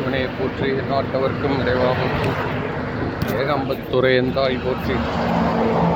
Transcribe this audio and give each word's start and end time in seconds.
சிவனையை 0.00 0.28
போற்றி 0.36 0.68
நாட்டவர்க்கும் 0.90 1.56
இறைவாகும் 1.62 2.12
ஏகம்பத்துறை 3.40 4.10
எந்தாய் 4.20 4.56
போற்றி? 4.64 4.94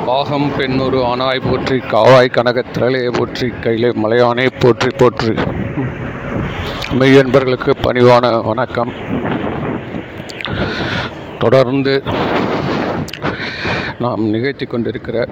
பாகம் 0.07 0.49
பெண்ணொரு 0.57 0.99
ஆனாய் 1.11 1.41
போற்றி 1.47 1.77
காவாய் 1.93 2.31
கனகத்திரளையை 2.37 3.11
போற்றி 3.19 3.47
கையிலே 3.65 3.91
மலையானை 4.03 4.47
போற்றி 4.61 4.91
போற்றி. 5.01 5.35
மெய்யன்பர்களுக்கு 7.01 7.75
பணிவான 7.87 8.33
வணக்கம். 8.51 8.93
தொடர்ந்து 11.39 11.95
நாம் 13.99 14.25
நிகழ்த்தி 14.35 14.67
கொண்டிருக்கிற 14.67 15.27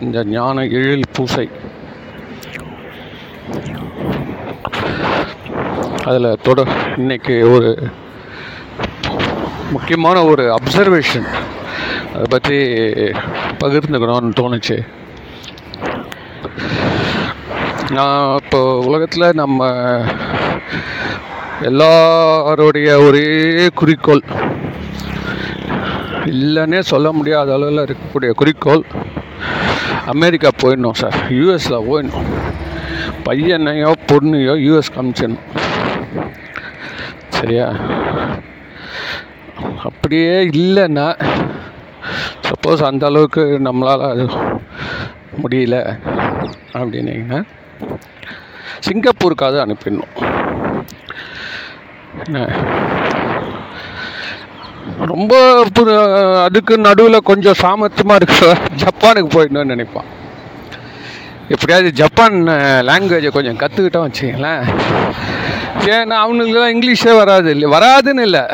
இந்த 0.00 0.24
ஞான 0.24 0.66
எழில் 0.78 1.12
பூசை. 1.12 1.48
அதில் 6.10 6.42
தொடர் 6.42 6.85
இன்னைக்கு 7.00 7.34
ஒரு 7.54 7.70
முக்கியமான 9.72 10.18
ஒரு 10.30 10.44
அப்சர்வேஷன் 10.56 11.26
அதை 12.12 12.24
பற்றி 12.34 12.58
பகிர்ந்துக்கணும்னு 13.62 14.38
தோணுச்சு. 14.38 14.76
நான் 17.96 18.22
இப்போ 18.42 18.60
உலகத்தில் 18.88 19.38
நம்ம 19.42 19.68
எல்லாருடைய 21.70 22.88
ஒரே 23.06 23.26
குறிக்கோள். 23.80 24.24
இல்லைன்னே 26.34 26.80
சொல்ல 26.92 27.12
முடியாத 27.18 27.54
அளவில் 27.58 27.84
இருக்கக்கூடிய 27.86 28.32
குறிக்கோள் 28.42 28.84
அமெரிக்கா 30.14 30.52
போயிடணும் 30.62 30.98
சார் 31.02 31.18
யூஎஸில் 31.40 31.86
போயிடணும். 31.90 32.28
பையனையோ 33.28 33.92
பொண்ணையோ 34.10 34.56
யூஎஸ் 34.66 34.94
காமிச்சிடணும் 34.96 35.46
சரியா 37.46 37.66
அப்படியே 39.82 40.32
இல்லைன்னா 40.46 41.04
சப்போஸ் 42.46 42.80
அந்த 42.84 43.06
அளவுக்கு 43.06 43.42
நம்மளால் 43.64 44.02
அது 44.08 44.24
முடியல 45.42 45.76
அப்படின்னீங்கன்னா 46.72 47.40
சிங்கப்பூருக்காவது 48.86 49.60
அனுப்பிடணும். 49.64 50.12
என்ன? 52.24 52.42
ரொம்ப 55.12 55.64
புது 55.72 55.94
அதுக்கு 56.42 56.76
நடுவில் 56.78 57.26
கொஞ்சம் 57.30 57.60
சாமர்த்தியமாக 57.62 58.30
சார். 58.40 58.62
ஜப்பானுக்கு 58.84 59.30
போயிடணும்னு 59.36 59.74
நினைப்பான். 59.74 60.10
எப்படியாவது 61.48 61.92
ஜப்பான் 62.02 62.38
லாங்குவேஜை 62.90 63.32
கொஞ்சம் 63.38 63.62
கற்றுக்கிட்டோம் 63.64 64.08
வச்சுங்களேன் 64.08 64.64
ஏன்னா 65.86 66.16
அவனுக்குலாம் 66.24 66.72
இங்கிலீஷே 66.74 67.16
வராது 67.16 67.50
இல்லை 67.50 67.68
வராதுன்னு 67.70 68.24
இல்லை. 68.28 68.44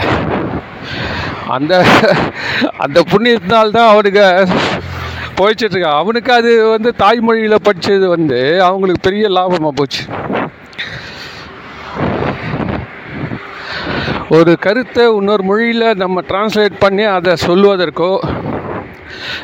அந்த 1.46 1.72
அந்த 2.78 2.98
புண்ணியத்தினால்தான் 3.10 3.90
அவனுக்கு 3.92 4.24
போயிச்சிட்ருக்கா 5.38 5.90
அவனுக்கு 6.00 6.32
அது 6.32 6.68
வந்து 6.68 6.94
தாய்மொழியில் 6.98 7.62
படித்தது 7.62 8.08
வந்து 8.08 8.62
அவங்களுக்கு 8.64 9.06
பெரிய 9.08 9.28
லாபமாக 9.28 9.74
போச்சு. 9.74 10.02
ஒரு 14.28 14.58
கருத்தை 14.58 15.04
இன்னொரு 15.16 15.42
மொழியில் 15.42 15.96
நம்ம 15.96 16.20
டிரான்ஸ்லேட் 16.20 16.76
பண்ணி 16.78 17.02
அதை 17.16 17.32
சொல்வதற்கோ 17.46 18.12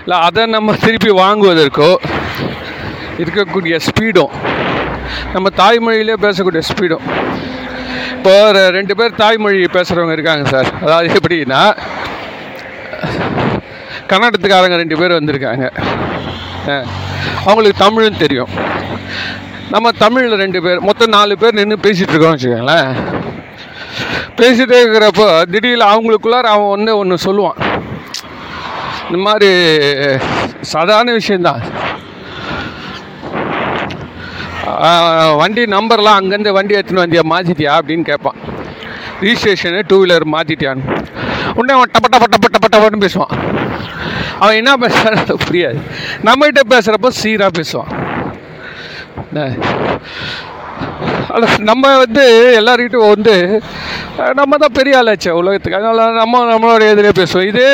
இல்லை 0.03 0.19
அதை 0.19 0.47
நம்ம 0.47 0.77
திருப்பி 0.85 1.11
வாங்குவதற்கோ 1.11 1.91
இருக்கக்கூடிய 3.19 3.81
ஸ்பீடும் 3.87 4.35
நம்ம 5.33 5.49
தாய்மொழியிலே 5.57 6.17
பேசக்கூடிய 6.21 6.63
ஸ்பீடும் 6.71 7.07
இப்போ 8.19 8.33
ஒரு 8.47 8.63
ரெண்டு 8.77 8.95
பேர் 8.99 9.19
தாய்மொழி 9.21 9.59
பேசுகிறவங்க 9.75 10.15
இருக்காங்க 10.17 10.45
சார். 10.55 10.69
அதாவது 10.85 11.09
எப்படின்னா 11.19 11.61
கன்னடத்துக்காரங்க 14.11 14.77
ரெண்டு 14.81 14.97
பேர் 15.01 15.19
வந்திருக்காங்க. 15.19 15.67
அவங்களுக்கு 17.49 17.83
தமிழும் 17.85 18.21
தெரியும். 18.23 18.51
நம்ம 19.75 19.91
தமிழில் 20.03 20.41
ரெண்டு 20.43 20.61
பேர் 20.65 20.85
மொத்தம் 20.89 21.15
நாலு 21.17 21.35
பேர் 21.43 21.59
நின்று 21.59 21.77
பேசிகிட்டு 21.87 22.15
இருக்கோம் 22.15 22.35
வச்சுக்கோங்களேன். 22.35 22.91
பேசிகிட்டே 24.41 24.79
இருக்கிறப்போ 24.83 25.29
திடீர்னு 25.53 25.87
அவங்களுக்குள்ளார 25.95 26.49
அவன் 26.55 26.73
ஒன்று 26.75 26.99
ஒன்று 27.03 27.25
சொல்லுவான். 27.27 27.59
இந்த 29.07 29.21
மாதிரி 29.27 29.51
சாதாரண 30.75 31.13
விஷயந்தான் 31.21 31.63
வண்டி 35.41 35.63
நம்பர்லாம் 35.77 36.19
அங்கேருந்து 36.21 36.57
வண்டி 36.59 36.77
எடுத்துன்னு 36.79 37.05
வந்தியா 37.05 37.25
மாற்றிட்டியா 37.33 37.73
அப்படின்னு 37.79 38.07
கேட்பான். 38.11 38.39
ரிஜிஸ்ட்ரேஷனு 39.23 39.81
டூ 39.91 39.97
வீலர் 40.03 40.27
மாற்றிட்டியான்னு 40.35 40.85
உடனே 41.59 41.73
அவன் 41.77 41.93
டப்ப 41.95 42.07
டப்ப 42.15 42.27
டப்ப 42.35 42.49
டப்ப 42.55 42.69
டப்பன்னு 42.75 43.05
பேசுவான். 43.05 43.33
அவன் 44.43 44.59
என்ன 44.61 44.73
பேசுறான்னு 44.83 45.37
புரியாது. 45.47 45.79
நம்மகிட்ட 46.29 46.63
பேசுகிறப்போ 46.75 47.11
சீராக 47.21 47.51
பேசுவான். 47.61 47.91
அல்ல 51.35 51.47
நம்ம 51.71 51.85
வந்து 52.03 52.25
எல்லார்கிட்டும் 52.59 53.11
வந்து 53.15 53.35
நம்ம 54.39 54.57
தான் 54.63 54.77
பெரிய 54.79 55.01
ஆளாச்சு 55.01 55.31
உலகத்துக்கு. 55.41 55.79
அதனால் 55.79 56.19
நம்ம 56.21 56.41
நம்மளோட 56.53 56.83
எதிரே 56.93 57.11
பேசுவோம். 57.19 57.49
இதே 57.51 57.71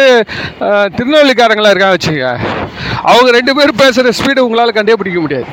திருநெல்வேலிக்காரங்களாக 0.97 1.73
இருக்கா 1.75 1.93
இருக்காங்க 1.93 1.97
வச்சுக்க 1.99 2.25
அவங்க 3.11 3.29
ரெண்டு 3.39 3.55
பேரும் 3.59 3.81
பேசுகிற 3.83 4.13
ஸ்பீடு 4.19 4.47
உங்களால் 4.47 4.77
கண்டே 4.79 4.97
பிடிக்க 5.01 5.21
முடியாது. 5.25 5.49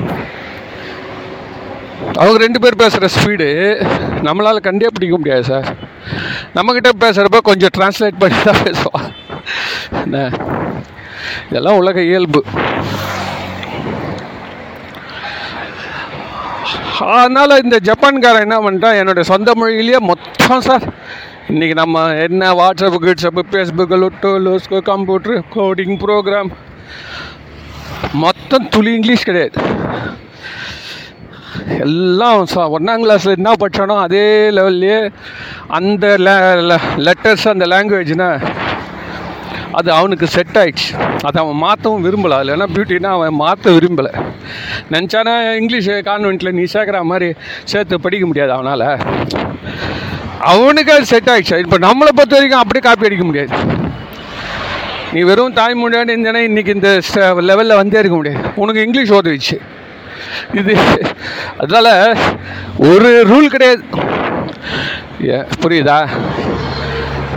அவங்க 2.20 2.38
ரெண்டு 2.44 2.60
பேர் 2.64 2.82
பேசுகிற 2.82 3.08
ஸ்பீடு 3.16 3.48
நம்மளால் 4.28 4.66
கண்டே 4.68 4.90
பிடிக்க 4.96 5.18
முடியாது 5.18 5.44
சார் 5.52 5.68
நம்மக்கிட்ட 6.56 6.92
பேசுகிறப்ப 7.04 7.40
கொஞ்சம் 7.50 7.74
டிரான்ஸ்லேட் 7.78 8.22
பண்ணி 8.22 8.38
தான் 8.48 8.64
பேசுவான். 8.68 9.08
என்ன? 10.04 10.18
இதெல்லாம் 11.50 11.80
உலக 11.82 12.02
இயல்பு. 12.12 12.42
அதனால் 17.18 17.62
இந்த 17.64 17.78
ஜப்பான்காரன் 17.88 18.46
என்ன 18.46 18.58
பண்ணிட்டான்? 18.66 18.98
என்னுடைய 19.02 19.24
சொந்த 19.30 19.52
மொழியிலேயே 19.60 20.00
மொத்தம் 20.10 20.66
சார் 20.68 20.86
இன்றைக்கி 21.52 21.76
நம்ம 21.82 22.04
என்ன 22.26 22.52
வாட்ஸ்அப்பு 22.60 23.00
கிட்ஸ்அப்பு 23.06 23.42
ஃபேஸ்புக்கு 23.52 23.98
லுட்டு 24.04 24.32
லூஸ்கு 24.46 24.80
கம்ப்யூட்ரு 24.92 25.36
கோடிங் 25.56 25.96
ப்ரோக்ராம் 26.04 26.52
மொத்தம் 28.26 28.68
துளி 28.70 28.92
இங்கிலீஷ் 28.98 29.28
கிடையாது. 29.30 29.58
எல்லாம் 31.86 32.40
ஒன்றாம் 32.78 33.04
கிளாஸில் 33.06 33.38
என்ன 33.40 33.54
படித்தானோ 33.62 33.96
அதே 34.06 34.26
லெவல்லையே 34.58 35.00
அந்த 35.80 36.06
லெட்டர்ஸ் 37.08 37.48
அந்த 37.54 37.68
லாங்குவேஜ்னா 37.74 38.30
அது 39.80 39.90
அவனுக்கு 39.98 40.28
செட் 40.36 40.58
ஆயிடுச்சு. 40.62 40.88
அதை 41.28 41.38
அவன் 41.44 41.60
மாற்றவும் 41.66 42.04
விரும்பலை. 42.06 42.36
அதில் 42.38 42.54
என்ன 42.56 42.66
பியூட்டினா 42.76 43.12
அவன் 43.18 43.38
மாற்ற 43.42 43.72
விரும்பலை. 43.76 44.12
நினச்சானா 44.94 45.34
இங்கிலீஷ் 45.60 45.90
கான்வெண்ட்டில் 46.10 46.56
நீ 46.58 46.64
சேர்க்குற 46.74 47.02
மாதிரி 47.12 47.30
சேர்த்து 47.72 48.02
படிக்க 48.06 48.26
முடியாது 48.32 48.52
அவனால். 48.58 48.88
அவனுக்கு 50.52 50.94
அது 50.96 51.12
செட் 51.14 51.30
ஆகிடுச்சு 51.34 51.62
இப்போ 51.66 51.78
நம்மளை 51.88 52.12
பொறுத்த 52.18 52.36
வரைக்கும் 52.38 52.62
அப்படியே 52.64 52.84
காப்பி 52.88 53.10
அடிக்க 53.10 53.26
முடியாது. 53.30 53.54
நீ 55.14 55.22
வெறும் 55.30 55.58
தாய்மொழியான்னு 55.60 56.14
இருந்தேன்னா 56.16 56.42
இன்றைக்கி 56.50 56.74
இந்த 56.78 56.92
லெவலில் 57.50 57.80
வந்தே 57.82 58.02
இருக்க 58.04 58.18
முடியாது. 58.20 58.44
உனக்கு 58.64 58.86
இங்கிலீஷ் 58.88 59.14
உதவிச்சு 59.20 59.58
இது 60.54 60.74
அதனால் 61.58 61.92
ஒரு 62.90 63.10
ரூல் 63.32 63.48
கிடையாது. 63.48 63.84
ஏ, 65.28 65.38
புரியுதா? 65.64 65.98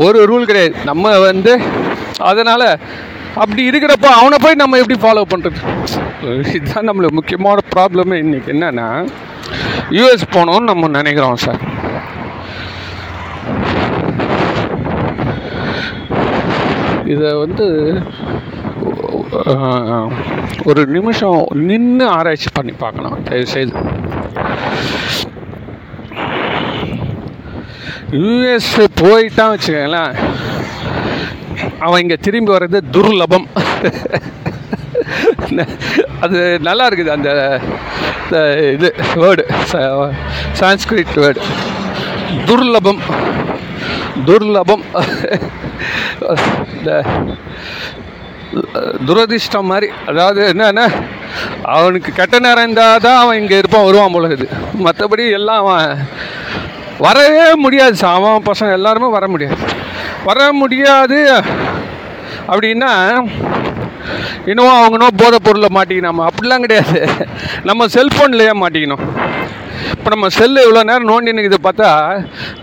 ஒரு 0.05 0.19
ரூல் 0.27 0.47
கிடையாது. 0.47 0.75
நம்ம 0.84 1.19
வந்து 1.21 1.53
அதனால் 2.22 2.66
அப்படி 3.34 3.62
இருக்கிறப்போ 3.71 4.09
அவனை 4.21 4.37
போய் 4.43 4.60
நம்ம 4.62 4.78
எப்படி 4.78 4.99
ஃபாலோ 5.03 5.22
பண்ணுறது 5.31 5.60
இதுதான் 6.55 6.88
நம்மளுக்கு 6.88 7.19
முக்கியமான 7.19 7.64
ப்ராப்ளமே 7.75 8.19
இன்றைக்கி 8.25 8.52
என்னென்னா 8.55 8.88
யூஎஸ் 9.90 10.32
போகணும்னு 10.35 10.70
நம்ம 10.70 10.88
நினைக்கிறோம் 10.99 11.37
சார் 11.37 11.62
இதை 17.06 17.31
வந்து 17.35 17.67
ஒரு 20.71 20.83
நிமிஷம் 20.97 21.41
நின்று 21.69 22.07
ஆராய்ச்சி 22.17 22.51
பண்ணி 22.57 22.73
பார்க்கணும். 22.83 23.17
தயவுசெய்து. 23.29 23.75
யூஎஸ் 28.21 28.73
போயிட்டான் 29.01 29.53
வச்சுக்கோங்களேன். 29.53 30.15
அவன் 31.87 32.03
இங்கே 32.05 32.19
திரும்பி 32.27 32.53
வர்றது 32.53 32.81
துர்லபம். 32.97 33.47
அது 36.25 36.39
நல்லா 36.69 36.85
இருக்குது 36.91 37.15
அந்த 37.17 37.31
இது 38.75 38.89
வேர்டு 39.23 39.45
சான்ஸ்கிரிட் 40.61 41.15
வேர்டு 41.25 41.43
துர்லபம். 42.49 43.01
துர்லபம். 44.29 44.85
இந்த 46.77 46.91
துரதிர்ஷ்டம் 49.08 49.70
மாதிரி 49.73 49.88
அதாவது 50.11 50.41
என்னன்னா 50.52 50.87
அவனுக்கு 51.75 52.11
கெட்ட 52.19 52.38
நேரம் 52.46 52.64
இருந்தால் 52.67 53.02
தான் 53.06 53.20
அவன் 53.23 53.38
இங்கே 53.41 53.61
இருப்பான் 53.61 53.87
வருவான் 53.88 54.14
போல 54.17 54.31
இது 54.37 54.46
மற்றபடி 54.87 55.25
எல்லாம் 55.38 55.61
அவன் 55.62 56.02
வரவே 57.06 57.46
முடியாது 57.64 57.94
சார். 58.02 58.17
அவன் 58.19 58.46
பசங்க 58.50 58.79
எல்லாருமே 58.79 59.08
வர 59.17 59.26
முடியாது. 59.35 59.58
வர 60.29 60.38
முடியாது 60.62 61.20
அப்படின்னா 62.52 62.93
இன்னும் 64.50 64.70
அவங்கனோ 64.79 65.06
போதை 65.20 65.38
பொருளில் 65.47 65.75
மாட்டிக்கணும் 65.76 66.23
அப்படிலாம் 66.29 66.64
கிடையாது. 66.64 67.00
நம்ம 67.69 67.87
செல்ஃபோன்லேயே 67.97 68.55
மாட்டிக்கணும். 68.62 69.05
இப்போ 69.94 70.08
நம்ம 70.14 70.29
செல்லு 70.38 70.64
இவ்வளோ 70.67 70.82
நேரம் 70.90 71.11
நோண்டி 71.12 71.35
நிற்குது 71.37 71.58
பார்த்தா 71.67 71.90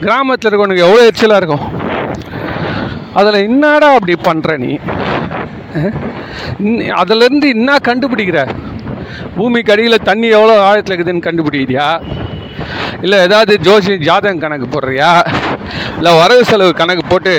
கிராமத்தில் 0.03 0.49
இருக்கவனுக்கு 0.49 0.85
எவ்வளோ 0.87 1.05
எரிச்சலாக 1.07 1.41
இருக்கும். 1.41 1.65
அதில் 3.19 3.45
என்னடா 3.47 3.87
அப்படி 3.95 4.13
பண்ணுற 4.27 4.57
நீ? 4.65 4.71
அதிலேருந்து 7.01 7.47
என்ன 7.55 7.77
கண்டுபிடிக்கிற? 7.87 8.39
பூமிக்கு 9.37 9.73
அடியில் 9.73 10.05
தண்ணி 10.09 10.27
எவ்வளோ 10.37 10.55
ஆழத்தில் 10.67 10.93
இருக்குதுன்னு 10.93 11.27
கண்டுபிடிக்கிறியா? 11.27 11.87
இல்லை 13.05 13.17
ஏதாவது 13.27 13.53
ஜோசி 13.67 13.93
ஜாதகம் 14.07 14.43
கணக்கு 14.43 14.67
போடுறியா? 14.73 15.11
இல்லை 15.97 16.11
வரவு 16.21 16.43
செலவு 16.49 16.73
கணக்கு 16.81 17.03
போட்டு 17.11 17.33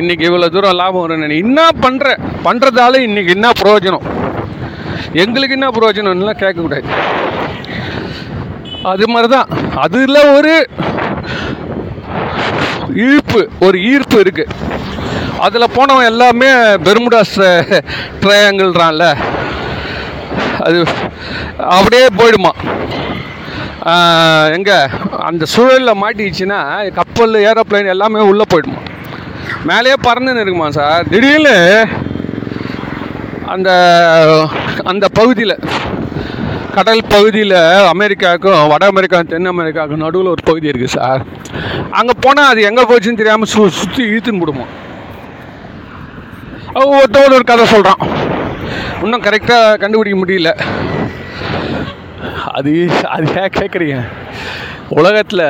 இன்றைக்கி 0.00 0.24
இவ்வளோ 0.28 0.48
தூரம் 0.54 0.78
லாபம் 0.80 1.04
வரும்னு 1.04 1.38
என்ன 1.44 1.60
பண்ணுற 1.84 2.08
பண்ணுறதால 2.46 3.00
இன்றைக்கி 3.08 3.32
என்ன 3.38 3.50
பிரயோஜனம்? 3.60 4.06
எங்களுக்கு 5.24 5.56
என்ன 5.58 5.68
பிரயோஜனம்லாம் 5.76 6.42
கேட்கக்கூடாது. 6.42 6.88
அது 8.92 9.04
மாதிரி 9.12 9.28
தான் 9.34 9.48
அதில் 9.84 10.20
ஒரு 10.36 10.54
ஈர்ப்பு 13.06 13.40
ஒரு 13.66 13.78
ஈர்ப்பு 13.92 14.18
இருக்குது 14.24 14.52
அதில் 15.44 15.74
போனவன் 15.76 16.08
எல்லாமே 16.10 16.48
பெர்முடாஸ் 16.86 17.38
ட்ரையாங்கிள்றான்ல 18.22 19.06
அது 20.66 20.78
அப்படியே 21.74 22.06
போயிடுமா. 22.18 22.52
எங்கே? 24.56 24.76
அந்த 25.28 25.44
சூழலில் 25.54 26.00
மாட்டிக்கிச்சுன்னா 26.02 26.60
கப்பல் 26.98 27.34
ஏரோப்ளைன் 27.48 27.92
எல்லாமே 27.94 28.22
உள்ளே 28.30 28.44
போயிடுமா. 28.52 28.80
மேலேயே 29.70 29.96
பறந்துன்னு 30.06 30.42
இருக்குமா 30.44 30.68
சார்? 30.78 31.04
திடீர்னு 31.12 31.56
அந்த 33.54 33.70
அந்த 34.92 35.06
பகுதியில் 35.18 35.56
கடல் 36.76 37.04
பகுதியில் 37.14 37.58
அமெரிக்காவுக்கும் 37.92 38.70
வட 38.72 38.84
அமெரிக்கா 38.92 39.18
தென் 39.34 39.52
அமெரிக்காவுக்கும் 39.52 40.04
நடுவில் 40.06 40.32
ஒரு 40.34 40.42
பகுதி 40.48 40.70
இருக்குது 40.72 40.96
சார். 40.96 41.22
அங்கே 41.98 42.14
போனால் 42.24 42.50
அது 42.52 42.66
எங்கே 42.70 42.84
போச்சுன்னு 42.90 43.20
தெரியாமல் 43.22 43.52
சு 43.52 43.68
சுற்றி 43.82 44.02
இழுத்துன்னு 44.10 44.42
விடுமா 44.42 44.66
ஒருத்தவன் 46.80 47.36
ஒரு 47.36 47.44
கதை 47.50 47.64
சொல்கிறான் 47.66 48.02
இன்னும் 49.04 49.24
கரெக்டாக 49.26 49.78
கண்டுபிடிக்க 49.82 50.16
முடியல. 50.22 50.50
அது 52.58 52.72
அது 53.14 53.26
ஏன் 53.42 53.54
கேட்குறீங்க 53.58 53.98
உலகத்தில் 54.98 55.44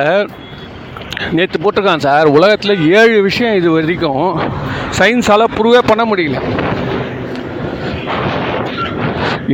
நேற்று 1.37 1.57
போட்டிருக்கான் 1.63 2.05
சார். 2.05 2.27
உலகத்தில் 2.37 2.83
ஏழு 2.99 3.17
விஷயம் 3.27 3.57
இது 3.59 3.69
வரைக்கும் 3.75 4.25
சயின்ஸால் 4.99 5.53
ப்ரூவே 5.57 5.81
பண்ண 5.89 6.03
முடியல. 6.11 6.39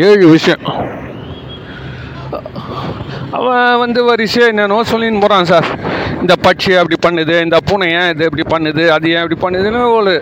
ஏழு 0.07 0.25
விஷயம். 0.35 0.63
அவன் 3.37 3.79
வந்து 3.83 3.99
வரிசையாக 4.09 4.51
என்னென்னோ 4.53 4.79
சொல்லின்னு 4.91 5.23
போகிறான் 5.23 5.49
சார். 5.51 5.69
இந்த 6.23 6.33
பட்சி 6.47 6.71
அப்படி 6.81 6.97
பண்ணுது 7.05 7.35
இந்த 7.45 7.57
பூனை 7.69 7.87
ஏன் 7.99 8.11
இது 8.13 8.27
இப்படி 8.29 8.45
பண்ணுது 8.55 8.83
அது 8.95 9.07
ஏன் 9.15 9.23
இப்படி 9.25 9.39
பண்ணுதுன்னு 9.45 9.81
ஒரு 9.99 10.13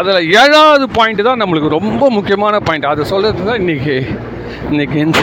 அதில் 0.00 0.28
ஏழாவது 0.42 0.84
பாயிண்ட் 0.96 1.22
தான் 1.28 1.40
நம்மளுக்கு 1.42 1.76
ரொம்ப 1.78 2.04
முக்கியமான 2.16 2.58
பாயிண்ட் 2.66 2.90
அதை 2.90 3.02
சொல்கிறது 3.10 3.48
தான் 3.48 3.60
இன்றைக்கி 3.62 3.96
இன்றைக்கி 4.70 4.98
இந்த 5.06 5.20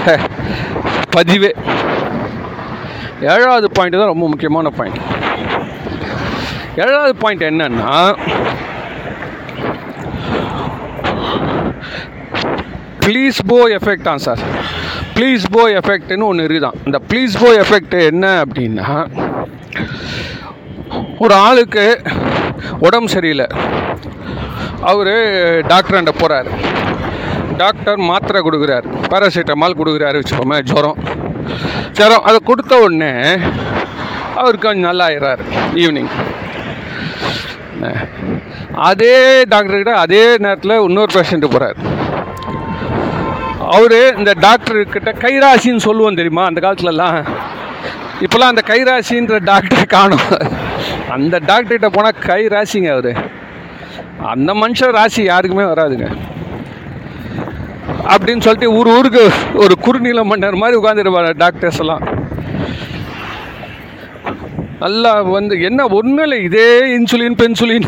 பதிவே. 1.16 1.52
ஏழாவது 3.34 3.68
பாயிண்ட் 3.78 4.00
தான் 4.02 4.12
ரொம்ப 4.14 4.26
முக்கியமான 4.34 4.70
பாயிண்ட் 4.78 5.00
ஏழாவது 6.84 7.14
பாயிண்ட் 7.24 7.44
என்னன்னா 7.50 7.94
ப்ளீஸ் 13.06 13.40
போ 13.52 13.58
எஃபெக்ட் 13.78 14.08
தான் 14.10 14.24
சார். 14.28 14.42
ப்ளீஸ் 15.16 15.46
போ 15.56 15.62
எஃபெக்ட்னு 15.80 16.28
ஒன்று 16.32 16.46
இருக்குதான். 16.48 16.78
இந்த 16.88 16.98
ப்ளீஸ் 17.10 17.36
போ 17.44 17.50
எஃபெக்ட் 17.64 17.96
என்ன 18.10 18.26
அப்படின்னா 18.44 18.88
ஒரு 21.24 21.34
ஆளுக்கு 21.48 21.86
உடம்பு 22.88 23.10
சரியில்லை. 23.16 23.48
அவர் 24.82 25.16
டாக்டர்கிட்ட 25.72 26.14
போகிறாரு 26.22 26.52
டாக்டர் 27.62 27.98
மாத்திரை 28.10 28.42
கொடுக்குறாரு. 28.42 28.88
பேராசிட்டமால் 29.12 29.80
கொடுக்குறாரு 29.80 30.20
வச்சுக்கோமே 30.20 30.58
ஜுரம். 30.72 31.00
ஜுரம் 31.92 32.24
அதை 32.24 32.40
கொடுத்த 32.44 32.74
உடனே 32.84 33.14
அவர் 34.42 34.58
கொஞ்சம் 34.58 34.88
நல்லா 34.90 35.08
ஆயிடுறாரு 35.08 35.44
ஈவினிங் 35.84 36.12
அதே 38.90 39.44
டாக்டர்கிட்ட 39.54 39.94
அதே 40.04 40.38
நேரத்தில் 40.38 40.84
இன்னொரு 40.88 41.12
பேஷண்ட்டு 41.16 41.52
போகிறார் 41.56 41.80
அவர் 43.76 43.98
இந்த 44.18 44.34
டாக்டர்கிட்ட 44.46 45.12
கைராசின்னு 45.24 45.86
சொல்லுவோம் 45.88 46.20
தெரியுமா 46.20 46.46
அந்த 46.46 46.60
காலத்துலலாம்? 46.66 47.20
இப்போலாம் 48.26 48.52
அந்த 48.54 48.64
கைராசின்ற 48.72 49.38
டாக்டர் 49.44 49.86
காணும். 49.86 50.30
அந்த 51.16 51.40
டாக்டர்கிட்ட 51.50 51.88
போனால் 51.88 52.24
கைராசிங்க 52.30 52.90
அவர். 52.96 53.14
அந்த 54.34 54.52
மனுஷன் 54.62 54.96
ராசி 54.98 55.22
யாருக்குமே 55.24 55.66
வராதுங்க. 55.72 56.08
அப்படின்னு 58.14 58.46
சொல்லிட்டு 58.46 58.74
ஊர் 58.78 58.90
ஊருக்கு 58.96 59.24
ஒரு 59.64 59.74
குறுநீல 59.86 60.24
மன்னர் 60.30 60.62
மாதிரி 60.62 60.80
உட்காந்துருப்பாங்க 60.80 61.32
டாக்டர்ஸ் 61.44 61.82
எல்லாம். 61.84 62.04
நல்லா 64.84 65.12
வந்து 65.38 65.56
என்ன 65.62 65.86
ஒன்றும் 65.98 66.26
இல்லை 66.26 66.38
இதே 66.48 66.68
இன்சுலின் 66.98 67.40
பென்சுலின் 67.42 67.88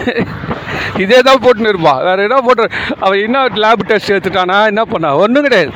இதே 1.04 1.20
தான் 1.28 1.42
போட்டுன்னு 1.44 1.72
இருப்பான் 1.74 2.02
வேறு 2.08 2.26
என்ன 2.28 2.38
போட்டு 2.48 2.64
அவன் 3.00 3.22
என்ன 3.26 3.44
லேப் 3.64 3.84
டெஸ்ட் 3.90 4.12
எடுத்துட்டானா 4.14 4.58
என்ன 4.72 4.82
பண்ணா? 4.86 5.10
ஒன்றும் 5.24 5.46
கிடையாது. 5.48 5.72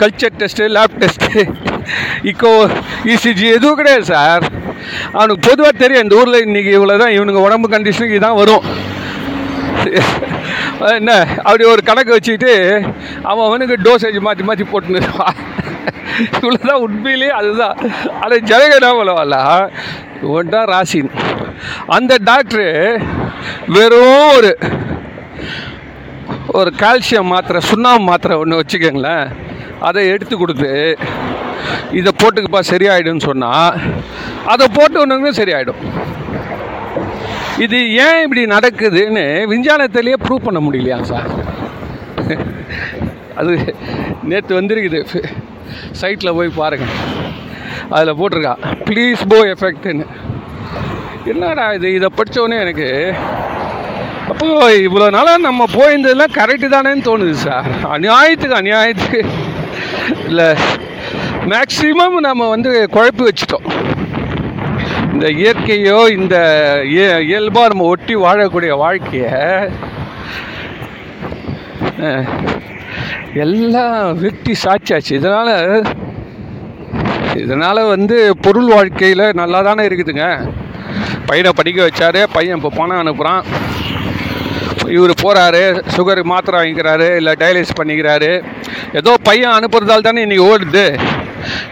Culture 0.00 0.36
test 0.40 0.68
lab 0.76 0.96
test 1.02 1.42
echo 2.30 2.52
ECG 3.14 3.46
எதுவும் 3.56 3.78
கிடையாது 3.80 4.04
சார் 4.04 4.44
அவனுக்கு 5.18 5.42
பொதுவாக 5.48 5.72
தெரியும் 5.82 6.04
இந்த 6.04 6.16
ஊரில் 6.20 6.44
இன்றைக்கி 6.46 6.72
இவ்வளோ 6.78 6.96
தான் 7.02 7.14
இவனுங்க 7.16 7.42
உடம்பு 7.46 7.68
கண்டிஷனுக்கு 7.74 8.18
இதான் 8.20 8.38
வரும். 8.42 8.64
என்ன 10.98 11.12
அப்படி 11.44 11.64
ஒரு 11.64 11.82
கணக்கு 11.82 12.14
வச்சுக்கிட்டு 12.14 12.52
அவன் 13.22 13.46
அவனுக்கு 13.46 13.76
டோசேஜ் 13.84 14.18
மாற்றி 14.20 14.44
மாற்றி 14.44 14.64
போட்டுன்னு 14.64 15.02
இவ்வளோதான் 16.40 16.82
உண்மையிலே 16.84 17.28
அதுதான். 17.28 17.76
அது 18.20 18.36
ஜனகனாமலவல்ல 18.40 19.36
தான் 20.54 20.68
ராசின். 20.68 21.10
அந்த 21.86 22.18
டாக்டரு 22.28 22.68
வெறும் 23.68 24.28
ஒரு 24.36 24.50
ஒரு 26.48 26.70
கால்சியம் 26.82 27.30
மாத்திரை 27.32 27.60
சுண்ணாம்பு 27.60 28.08
மாத்திரை 28.10 28.36
ஒன்று 28.38 28.60
வச்சுக்கோங்களேன். 28.60 29.26
அதை 29.80 30.08
எடுத்து 30.08 30.36
கொடுத்து 30.36 30.72
இதை 31.92 32.12
போட்டுக்குப்பா 32.22 32.62
சரியாயிடும்னு 32.72 33.28
சொன்னால் 33.30 33.76
அதை 34.46 34.66
போட்டு 34.74 35.06
ஒன்றுங்க 35.06 35.32
சரியாயிடும். 35.40 35.82
இது 37.64 37.78
ஏன் 38.04 38.22
இப்படி 38.24 38.42
நடக்குதுன்னு 38.54 39.24
விஞ்ஞானத்திலேயே 39.52 40.16
ப்ரூவ் 40.24 40.46
பண்ண 40.46 40.58
முடியலையா 40.66 40.98
சார் 41.10 41.28
அது 43.40 43.52
நேற்று 44.30 44.52
வந்திருக்குது. 44.58 45.00
சைட்டில் 46.00 46.36
போய் 46.38 46.56
பாருங்கள் 46.58 46.94
அதில் 47.94 48.18
போட்டிருக்கா 48.20 48.54
ப்ளீஸ் 48.88 49.22
போ 49.32 49.38
எஃபெக்ட்னு 49.54 50.06
என்னடா 51.32 51.64
இது 51.76 51.88
இதை 51.98 52.08
படித்தோன்னே 52.18 52.58
எனக்கு 52.64 52.88
அப்போ 54.30 54.46
இவ்வளோ 54.86 55.08
நாளாக 55.16 55.44
நம்ம 55.48 55.66
போயிருந்ததெல்லாம் 55.74 56.36
கரெக்டு 56.38 56.68
தானேன்னு 56.74 57.06
தோணுது 57.08 57.36
சார் 57.46 57.68
அநியாயத்துக்கு 57.96 58.60
அநியாயத்துக்கு. 58.62 59.20
இல்லை 60.28 60.48
மேக்சிமம் 61.52 62.16
நம்ம 62.28 62.48
வந்து 62.54 62.70
குழப்பி 62.96 63.22
வச்சுட்டோம். 63.28 63.66
இந்த 65.16 65.28
இயற்கையோ 65.28 66.08
இந்த 66.08 66.36
இய- 66.84 67.20
இயல்பாக 67.20 67.66
நம்ம 67.66 67.84
ஒட்டி 67.84 68.16
வாழக்கூடிய 68.16 68.76
வாழ்க்கையை 68.76 69.32
எல்லாம் 73.34 74.20
வெட்டி 74.20 74.54
சாட்சியாச்சு 74.64 75.12
இதனால் 75.12 75.86
இதனால் 77.36 77.86
வந்து 77.86 78.36
பொருள் 78.36 78.66
வாழ்க்கையில் 78.66 79.32
நல்லா 79.34 79.62
தானே 79.62 79.86
இருக்குதுங்க. 79.86 80.52
பையனை 81.26 81.52
படிக்க 81.56 81.86
வச்சாரு 81.86 82.24
பையன் 82.32 82.56
இப்போ 82.56 82.68
பணம் 82.68 83.06
அனுப்புகிறான் 83.06 83.44
இவர் 84.88 85.14
போகிறாரு 85.22 85.82
சுகர் 85.96 86.22
மாத்திரை 86.22 86.60
வாங்கிக்கிறாரு 86.60 87.16
இல்லை 87.16 87.32
டயலிஸ் 87.38 87.78
பண்ணிக்கிறாரு. 87.82 88.44
ஏதோ 88.92 89.16
பையன் 89.22 89.50
அனுப்புறதால 89.50 90.00
தானே 90.00 90.26
இன்றைக்கி 90.26 90.54
ஓடுது. 90.54 90.98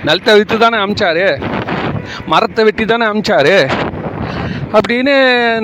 நிலத்தை 0.04 0.34
விற்று 0.34 0.58
தானே 0.58 0.76
அமிச்சாரு. 0.76 1.26
மரத்தை 2.32 2.64
வெட்டி 2.64 2.84
தானே 2.84 3.06
அமிச்சாரு? 3.10 3.56
அப்படின்னு 4.76 5.14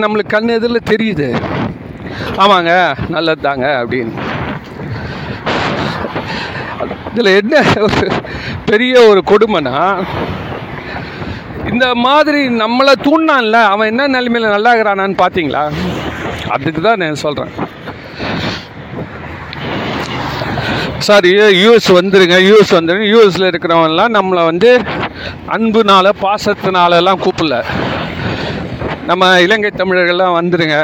நம்மளுக்கு 0.02 0.34
கண் 0.34 0.54
எதிரில் 0.56 0.88
தெரியுது. 0.92 1.28
ஆமாங்க 2.42 2.72
நல்லது 3.14 3.42
தாங்க 3.48 3.66
அப்படின்னு. 3.80 4.14
இதில் 7.12 7.36
என்ன 7.40 7.62
ஒரு 7.86 8.08
பெரிய 8.68 8.94
ஒரு 9.10 9.20
கொடுமைனா 9.30 9.76
இந்த 11.70 11.86
மாதிரி 12.04 12.40
நம்மளை 12.62 12.92
தூண்டான்ல 13.06 13.58
அவன் 13.72 13.90
என்ன 13.92 14.06
நிலைமையில் 14.14 14.54
நல்லா 14.54 14.70
இருக்கிறானான்னு 14.72 15.16
பார்த்தீங்களா 15.22 15.62
அதுக்கு 16.54 16.80
தான் 16.80 17.00
நான் 17.02 17.22
சொல்கிறேன் 17.24 17.52
சார் 21.08 21.26
யூஎஸ் 21.64 21.90
வந்துருங்க. 21.98 22.36
யூஎஸ் 22.48 22.72
வந்துருங்க 22.78 23.06
யூஎஸில் 23.12 23.50
இருக்கிறவன்லாம் 23.50 24.16
நம்மளை 24.18 24.42
வந்து 24.50 24.70
அன்புனால 25.48 26.12
பாசத்தினாலெல்லாம் 26.22 27.22
கூப்பிடல. 27.24 27.56
நம்ம 29.06 29.40
இலங்கை 29.40 29.70
தமிழர்கள்லாம் 29.76 30.36
வந்துடுங்க 30.38 30.76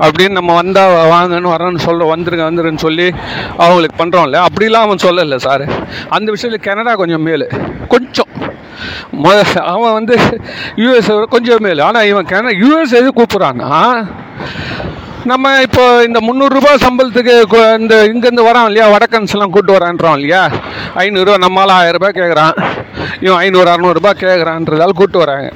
அப்படின்னு 0.00 0.30
நம்ம 0.30 0.54
வந்தால் 0.54 0.94
வாங்கன்னு 1.12 1.52
வரேன்னு 1.54 1.78
சொல்ல 1.78 2.14
வந்துருங்க 2.14 2.44
வந்துருன்னு 2.50 2.76
சொல்லி 2.76 3.06
அவங்களுக்கு 3.56 4.04
பண்ணுறோம்ல 4.04 4.40
அப்படிலாம் 4.48 4.86
அவன் 4.86 5.04
சொல்லலை 5.06 5.36
சார். 5.36 5.64
அந்த 6.08 6.30
விஷயத்தில் 6.30 6.66
கனடா 6.68 6.94
கொஞ்சம் 6.94 7.26
மேலு. 7.26 7.46
கொஞ்சம். 7.88 8.32
மொ 9.22 9.30
அவன் 9.60 9.92
வந்து 9.92 10.16
யூஎஸ் 10.76 11.28
கொஞ்சம் 11.28 11.64
மேலு. 11.64 11.82
ஆனால் 11.82 12.04
இவன் 12.04 12.24
கனடா 12.24 12.58
யூஎஸ் 12.58 12.98
எது 13.00 13.12
கூப்பிட்றான்னா 13.16 13.72
நம்ம 15.24 15.62
இப்போ 15.62 16.04
இந்த 16.06 16.18
முந்நூறுரூபா 16.20 16.72
சம்பளத்துக்கு 16.84 17.34
இந்த 17.78 17.94
இங்கேருந்து 18.06 18.46
வரான் 18.48 18.66
இல்லையா? 18.66 18.86
வடக்கன்ஸ்லாம் 18.94 19.50
கூப்பிட்டு 19.50 19.76
வரான்றான் 19.76 19.78
வரான்றோம் 19.78 20.18
இல்லையா 20.18 20.42
ஐநூறுரூவா 20.94 21.38
நம்மளால் 21.46 21.76
ஆயிரம் 21.78 22.00
ரூபாய் 22.00 22.18
கேட்குறான் 22.18 22.54
இவன் 23.24 23.40
ஐநூறு 23.44 23.68
அறநூறுபா 23.72 24.12
கேட்குறான்றதால 24.22 24.94
கூப்பிட்டு 24.98 25.24
வராங்க. 25.24 25.48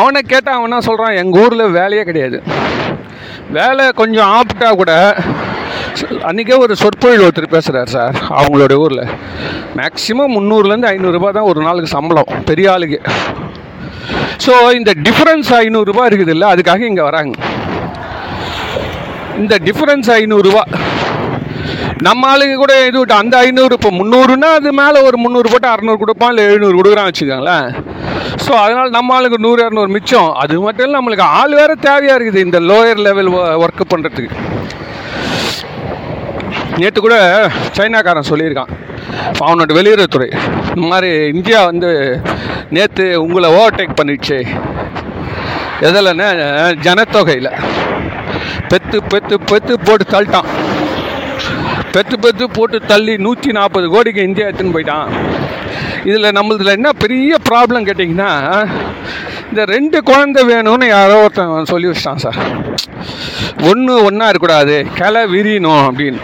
அவனை 0.00 0.20
கேட்டால் 0.32 0.58
அவனா 0.60 0.78
சொல்கிறான் 0.88 1.18
எங்கள் 1.22 1.42
ஊரில் 1.44 1.74
வேலையே 1.78 2.02
கிடையாது. 2.08 2.38
வேலை 3.58 3.84
கொஞ்சம் 4.00 4.30
ஆப்டா 4.38 4.70
கூட 4.80 4.92
அன்றைக்கே 6.28 6.56
ஒரு 6.64 6.74
சொற்பொழில் 6.80 7.24
ஒருத்தர் 7.26 7.54
பேசுகிறார் 7.54 7.92
சார் 7.94 8.16
அவங்களோட 8.38 8.74
ஊரில். 8.84 9.04
மேக்ஸிமம் 9.78 10.34
முந்நூறுலேருந்து 10.36 10.90
ஐநூறுரூபா 10.94 11.30
தான் 11.36 11.48
ஒரு 11.52 11.60
நாளுக்கு 11.66 11.94
சம்பளம் 11.96 12.32
பெரிய 12.50 12.66
ஆளுக்கு. 12.74 12.98
ஸோ 14.44 14.52
இந்த 14.78 14.90
டிஃப்ரென்ஸ் 15.06 15.50
ஐநூறுரூபா 15.62 16.04
இருக்குது 16.10 16.34
இல்லை 16.34 16.48
அதுக்காக 16.54 16.84
இங்கே 16.90 17.04
வராங்க. 17.08 17.34
இந்த 19.42 19.54
டிஃப்ரென்ஸ் 19.68 20.10
ஐநூறுரூவா 20.20 20.62
நம்ம 22.06 22.22
ஆளுங்க 22.32 22.56
கூட 22.62 22.72
இது 22.88 22.96
விட்டு 23.00 23.14
அந்த 23.20 23.34
ஐநூறு 23.44 23.76
இப்போ 23.76 23.90
முந்நூறுனா 23.98 24.48
அது 24.58 24.70
மேலே 24.80 24.98
ஒரு 25.06 25.16
முந்நூறு 25.22 25.48
போட்டு 25.52 25.68
அறநூறு 25.70 25.98
கொடுப்பான் 26.02 26.30
இல்லை 26.32 26.42
எழுநூறு 26.50 26.76
கொடுக்குறான் 26.78 27.08
வச்சுக்கோங்களேன். 27.08 27.66
ஸோ 28.44 28.52
அதனால் 28.64 28.94
நம்ம 28.96 29.14
ஆளுக்கு 29.16 29.38
நூறு 29.46 29.60
இரநூறு 29.64 29.90
மிச்சம். 29.96 30.28
அது 30.42 30.60
மட்டும் 30.66 30.86
இல்லை 30.86 30.98
நம்மளுக்கு 31.00 31.26
ஆள் 31.38 31.56
வேறு 31.60 31.74
தேவையாக 31.86 32.18
இருக்குது 32.18 32.44
இந்த 32.46 32.58
லோயர் 32.70 33.02
லெவல் 33.06 33.30
ஒர்க்கு 33.62 33.86
பண்ணுறதுக்கு 33.92 34.36
நேற்று 36.82 37.00
கூட 37.06 37.16
சைனாக்காரன் 37.78 38.30
சொல்லியிருக்கான். 38.30 38.72
அவனோட 39.46 39.72
வெளியுறவுத்துறை. 39.78 40.30
இந்த 40.74 40.86
மாதிரி 40.92 41.10
இந்தியா 41.34 41.60
வந்து 41.70 41.90
நேற்று 42.76 43.06
உங்களை 43.24 43.48
ஓவர்டேக் 43.58 43.98
பண்ணிடுச்சு. 44.00 44.38
எதில்னா 45.88 46.28
ஜனத்தொகையில். 46.86 47.52
பெத்து 48.70 48.96
பெத்து 49.12 49.34
பெத்து 49.50 49.74
போட்டு 49.86 50.04
தள்ளிட்டான். 50.14 50.48
பெத்து 51.94 52.16
பெத்து 52.24 52.44
போட்டு 52.56 52.78
தள்ளி 52.90 53.14
நூற்றி 53.26 53.50
நாற்பது 53.58 53.86
கோடிக்கு 53.94 54.26
இந்தியா 54.28 54.46
எடுத்துன்னு 54.48 54.76
போயிட்டான். 54.76 55.08
இதில் 56.08 56.34
நம்மளதில் 56.38 56.76
என்ன 56.78 56.90
பெரிய 57.02 57.36
ப்ராப்ளம் 57.48 57.86
கேட்டிங்கன்னா 57.88 58.30
இந்த 59.50 59.62
ரெண்டு 59.74 59.98
குழந்தை 60.10 60.42
வேணும்னு 60.50 60.86
யாரோ 60.88 61.16
ஒருத்தன் 61.22 61.70
சொல்லி 61.72 61.88
வச்சிட்டான் 61.90 62.22
சார். 62.24 62.40
ஒன்று 63.70 63.94
ஒன்றா 64.08 64.28
இருக்கக்கூடாது 64.28 64.76
கிளை 64.98 65.22
விரியணும் 65.34 65.84
அப்படின்னு. 65.88 66.20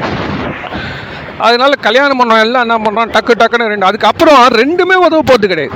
அதனால 1.46 1.74
கல்யாணம் 1.86 2.20
பண்ணோம் 2.20 2.42
எல்லாம் 2.44 2.64
என்ன 2.66 2.76
பண்ணுறோம் 2.84 3.12
டக்கு 3.16 3.34
டக்குன்னு 3.40 3.72
ரெண்டு 3.72 3.88
அதுக்கப்புறம் 3.90 4.42
ரெண்டுமே 4.60 4.98
உதவ 5.06 5.22
போகிறது 5.30 5.52
கிடையாது. 5.52 5.74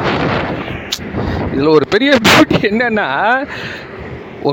இதில் 1.53 1.75
ஒரு 1.77 1.87
பெரிய 1.95 2.11
பியூட்டி 2.27 2.59
என்னென்னா 2.71 3.09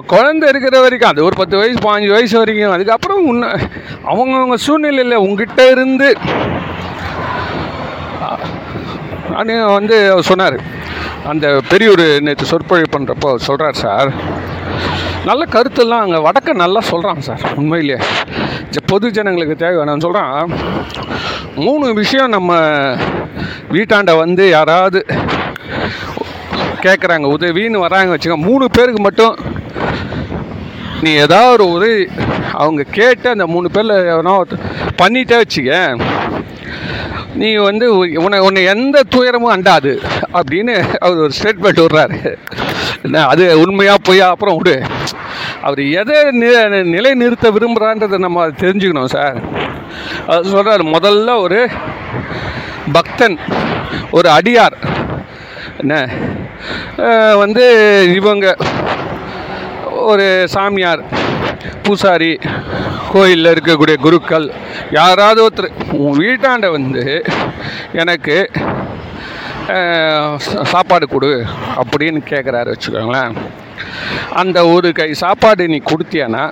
குழந்தை 0.02 0.50
இருக்கிற 0.50 0.80
வரைக்கும் 0.80 1.10
அது 1.10 1.24
ஒரு 1.24 1.36
பத்து 1.36 1.58
வயசு 1.58 1.80
பாஞ்சு 1.80 2.08
வயசு 2.08 2.38
வரைக்கும் 2.38 2.72
அதுக்கப்புறம் 2.72 3.26
உன்ன 3.26 3.60
அவங்கவுங்க 4.06 4.54
சூழ்நிலையில் 4.54 5.16
உங்ககிட்ட 5.16 5.70
இருந்து 5.70 6.16
வந்து 9.66 10.12
அவர் 10.12 10.24
சொன்னார். 10.24 10.60
அந்த 11.24 11.62
பெரியூர் 11.70 12.22
நேற்று 12.22 12.46
சொற்பொழிவு 12.46 13.00
பண்ணுறப்போ 13.00 13.36
சொல்கிறார் 13.36 13.74
சார் 13.74 14.14
நல்ல 15.26 15.46
கருத்தெல்லாம் 15.46 16.00
அங்கே 16.00 16.18
வடக்க 16.18 16.54
நல்லா 16.54 16.80
சொல்கிறான் 16.80 17.22
சார் 17.22 17.42
உண்மையிலேயே 17.56 18.00
இந்த 18.66 18.80
பொது 18.86 19.12
ஜனங்களுக்கு 19.12 19.56
தேவை 19.56 20.00
சொல்கிறான் 20.00 20.52
மூணு 21.56 21.94
விஷயம் 21.94 22.30
நம்ம 22.30 22.54
வீட்டாண்ட 23.72 24.18
வந்து 24.18 24.50
யாராவது 24.50 25.06
கேட்குறாங்க 26.86 27.28
உதவின்னு 27.36 27.84
வராங்க 27.86 28.12
வச்சுக்கோங்க 28.16 28.48
மூணு 28.50 28.66
பேருக்கு 28.78 29.02
மட்டும் 29.02 29.36
நீ 31.04 31.12
ஏதாவது 31.26 31.52
ஒரு 31.54 31.66
உதவி 31.78 32.08
அவங்க 32.64 32.84
கேட்டு 32.98 33.28
அந்த 33.36 33.46
மூணு 33.54 33.68
பேரில் 33.76 34.06
எவனோ 34.14 34.36
பண்ணிட்டே 35.02 35.38
வச்சுக்க. 35.42 35.72
நீ 37.42 37.50
வந்து 37.68 37.86
உன்னை 38.26 38.40
உன்னை 38.48 38.62
எந்த 38.74 38.98
துயரமும் 39.14 39.56
அண்டாது 39.56 39.94
அப்படின்னு 40.40 40.76
அவர் 41.06 41.24
ஒரு 41.26 41.34
ஸ்டேட்மெண்ட் 41.40 41.82
விடுறாரு. 41.84 42.20
என்ன 43.04 43.24
அது 43.32 43.46
உண்மையாக 43.64 44.00
பொய்யா? 44.04 44.28
அப்புறம் 44.36 44.58
விடு. 44.60 44.76
அவர் 45.68 45.82
எதை 46.02 46.18
நிலை 46.96 47.12
நிறுத்த 47.22 47.52
விரும்புகிறான்றதை 47.52 48.18
நம்ம 48.26 48.42
அதை 48.44 48.54
தெரிஞ்சுக்கணும் 48.64 49.14
சார். 49.16 49.38
அது 50.28 50.50
சொல்கிறார் 50.54 50.84
முதல்ல 50.96 51.38
ஒரு 51.46 51.60
பக்தன் 52.98 53.38
ஒரு 54.18 54.30
அடியார். 54.38 54.78
என்ன 55.78 55.96
வந்து 57.38 57.66
இவங்க 58.16 58.56
ஒரு 60.12 60.44
சாமியார் 60.48 61.04
பூசாரி 61.84 62.40
கோயிலில் 63.12 63.54
இருக்கக்கூடிய 63.54 63.96
குருக்கள் 63.96 64.52
யாராவது 64.92 65.40
ஒருத்தர். 65.48 65.92
உன் 65.92 66.18
வீட்டாண்ட 66.20 66.72
வந்து 66.72 67.24
எனக்கு 67.94 68.50
சாப்பாடு 70.64 71.08
கொடு 71.08 71.46
அப்படின்னு 71.82 72.20
கேட்குறாரு 72.32 72.74
வச்சுக்கோங்களேன். 72.74 73.36
அந்த 74.34 74.66
ஒரு 74.68 74.92
கை 74.92 75.14
சாப்பாடு 75.14 75.68
நீ 75.68 75.82
கொடுத்தியானா 75.86 76.44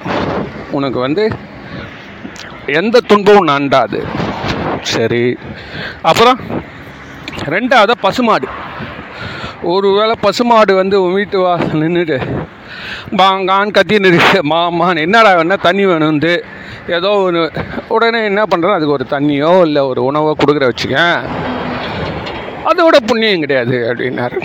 உனக்கு 0.71 0.99
வந்து 0.99 1.25
எந்த 2.65 2.99
துன்பமும் 2.99 3.47
நண்டாது. 3.47 3.99
சரி. 4.81 5.37
அப்புறம் 6.01 6.39
ரெண்டாவது 7.45 7.91
பசுமாடு. 8.01 8.47
ஒருவேளை 9.71 10.15
பசுமாடு 10.21 10.73
வந்து 10.75 10.97
வீட்டு 11.15 11.37
வா 11.39 11.53
நின்றுட்டு 11.81 12.17
பாங்கான்னு 13.19 13.75
கத்தின்னு 13.77 14.09
இருக்கு 14.11 14.39
மாமான்னு 14.51 15.03
என்னடா 15.05 15.31
வேணா 15.39 15.57
தண்ணி 15.67 15.85
வேணும்னு 15.85 16.33
ஏதோ 16.97 17.11
ஒரு 17.25 17.41
உடனே 17.95 18.21
என்ன 18.29 18.41
பண்ணுறோம் 18.51 18.77
அதுக்கு 18.77 18.97
ஒரு 18.97 19.05
தண்ணியோ 19.09 19.51
இல்லை 19.67 19.81
ஒரு 19.91 20.03
உணவோ 20.09 20.31
கொடுக்குற 20.41 20.67
வச்சுக்க 20.71 20.97
அதோட 22.69 22.97
புண்ணியம் 23.09 23.43
கிடையாது 23.43 23.77
அப்படின்னாரு. 23.89 24.37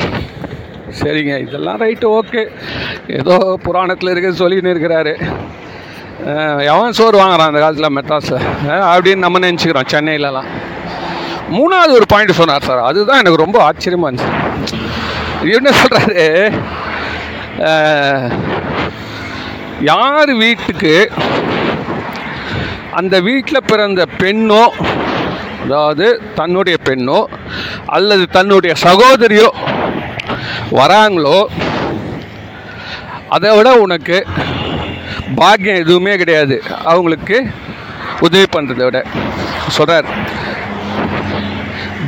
சரிங்க 1.01 1.35
இதெல்லாம் 1.47 1.81
ரைட்டு 1.81 2.07
ஓகே 2.19 2.43
ஏதோ 3.19 3.37
புராணத்தில் 3.63 4.13
இருக்க 4.13 4.31
சொல்லின்னு 4.43 4.73
இருக்கிறாரு. 4.75 5.13
எவன் 6.73 6.97
சோறு 6.99 7.17
வாங்குறான் 7.21 7.51
அந்த 7.51 7.61
காலத்தில் 7.65 7.95
மெட்ராஸில்? 7.99 8.47
அப்படின்னு 8.93 9.25
நம்ம 9.25 9.39
நினச்சிக்கிறோம் 9.47 9.93
சென்னையிலலாம். 9.95 10.49
மூணாவது 11.57 11.93
ஒரு 11.99 12.07
பாயிண்ட் 12.13 12.39
சொன்னார் 12.41 12.69
சார். 12.69 12.87
அதுதான் 12.89 13.21
எனக்கு 13.23 13.45
ரொம்ப 13.45 13.59
ஆச்சரியமாக 13.69 14.11
இருந்துச்சு. 14.11 14.87
என்ன 15.43 15.71
சொல்கிறாரு 15.71 16.27
யார் 19.81 20.31
வீட்டுக்கு 20.35 20.95
அந்த 22.91 23.21
வீட்டில் 23.21 23.67
பிறந்த 23.67 24.07
பெண்ணோ 24.23 24.63
அதாவது 25.63 26.07
தன்னுடைய 26.35 26.77
பெண்ணோ 26.89 27.19
அல்லது 27.97 28.25
தன்னுடைய 28.37 28.75
சகோதரியோ 28.83 29.49
வராங்களோ 30.71 31.39
அதை 33.37 33.51
விட 33.57 33.69
உனக்கு 33.85 34.27
பாக்கியம் 35.35 35.81
எதுவுமே 35.83 36.17
கிடையாது. 36.17 36.63
அவங்களுக்கு 36.85 37.37
உதவி 38.21 38.47
பண்ணுறதை 38.57 38.85
விட. 38.85 39.01
சொல்கிறார் 39.77 40.07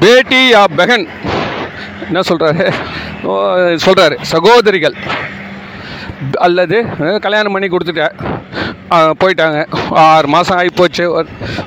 பேட்டி 0.00 0.40
யா 0.54 0.62
பெகன். 0.76 1.06
என்ன 2.06 2.20
சொல்கிறாரு 2.20 2.66
சொல்கிறாரு 3.84 4.16
சகோதரிகள் 4.32 4.96
அல்லது 6.46 6.76
கல்யாணம் 7.26 7.54
பண்ணி 7.54 7.68
கொடுத்துட்டேன் 7.72 8.16
போயிட்டாங்க. 9.20 9.58
ஆறு 10.04 10.28
மாதம் 10.34 10.58
ஆகிப்போச்சு 10.60 11.04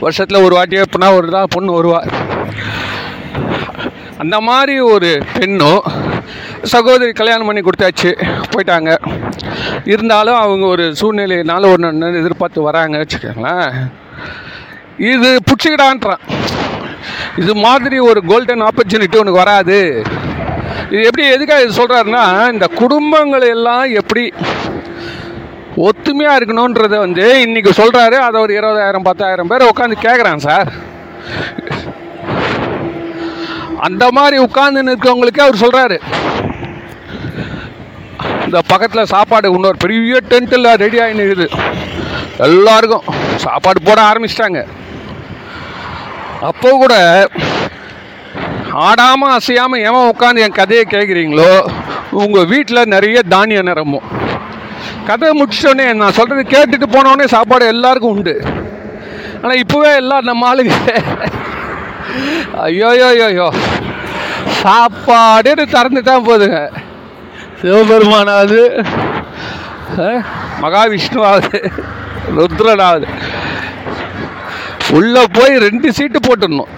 வருஷத்தில் 0.04 0.44
ஒரு 0.46 0.54
வாட்டி 0.58 0.82
எப்படின்னா 0.84 1.10
ஒரு 1.18 1.28
தான் 1.36 1.52
பொண்ணு 1.56 1.78
வருவா. 1.78 2.02
அந்த 4.24 4.38
மாதிரி 4.50 4.76
ஒரு 4.94 5.10
பெண்ணும் 5.36 5.84
சகோதரி 6.74 7.12
கல்யாணம் 7.20 7.48
பண்ணி 7.50 7.62
கொடுத்தாச்சு. 7.62 8.12
போயிட்டாங்க. 8.52 8.92
இருந்தாலும் 9.94 10.40
அவங்க 10.44 10.66
ஒரு 10.74 10.86
சூழ்நிலையினால 11.00 11.72
ஒன்று 11.74 12.20
எதிர்பார்த்து 12.22 12.68
வராங்க. 12.70 13.04
வச்சுக்கோங்களேன். 13.04 13.74
இது 15.14 15.30
பிடிச்சிக்கிடான்றான். 15.48 16.24
இது 17.42 17.54
மாதிரி 17.66 18.00
ஒரு 18.10 18.20
கோல்டன் 18.32 18.68
ஆப்பர்ச்சுனிட்டி 18.70 19.22
உனக்கு 19.24 19.44
வராது. 19.44 19.80
இது 20.94 21.04
எப்படி 21.04 21.26
எதுக்காக 21.28 21.62
இது 21.62 21.80
சொல்கிறாருன்னா 21.82 22.24
இந்த 22.54 22.68
குடும்பங்கள் 22.68 23.46
எல்லாம் 23.48 23.86
எப்படி 23.92 24.24
ஒத்துமையாக 25.88 26.38
இருக்கணுன்றதை 26.40 26.98
வந்து 26.98 27.42
இன்னைக்கு 27.42 27.72
சொல்கிறாரு 27.82 28.18
அதை 28.18 28.42
ஒரு 28.42 28.54
இருபதாயிரம் 28.60 29.08
பத்தாயிரம் 29.08 29.48
பேர் 29.48 29.70
உட்காந்து 29.72 29.96
கேட்குறான் 30.06 30.44
சார். 30.48 30.70
அந்த 33.80 34.12
மாதிரி 34.12 34.38
உட்காந்து 34.38 34.84
இருக்கவங்களுக்கே 34.84 35.46
அவர் 35.46 35.64
சொல்கிறாரு 35.64 35.98
இந்த 38.46 38.62
பக்கத்தில் 38.68 39.12
சாப்பாடு 39.14 39.54
இன்னொரு 39.54 39.78
பெரிய 39.78 40.20
டென்ட்டில் 40.32 40.70
ரெடி 40.76 41.00
ஆகி 41.00 41.20
நிற்குது 41.20 41.48
எல்லாருக்கும் 42.38 43.08
சாப்பாடு 43.36 43.82
போட 43.82 44.00
ஆரம்பிச்சிட்டாங்க. 44.02 44.62
அப்போ 46.42 46.70
கூட 46.78 46.94
ஆடாமல் 48.88 49.34
அசையாமல் 49.38 49.84
எவன் 49.88 50.10
உட்காந்து 50.12 50.44
என் 50.46 50.60
கதையை 50.60 50.84
கேட்குறீங்களோ 50.94 51.52
உங்கள் 52.24 52.50
வீட்டில் 52.52 52.92
நிறைய 52.94 53.20
தானியம் 53.34 53.70
நிரம்பும் 53.70 54.08
கதையை 55.08 55.34
முடிச்சிட்டோடனே 55.40 55.86
நான் 56.02 56.18
சொல்கிறது 56.18 56.44
கேட்டுட்டு 56.54 56.88
போனோடனே 56.96 57.26
சாப்பாடு 57.34 57.66
எல்லாருக்கும் 57.74 58.14
உண்டு. 58.16 58.36
ஆனால் 59.42 59.62
இப்போவே 59.64 59.92
எல்லாம் 60.02 60.28
நம்ம 60.30 60.48
ஆளுங்க 60.52 60.76
ஐயோ 62.66 62.90
ஐயோ 62.94 63.26
ஐயோ 63.30 63.48
சாப்பாடுன்னு 64.62 65.66
திறந்துட்டான் 65.76 66.28
போதுங்க. 66.30 66.60
சிவபெருமானாவது 67.62 68.62
மகாவிஷ்ணுவாவது 70.64 71.60
ருத்ரனாவது. 72.38 73.08
உள்ளே 74.98 75.24
போய் 75.38 75.62
ரெண்டு 75.68 75.88
சீட்டு 75.98 76.20
போட்டுடணும். 76.28 76.72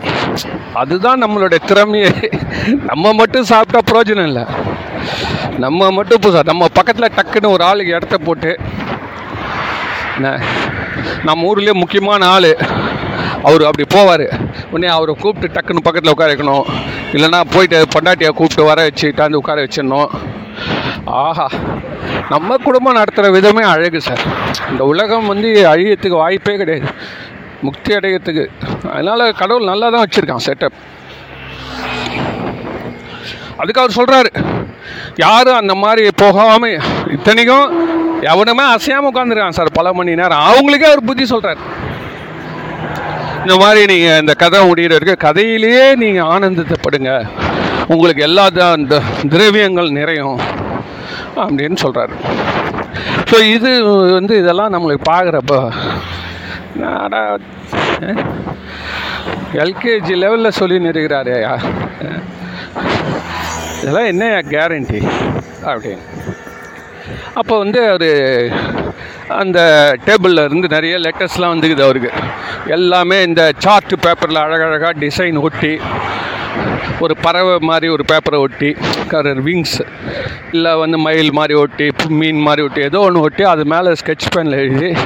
அதுதான் 0.82 1.24
நம்மளுடைய 1.24 1.60
திறமையே. 1.70 2.12
நம்ம 2.90 3.14
மட்டும் 3.20 3.50
சாப்பிட்டா 3.52 3.82
பிரயோஜனம் 3.92 4.28
இல்லை. 4.32 4.46
நம்ம 5.64 5.92
மட்டும் 5.98 6.20
இப்போ 6.22 6.42
நம்ம 6.52 6.68
பக்கத்தில் 6.78 7.16
டக்குன்னு 7.18 7.54
ஒரு 7.56 7.64
ஆளுக்கு 7.64 7.98
இடத்த 8.00 8.18
போட்டு 8.18 8.52
நம்ம 11.28 11.40
ஊர்லேயே 11.50 11.74
முக்கியமான 11.82 12.28
ஆள் 12.36 12.52
அவர் 13.48 13.64
அப்படி 13.70 13.86
போவார். 13.96 14.26
உடனே 14.72 14.92
அவரை 14.98 15.14
கூப்பிட்டு 15.16 15.56
டக்குன்னு 15.56 15.86
பக்கத்தில் 15.88 16.14
உட்கார 16.14 16.30
வைக்கணும். 16.34 16.68
இல்லைன்னா 17.16 17.42
போயிட்டு 17.54 17.80
பொண்டாட்டியை 17.96 18.32
கூப்பிட்டு 18.40 18.64
வர 18.70 18.88
வச்சுட்டாந்து 18.88 19.40
உட்கார 19.42 19.58
வச்சிடணும். 19.66 20.10
ஆஹா 21.24 21.48
நம்ம 22.30 22.58
குடும்பம் 22.68 22.98
நடத்துகிற 23.00 23.34
விதமே 23.34 23.64
அழகு 23.74 24.00
சார். 24.08 24.24
இந்த 24.72 24.84
உலகம் 24.94 25.30
வந்து 25.32 25.50
அழியத்துக்கு 25.74 26.22
வாய்ப்பே 26.24 26.56
கிடையாது. 26.62 26.90
முக்தி 27.62 27.92
அடையிறதுக்கு. 27.98 28.46
அதனால் 28.92 29.34
கடவுள் 29.34 29.70
நல்லா 29.70 29.90
தான் 29.90 30.04
வச்சுருக்கான் 30.06 30.46
செட்டப் 30.48 30.78
அதுக்கு 33.60 33.82
அவர் 33.82 33.98
சொல்கிறாரு 34.00 34.30
யாரும் 35.16 35.60
அந்த 35.60 35.74
மாதிரி 35.76 36.08
போகாமல் 36.24 36.78
இத்தனைக்கும் 37.08 37.68
எவனுமே 38.32 38.64
அசையாமல் 38.74 39.10
உட்காந்துருக்கான் 39.12 39.58
சார் 39.60 39.78
பல 39.80 39.94
மணி 39.94 40.20
நேரம். 40.22 40.46
அவங்களுக்கே 40.50 40.90
அவர் 40.92 41.08
புத்தி 41.10 41.26
சொல்கிறார் 41.26 41.62
இந்த 43.42 43.56
மாதிரி 43.58 43.82
நீங்கள் 43.86 44.20
இந்த 44.22 44.34
கதை 44.34 44.60
முடிகிற 44.68 44.94
வரைக்கும் 44.94 45.24
கதையிலேயே 45.26 45.86
நீங்கள் 45.96 46.30
ஆனந்தத்தைப்படுங்க 46.34 47.12
உங்களுக்கு 47.88 48.22
எல்லா 48.22 48.46
அந்த 48.48 48.66
இந்த 48.76 48.96
திரவியங்கள் 49.34 49.90
நிறையும் 49.90 50.38
அப்படின்னு 51.36 51.78
சொல்கிறாரு 51.84 52.14
ஸோ 53.32 53.38
இது 53.56 53.72
வந்து 54.18 54.34
இதெல்லாம் 54.38 54.74
நம்மளுக்கு 54.76 55.10
பார்க்குறப்ப 55.12 55.56
நாடா. 56.76 57.38
எல்கேஜி 59.54 60.16
லெவலில் 60.16 60.50
சொல்லி 60.50 60.80
ஐயா. 61.34 61.60
இதெல்லாம் 63.82 64.06
என்ன 64.06 64.26
கேரண்டி 64.26 65.08
அப்படின்னு. 65.64 66.06
அப்போ 67.34 67.58
வந்து 67.58 67.88
அவர் 67.88 68.52
அந்த 69.28 69.60
டேபிளில் 70.06 70.46
இருந்து 70.46 70.68
நிறைய 70.68 70.98
லெட்டர்ஸ்லாம் 70.98 71.54
வந்துக்குது 71.56 71.84
அவருக்கு. 71.84 72.12
எல்லாமே 72.68 73.24
இந்த 73.24 73.54
சார்ட் 73.58 74.00
பேப்பரில் 74.00 74.36
அழகழகாக 74.36 74.94
டிசைன் 74.94 75.40
ஒட்டி 75.40 75.80
ஒரு 77.00 77.18
பறவை 77.18 77.58
மாதிரி 77.60 77.92
ஒரு 77.92 78.04
பேப்பரை 78.12 78.38
ஒட்டி 78.38 78.70
கரர் 79.10 79.42
விங்ஸ் 79.48 79.80
இல்லை 80.52 80.76
வந்து 80.76 80.98
மயில் 80.98 81.32
மாதிரி 81.32 81.54
ஒட்டி 81.54 81.90
மீன் 82.10 82.40
மாதிரி 82.40 82.64
ஒட்டி 82.66 82.82
ஏதோ 82.82 83.00
ஒன்று 83.00 83.22
ஒட்டி 83.22 83.44
அது 83.44 83.66
மேலே 83.66 83.90
ஸ்கெட்ச் 83.90 84.32
பெனில் 84.36 84.60
எழுதி 84.64 85.00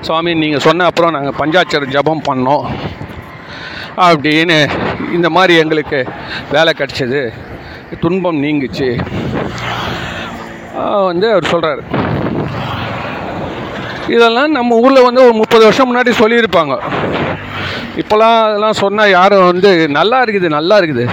சுவாமி 0.00 0.34
நீங்கள் 0.34 0.60
சொன்ன 0.60 0.84
அப்புறம் 0.84 1.12
நாங்கள் 1.12 1.38
பஞ்சாட்சர 1.38 1.86
ஜபம் 1.86 2.22
பண்ணோம். 2.28 2.66
அப்படின்னு 3.96 4.58
இந்த 5.14 5.30
மாதிரி 5.30 5.58
எங்களுக்கு 5.58 6.08
வேலை 6.50 6.72
கிடச்சிது. 6.78 7.32
துன்பம் 8.00 8.42
நீங்குச்சு. 8.42 8.88
வந்து 11.04 11.30
அவர் 11.30 11.44
சொல்கிறார் 11.44 12.06
இதெல்லாம் 14.14 14.54
நம்ம 14.56 14.76
ஊரில் 14.84 15.06
வந்து 15.06 15.24
ஒரு 15.26 15.34
முப்பது 15.40 15.62
வருஷம் 15.66 15.88
முன்னாடி 15.90 16.12
சொல்லியிருப்பாங்க. 16.20 16.74
இப்போலாம் 18.02 18.36
அதெல்லாம் 18.46 18.80
சொன்னால் 18.82 19.14
யாரும் 19.18 19.48
வந்து 19.50 19.70
நல்லா 19.98 20.18
இருக்குது 20.24 20.48
நல்லா 20.56 20.76
இருக்குது. 20.80 21.04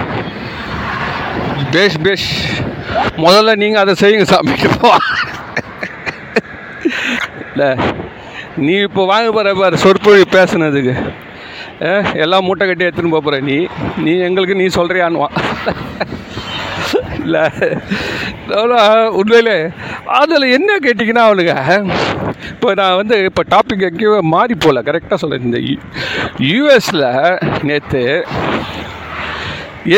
பேஷ் 1.74 1.98
பேஷ். 2.06 2.28
முதல்ல 3.24 3.54
நீங்கள் 3.62 3.82
அதை 3.82 3.94
செய்யுங்க 4.02 4.26
சாமி. 4.32 4.56
போ 4.76 4.90
இல்லை. 7.50 7.70
நீ 8.66 8.74
இப்போ 8.86 9.02
வாங்க 9.12 9.30
போகிற 9.36 9.54
பாரு 9.60 9.82
சொற்பொழி 9.84 10.22
பேசுனதுக்கு. 10.36 10.94
எல்லாம் 12.24 12.46
மூட்டை 12.46 12.66
கட்டி 12.66 12.86
எடுத்துன்னு 12.86 13.14
போகிற 13.16 13.40
நீ. 13.48 13.56
நீ 14.04 14.12
எங்களுக்கு 14.28 14.60
நீ 14.60 14.66
சொல்கிறியான்னுவான் 14.78 15.36
இல்லை. 17.26 17.44
உண்மையிலே. 19.20 19.56
அதில் 20.20 20.52
என்ன 20.56 20.78
கேட்டிங்கன்னா 20.86 21.24
அவனுங்க 21.28 21.54
இப்போ 22.52 22.68
நான் 22.80 22.98
வந்து 23.00 23.16
இப்போ 23.30 23.42
டாபிக் 23.54 23.86
எங்கேயோ 23.90 24.18
மாறி 24.34 24.54
போகல 24.64 24.82
கரெக்டாக 24.88 25.18
சொல்லியிருந்தேன் 25.22 25.68
யூஎஸில் 26.52 27.06
நேற்று 27.68 28.02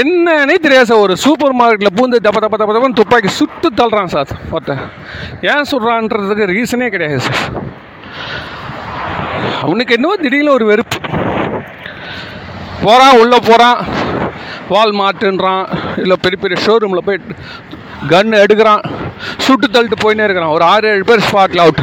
என்னன்னே 0.00 0.56
தெரியாது 0.64 0.88
சார் 0.88 1.04
ஒரு 1.04 1.14
சூப்பர் 1.22 1.54
மார்க்கெட்டில் 1.60 1.96
பூந்து 1.98 2.16
தப்ப 2.26 2.40
தப்ப 2.44 2.56
தப்ப 2.60 2.72
தப்பன்னு 2.76 2.98
துப்பாக்கி 3.00 3.30
சுட்டு 3.36 3.68
தள்ளுறான் 3.78 4.12
சார் 4.14 4.32
ஒருத்தன். 4.54 4.82
ஏன் 5.52 5.68
சொல்கிறான்றதுக்கு 5.70 6.50
ரீசனே 6.54 6.88
கிடையாது 6.94 7.20
சார். 7.28 7.44
அவனுக்கு 9.62 9.94
என்னவோ 9.98 10.16
திடீர்னு 10.24 10.56
ஒரு 10.58 10.66
வெறுப்பு. 10.70 10.98
போகிறான் 12.82 13.16
உள்ளே 13.20 13.38
போகிறான் 13.48 13.78
வால்மார்ட்டுன்றான் 14.74 15.64
இல்லை 16.04 16.16
பெரிய 16.22 16.40
பெரிய 16.42 16.58
ஷோரூமில் 16.66 17.06
போய் 17.08 17.20
கன் 18.12 18.40
எடுக்கிறான் 18.44 18.82
சுட்டு 19.46 19.66
தள்ளிட்டு 19.66 20.04
போயினே 20.04 20.26
இருக்கிறான். 20.26 20.54
ஒரு 20.56 20.64
ஆறு 20.72 20.88
ஏழு 20.94 21.06
பேர் 21.10 21.26
ஸ்பாட்டில் 21.28 21.64
அவுட் 21.64 21.82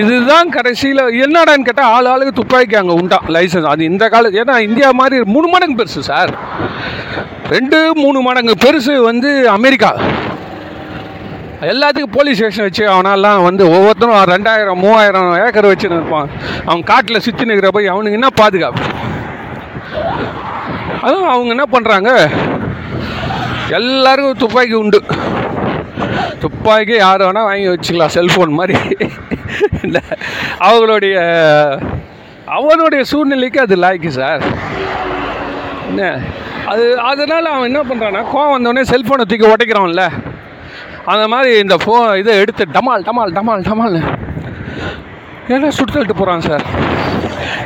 இதுதான் 0.00 0.48
கடைசியில் 0.54 1.02
என்னடான்னு 1.24 1.66
கேட்டால் 1.66 1.92
ஆள் 1.96 2.08
ஆளுக்கு 2.12 2.32
துப்பாக்கி 2.38 2.76
அங்கே 2.80 2.94
உண்டான் 3.00 3.26
லைசன்ஸ் 3.34 3.68
அது 3.72 3.82
இந்த 3.90 4.04
காலத்து 4.14 4.40
ஏன்னா 4.42 4.56
இந்தியா 4.68 4.88
மாதிரி 5.00 5.24
மூணு 5.34 5.48
மடங்கு 5.52 5.78
பெருசு 5.80 6.02
சார் 6.10 6.32
ரெண்டு 7.54 7.78
மூணு 8.02 8.20
மடங்கு 8.20 8.54
பெருசு 8.64 8.94
வந்து 9.08 9.30
அமெரிக்கா. 9.50 9.90
எல்லாத்துக்கும் 11.60 12.16
போலீஸ் 12.16 12.36
ஸ்டேஷன் 12.36 12.64
வச்சு 12.64 12.84
அவனெல்லாம் 12.88 13.42
வந்து 13.42 13.64
ஒவ்வொருத்தரும் 13.70 14.34
ரெண்டாயிரம் 14.34 14.74
மூவாயிரம் 14.74 15.28
ஏக்கர் 15.46 15.70
வச்சுன்னு 15.72 15.98
இருப்பான் 15.98 16.28
அவன் 16.64 16.82
காட்டில் 16.82 17.20
சுற்றி 17.20 17.44
நிற்கிற 17.44 17.70
போய் 17.70 17.86
அவனுக்கு 17.86 18.12
என்ன 18.12 18.28
பாதுகாப்பு? 18.28 18.82
அதுவும் 21.02 21.28
அவங்க 21.28 21.48
என்ன 21.48 21.66
பண்ணுறாங்க 21.72 22.10
எல்லாருக்கும் 23.70 24.38
துப்பாக்கி 24.38 24.74
உண்டு. 24.74 25.00
துப்பாக்கி 26.40 26.94
யார் 26.94 27.22
வேணால் 27.22 27.48
வாங்கி 27.50 27.68
வச்சுக்கலாம் 27.68 28.14
செல்ஃபோன் 28.16 28.48
மாதிரி. 28.48 28.76
இல்லை 29.82 30.00
அவங்களுடைய 30.58 31.16
அவனுடைய 32.46 33.04
சூழ்நிலைக்கு 33.04 33.60
அது 33.60 33.76
லாய்க்கு 33.76 34.08
சார். 34.08 34.42
என்ன? 35.88 36.20
அது 36.66 37.00
அதனால் 37.00 37.44
அவன் 37.44 37.74
என்ன 37.74 37.82
பண்ணுறான்னா 37.82 38.22
கோவம் 38.32 38.54
வந்தோடனே 38.56 38.84
செல்ஃபோனை 38.92 39.24
தூக்கி 39.24 39.46
உடைக்கிறான்ல 39.46 40.04
அந்த 41.06 41.28
மாதிரி 41.28 41.58
இந்த 41.58 41.76
ஃபோ 41.76 42.16
இதை 42.16 42.38
எடுத்து 42.38 42.66
டமால் 42.72 43.00
டமால் 43.00 43.32
டமால் 43.32 43.62
டமால். 43.62 44.18
ஏன்னா 45.48 45.68
சுட்டு 45.68 46.02
போகிறாங்க 46.02 46.38
சார். 46.38 46.64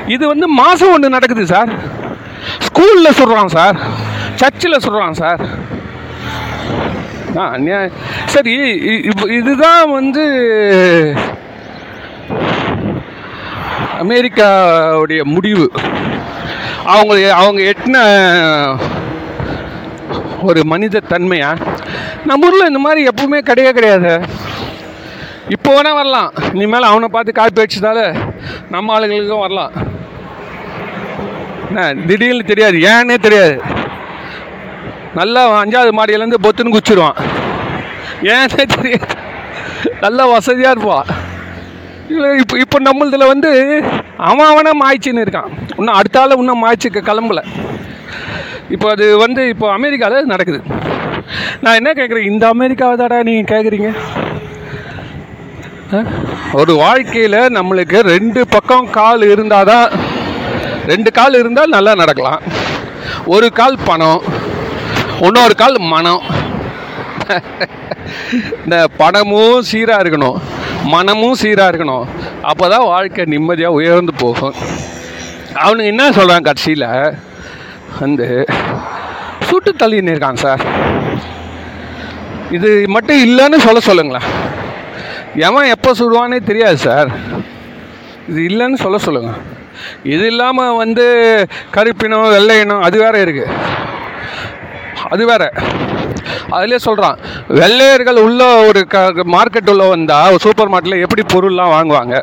இது 0.07 0.27
வந்து 0.27 0.49
மாதம் 0.49 0.93
ஒன்று 0.93 1.09
நடக்குது 1.09 1.47
சார். 1.47 1.69
ஸ்கூலில் 2.59 3.11
சொல்கிறான் 3.11 3.49
சார். 3.49 3.81
சர்ச்சில் 4.35 4.79
சொல்கிறான் 4.79 5.15
சார். 5.15 5.41
ஆ 7.37 7.57
சரி 8.27 8.57
இ- 8.89 9.31
இதுதான் 9.31 9.91
வந்து 9.91 10.23
அமெரிக்காவுடைய 14.01 15.23
முடிவு. 15.23 15.73
அவங்க 16.85 17.35
அவங்க 17.35 17.63
எட்டின 17.63 17.99
ஒரு 20.43 20.65
மனித 20.65 21.01
தன்மையாக 21.01 21.65
நம்ம 22.29 22.47
ஊரில் 22.47 22.69
இந்த 22.71 22.81
மாதிரி 22.85 23.01
எப்பவுமே 23.11 23.39
கிடையவே 23.49 23.73
கிடையாது. 23.77 24.11
இப்போ 25.55 25.71
வேணால் 25.75 25.99
வரலாம். 25.99 26.29
இனிமேல் 26.57 26.91
அவனை 26.91 27.09
பார்த்து 27.15 27.33
காப்பி 27.39 27.61
வச்சதால 27.63 28.01
நம்ம 28.75 28.93
ஆளுங்களுக்கும் 28.95 29.45
வரலாம். 29.45 29.73
என்ன 31.69 31.87
திடீர்னு 32.09 32.51
தெரியாது. 32.51 32.77
ஏன்னே 32.93 33.17
தெரியாது. 33.27 33.57
நல்லா 35.19 35.43
அஞ்சாவது 35.63 35.93
மாடியிலேருந்து 35.99 36.43
பொத்துன்னு 36.45 36.75
குச்சிடுவான் 36.77 37.19
ஏன் 38.35 38.55
தெரியாது. 38.77 39.17
நல்லா 40.05 40.25
வசதியாக 40.35 40.75
இருப்பான். 40.75 41.09
இல்லை 42.13 42.29
இப்போ 42.43 42.55
இப்போ 42.65 42.79
நம்மளதில் 42.89 43.31
வந்து 43.33 43.51
அவன் 44.29 44.51
அவனை 44.53 44.73
மாய்ச்சின்னு 44.83 45.25
இருக்கான். 45.25 45.51
இன்னும் 45.79 45.97
அடுத்த 45.99 46.21
ஆள் 46.21 46.39
இன்னும் 46.43 46.65
மாய்ச்சிக்க 46.65 47.01
கிளம்பல. 47.11 47.43
இப்போ 48.75 48.87
அது 48.95 49.07
வந்து 49.25 49.43
இப்போ 49.53 49.67
அமெரிக்காவில் 49.79 50.33
நடக்குது. 50.35 50.61
நான் 51.65 51.79
என்ன 51.81 51.91
கேட்குறேன் 51.99 52.31
இந்த 52.33 52.45
அமெரிக்காவை 52.55 52.95
தாடா 53.03 53.19
நீங்கள் 53.31 53.51
கேட்குறீங்க 53.53 53.91
ஒரு 56.61 56.73
வாழ்க்கையில் 56.85 57.41
நம்மளுக்கு 57.57 57.99
ரெண்டு 58.15 58.41
பக்கம் 58.55 58.87
கால் 58.99 59.25
இருந்தால் 59.33 59.71
தான் 59.71 59.89
ரெண்டு 60.91 61.11
கால் 61.17 61.39
இருந்தால் 61.41 61.75
நல்லா 61.77 61.93
நடக்கலாம். 62.01 62.41
ஒரு 63.35 63.49
கால் 63.59 63.77
பணம் 63.89 64.21
இன்னொரு 65.27 65.55
கால் 65.63 65.79
மனம். 65.95 66.23
இந்த 68.65 68.77
பணமும் 69.01 69.67
சீராக 69.71 70.03
இருக்கணும். 70.05 70.39
மனமும் 70.95 71.41
சீராக 71.43 71.71
இருக்கணும். 71.71 72.07
அப்போ 72.51 72.65
தான் 72.75 72.89
வாழ்க்கை 72.93 73.25
நிம்மதியாக 73.35 73.79
உயர்ந்து 73.81 74.15
போகும். 74.23 74.57
அவனுங்க 75.65 75.93
என்ன 75.93 76.05
சொல்கிறான் 76.19 76.49
கடைசியில்? 76.49 76.89
வந்து 78.01 78.29
சுட்டு 79.49 79.73
தள்ளின்னு 79.83 80.15
இருக்கான் 80.15 80.43
சார். 80.45 80.63
இது 82.51 82.69
மட்டும் 82.89 83.19
இல்லைன்னு 83.27 83.59
சொல்ல 83.67 83.81
சொல்லுங்களேன். 83.81 84.29
எவன் 85.47 85.73
எப்போ 85.75 85.91
சுடுவானே 85.99 86.39
தெரியாது 86.45 86.77
சார். 86.77 87.11
இது 88.29 88.41
இல்லைன்னு 88.51 88.79
சொல்ல 88.85 88.99
சொல்லுங்கள் 88.99 89.41
இது 90.05 90.27
இல்லாமல் 90.27 90.79
வந்து 90.83 91.05
கருப்பினம் 91.75 92.33
வெள்ளையினம் 92.37 92.85
அது 92.87 92.97
வேற 92.99 93.21
இருக்கு. 93.21 93.47
அது 95.11 95.27
வேற. 95.27 95.45
அதிலே 96.57 96.79
சொல்கிறான் 96.79 97.19
வெள்ளையர்கள் 97.61 98.19
உள்ள 98.27 98.43
ஒரு 98.69 98.81
க 98.87 98.99
மார்க்கெட் 99.37 99.71
உள்ள 99.73 99.85
வந்தால் 99.89 100.39
சூப்பர் 100.45 100.71
மார்க்கெட்டில் 100.73 101.05
எப்படி 101.07 101.23
பொருள்லாம் 101.35 101.75
வாங்குவாங்க? 101.77 102.17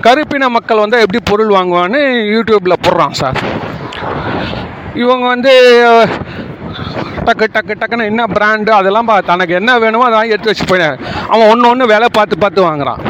கருப்பின 0.00 0.48
மக்கள் 0.48 0.82
வந்தால் 0.84 1.00
எப்படி 1.00 1.20
பொருள் 1.30 1.54
வாங்குவான்னு 1.56 2.00
யூடியூப்பில் 2.34 2.82
போடுறான் 2.86 3.18
சார். 3.20 3.38
இவங்க 4.94 5.26
வந்து 5.26 5.52
டக்கு 7.26 7.46
டக்கு 7.52 7.74
டக்குன்னு 7.74 8.04
என்ன 8.04 8.26
பிராண்டு 8.28 8.70
அதெல்லாம் 8.70 9.04
பா 9.04 9.20
தனக்கு 9.22 9.54
என்ன 9.54 9.78
வேணுமோ 9.78 10.04
அதெல்லாம் 10.04 10.30
எடுத்து 10.30 10.50
வச்சு 10.50 10.64
போயினேன் 10.64 10.96
அவன் 11.28 11.48
ஒன்று 11.48 11.68
ஒன்று 11.68 11.86
வேலை 11.86 12.08
பார்த்து 12.12 12.38
பார்த்து 12.38 12.68
வாங்குறான். 12.68 13.00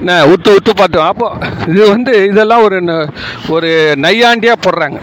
என்ன 0.00 0.16
உத்து 0.26 0.50
உத்து 0.56 0.72
பார்த்து 0.74 0.98
அப்போ 1.02 1.28
இது 1.68 1.88
வந்து 1.88 2.12
இதெல்லாம் 2.26 2.62
ஒரு 2.62 2.78
ந- 2.82 3.06
ஒரு 3.48 3.70
நையாண்டியாக 3.98 4.62
போடுறாங்க. 4.62 4.98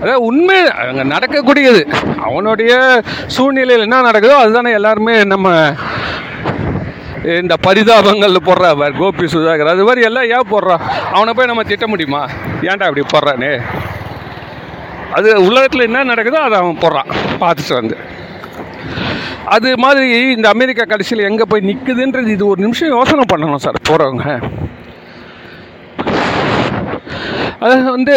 அதாவது 0.00 0.22
உண்மை 0.22 0.56
அங்கே 0.82 1.04
நடக்கக்கூடியது. 1.04 1.82
அவனுடைய 2.24 2.72
சூழ்நிலையில் 3.26 3.84
என்ன 3.84 4.02
நடக்குதோ 4.02 4.36
அதுதானே 4.36 4.72
எல்லாருமே 4.72 5.24
நம்ம 5.24 5.46
இந்த 7.36 7.54
பரிதாபங்கள் 7.62 8.36
போடுறா 8.48 8.68
கோபி 8.98 9.26
சுதாகர் 9.26 9.66
அது 9.66 9.84
மாதிரி 9.84 10.02
எல்லாம் 10.02 10.28
ஏன் 10.30 10.50
போடுறான் 10.50 10.82
அவனை 11.12 11.32
போய் 11.34 11.46
நம்ம 11.46 11.62
திட்ட 11.62 11.86
முடியுமா? 11.86 12.20
ஏன்டா 12.62 12.86
அப்படி 12.88 13.04
போடுறானே? 13.06 13.50
அது 15.16 15.28
உலகத்தில் 15.48 15.86
என்ன 15.88 16.04
நடக்குதோ 16.10 16.40
அதை 16.46 16.56
அவன் 16.62 16.82
போடுறான் 16.84 17.10
பார்த்துட்டு 17.42 17.74
வந்து. 17.80 17.96
அது 19.54 19.68
மாதிரி 19.84 20.08
இந்த 20.36 20.46
அமெரிக்கா 20.54 20.84
கடைசியில் 20.92 21.28
எங்கே 21.30 21.44
போய் 21.50 21.68
நிற்குதுன்றது 21.70 22.32
இது 22.36 22.44
ஒரு 22.52 22.60
நிமிஷம் 22.64 22.94
யோசனை 22.96 23.24
பண்ணணும் 23.32 23.64
சார் 23.66 23.86
போகிறவங்க 23.88 24.26
அது 27.66 27.76
வந்து 27.96 28.16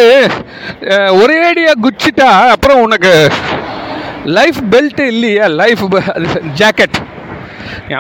ஒரே 1.22 1.38
ஒரேடியாக 1.40 1.82
குச்சிட்டா 1.84 2.28
அப்புறம் 2.54 2.82
உனக்கு 2.86 3.12
லைஃப் 4.38 4.60
பெல்ட் 4.72 5.00
இல்லையா? 5.12 5.46
லைஃப் 5.62 5.84
ஜாக்கெட் 6.60 6.98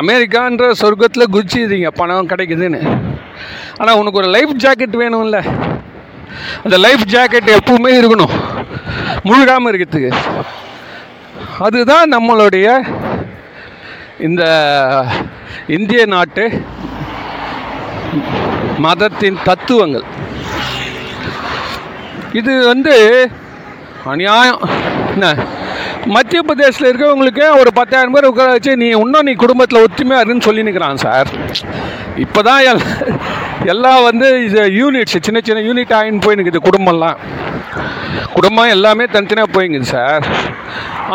அமெரிக்கான்ற 0.01 0.65
சொர்க்கத்தில் 0.81 1.31
குச்சிடுறீங்க 1.35 1.89
பணம் 1.99 2.29
கிடைக்குதுன்னு. 2.31 2.79
ஆனால் 3.77 3.97
உனக்கு 4.01 4.19
ஒரு 4.21 4.29
லைஃப் 4.35 4.53
ஜாக்கெட் 4.63 4.95
வேணும்ல. 5.01 5.39
அந்த 6.63 6.77
லைஃப் 6.85 7.03
ஜாக்கெட் 7.15 7.49
எப்பவுமே 7.57 7.91
இருக்கணும். 7.99 8.33
முழுகாமல் 9.23 9.69
இருக்கிறதுக்கு. 9.69 10.43
அதுதான் 11.59 12.11
நம்மளுடைய 12.11 12.67
இந்த 14.19 14.43
இந்திய 15.67 16.05
நாட்டு 16.05 16.63
மதத்தின் 18.77 19.37
தத்துவங்கள். 19.43 20.03
இது 22.33 22.67
வந்து 22.67 22.95
அநியாயம். 24.05 24.59
என்ன? 25.11 25.35
மத்திய 26.15 26.39
பிரதேசில் 26.47 26.87
இருக்கிறவங்களுக்கு 26.89 27.45
ஒரு 27.61 27.69
பத்தாயிரம் 27.79 28.13
பேர் 28.15 28.27
உட்கார 28.29 28.51
வச்சு 28.55 28.71
நீ 28.81 28.87
இன்னும் 29.01 29.27
நீ 29.27 29.33
குடும்பத்தில் 29.41 29.83
ஒற்றுமையாக 29.85 30.19
இருக்குன்னு 30.21 30.45
சொல்லி 30.47 30.65
நிற்கிறான் 30.67 31.01
சார். 31.03 31.29
இப்போ 32.23 32.39
தான் 32.47 32.61
எல் 32.69 32.83
எல்லாம் 33.73 34.03
வந்து 34.07 34.27
இது 34.45 34.61
யூனிட்ஸ் 34.79 35.25
சின்ன 35.25 35.39
சின்ன 35.47 35.63
யூனிட் 35.67 35.93
ஆகின்னு 35.97 36.23
போயினுக்குது 36.25 36.61
குடும்பம்லாம். 36.67 37.19
குடும்பம் 38.35 38.73
எல்லாமே 38.75 39.05
தனித்தனியாக 39.15 39.53
போயிங்குது 39.55 39.89
சார். 39.95 40.25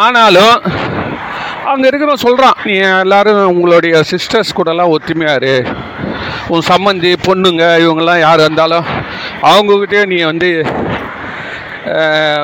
ஆனாலும் 0.05 0.57
அங்கே 1.71 1.87
இருக்கிறவன் 1.89 2.25
சொல்கிறான் 2.27 2.61
நீ 2.67 2.75
எல்லோரும் 3.03 3.43
உங்களுடைய 3.55 4.03
சிஸ்டர்ஸ் 4.13 4.57
கூடலாம் 4.59 4.93
ஒத்துமையாக 4.97 5.41
இரு. 5.41 5.57
உன் 6.53 6.69
சம்மந்தி 6.73 7.13
பொண்ணுங்க 7.29 7.65
இவங்கெல்லாம் 7.85 8.25
யார் 8.27 8.47
வந்தாலும் 8.49 8.89
அவங்கக்கிட்டே 9.53 10.05
நீ 10.13 10.21
வந்து 10.31 10.51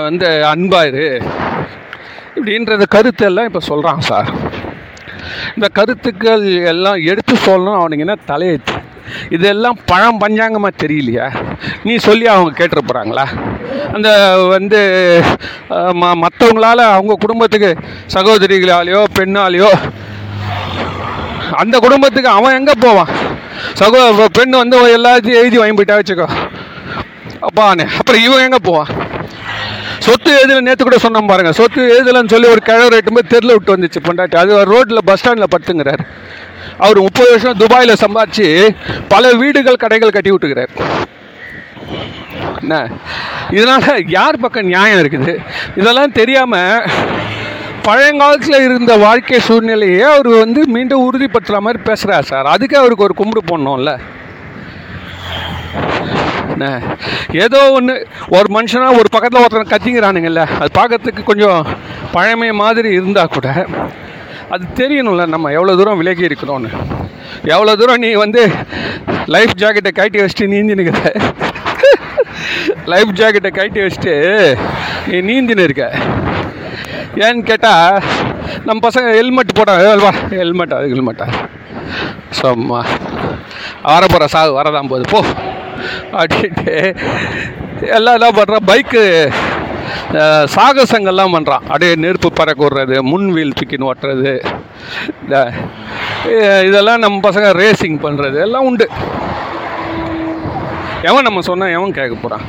வந்து 0.08 0.28
அன்பாயிரு 0.52 1.04
இரு. 1.06 1.20
இப்படின்றத 2.40 2.84
கருத்து 2.96 3.24
எல்லாம் 3.30 3.48
இப்போ 3.48 3.60
சொல்கிறான் 3.70 4.06
சார். 4.10 4.28
இந்த 5.56 5.66
கருத்துக்கள் 5.78 6.44
எல்லாம் 6.72 7.00
எடுத்து 7.12 7.34
சொல்லணும் 7.48 7.78
அவனுக்கு 7.78 8.04
என்ன 8.06 8.16
தலையெழுத்து 8.30 8.76
இதெல்லாம் 9.36 9.78
பழம் 9.90 10.20
பஞ்சாங்கமாக 10.22 10.80
தெரியலையா? 10.82 11.26
நீ 11.86 11.92
சொல்லி 12.06 12.26
அவங்க 12.34 12.50
கேட்டுற 12.58 12.80
போகிறாங்களா 12.88 13.24
அந்த 13.96 14.10
வந்து 14.54 14.80
ம 16.00 16.12
மற்றவங்களால 16.22 16.80
அவங்க 16.96 17.16
குடும்பத்துக்கு 17.24 17.70
சகோதரிகளாலேயோ 18.14 19.02
பெண்ணாலேயோ 19.18 19.70
அந்த 21.62 21.76
குடும்பத்துக்கு 21.84 22.30
அவன் 22.38 22.58
எங்கே 22.60 22.76
போவான்? 22.86 23.12
சகோ 23.80 24.00
பெண் 24.38 24.60
வந்து 24.62 24.78
எல்லாத்தையும் 24.98 25.40
எழுதி 25.42 25.58
வாங்கி 25.60 25.76
போயிட்டா 25.78 25.98
வச்சுக்கோ. 26.00 26.28
அப்பானே 27.48 27.86
அப்புறம் 28.00 28.24
இவன் 28.26 28.46
எங்கே 28.46 28.62
போவான்? 28.68 28.90
சொத்து 30.06 30.32
எதில் 30.42 30.66
நேற்று 30.66 30.84
கூட 30.84 30.96
சொன்னோம் 31.04 31.30
பாருங்கள் 31.30 31.56
சொத்து 31.60 31.82
எதுலன்னு 31.96 32.32
சொல்லி 32.34 32.48
ஒரு 32.48 32.62
கிழவர் 32.68 32.96
எட்டு 32.98 33.14
போய் 33.16 33.30
தெருல 33.32 33.54
விட்டு 33.56 33.74
வந்துச்சு 33.76 34.00
பொண்டாட்டி. 34.06 34.36
அது 34.42 34.64
ரோட்டில் 34.72 35.06
பஸ் 35.08 35.20
ஸ்டாண்டில் 35.20 35.52
படுத்துங்கிறார். 35.54 36.02
அவர் 36.84 36.98
முப்பது 37.06 37.30
வருஷம் 37.30 37.60
துபாயில் 37.62 38.00
சம்பாதிச்சு 38.04 38.46
பல 39.08 39.32
வீடுகள் 39.42 39.82
கடைகள் 39.84 40.16
கட்டி 40.16 40.30
விட்டுக்கிறார். 40.30 40.72
என்ன? 42.60 42.76
இதனால் 43.50 44.08
யார் 44.18 44.42
பக்கம் 44.44 44.70
நியாயம் 44.72 45.00
இருக்குது? 45.02 45.32
இதெல்லாம் 45.76 46.16
தெரியாமல் 46.20 46.86
பழங்காலத்தில் 47.86 48.64
இருந்த 48.68 48.94
வாழ்க்கை 49.06 49.38
சூழ்நிலையே 49.48 50.02
அவர் 50.14 50.28
வந்து 50.42 50.62
மீண்டும் 50.74 51.04
உறுதிப்படுத்துகிற 51.06 51.60
மாதிரி 51.66 51.82
பேசுகிறார் 51.82 52.28
சார். 52.30 52.50
அதுக்கே 52.54 52.78
அவருக்கு 52.82 53.06
ஒரு 53.08 53.14
கும்பிடு 53.20 53.42
போடணும்ல. 53.50 53.92
ஏதோ 57.32 57.70
ஒன்று 57.70 58.08
ஒரு 58.28 58.60
மனுஷனாக 58.60 58.98
ஒரு 58.98 59.08
பக்கத்தில் 59.10 59.42
ஒருத்தன் 59.42 59.80
கத்திங்கிறானுங்கல்ல 59.80 60.48
அது 60.58 60.70
பார்க்கறதுக்கு 60.78 61.22
கொஞ்சம் 61.22 61.66
பழமை 62.12 62.52
மாதிரி 62.52 62.88
இருந்தால் 62.88 63.28
கூட 63.28 63.66
அது 64.48 64.64
தெரியணும்ல 64.74 65.26
நம்ம 65.26 65.50
எவ்வளோ 65.50 65.76
தூரம் 65.76 65.96
விலகி 65.96 66.26
இருக்கிறோன்னு 66.26 66.70
எவ்வளோ 67.44 67.76
தூரம் 67.76 67.98
நீ 67.98 68.12
வந்து 68.12 68.50
லைஃப் 69.26 69.50
ஜாக்கெட்டை 69.56 69.92
கட்டி 69.92 70.18
வச்சுட்டு 70.18 70.40
நீந்தினுக்கிற? 70.40 71.22
லைஃப் 72.86 73.08
ஜாக்கெட்டை 73.08 73.50
கட்டி 73.50 73.80
வச்சுட்டு 73.80 74.14
நீ 75.06 75.18
நீந்தின்னு 75.20 75.62
இருக்க 75.62 75.92
ஏன்னு 77.14 77.42
கேட்டால் 77.42 78.02
நம்ம 78.64 78.88
பசங்க 78.88 79.14
ஹெல்மெட் 79.14 79.58
போட்டாங்க 79.58 80.12
ஹெல்மெட்டா 80.30 80.76
ஹெல்மெட்டா 80.78 81.26
சும்மா. 82.30 82.84
வரப்போகிற 83.84 84.24
சாவு 84.24 84.52
சாகு 84.52 84.62
வரதான் 84.62 84.88
போகுது. 84.88 85.10
போ. 85.10 85.24
அப்படின்ட்டு 86.20 86.74
எல்லாம் 87.98 88.16
என்ன 88.18 88.30
பண்ணுறான் 88.38 88.68
பைக்கு 88.70 89.02
சாகசங்கள்லாம் 90.54 91.34
பண்ணுறான் 91.34 91.64
அப்படியே 91.70 91.92
நெருப்பு 92.04 92.28
பறக்க 92.38 92.60
விடுறது 92.64 92.96
முன் 93.10 93.28
வீல் 93.36 93.56
தூக்கின்னு 93.58 93.88
ஓட்டுறது 93.90 94.32
இந்த 95.22 95.36
இதெல்லாம் 96.68 97.02
நம்ம 97.04 97.20
பசங்க 97.28 97.48
ரேசிங் 97.62 97.98
பண்ணுறது 98.06 98.38
எல்லாம் 98.46 98.66
உண்டு. 98.70 98.86
எவன் 101.08 101.26
நம்ம 101.28 101.42
சொன்னால் 101.48 101.74
எவன் 101.76 101.96
கேட்க 101.98 102.14
போகிறான் 102.16 102.46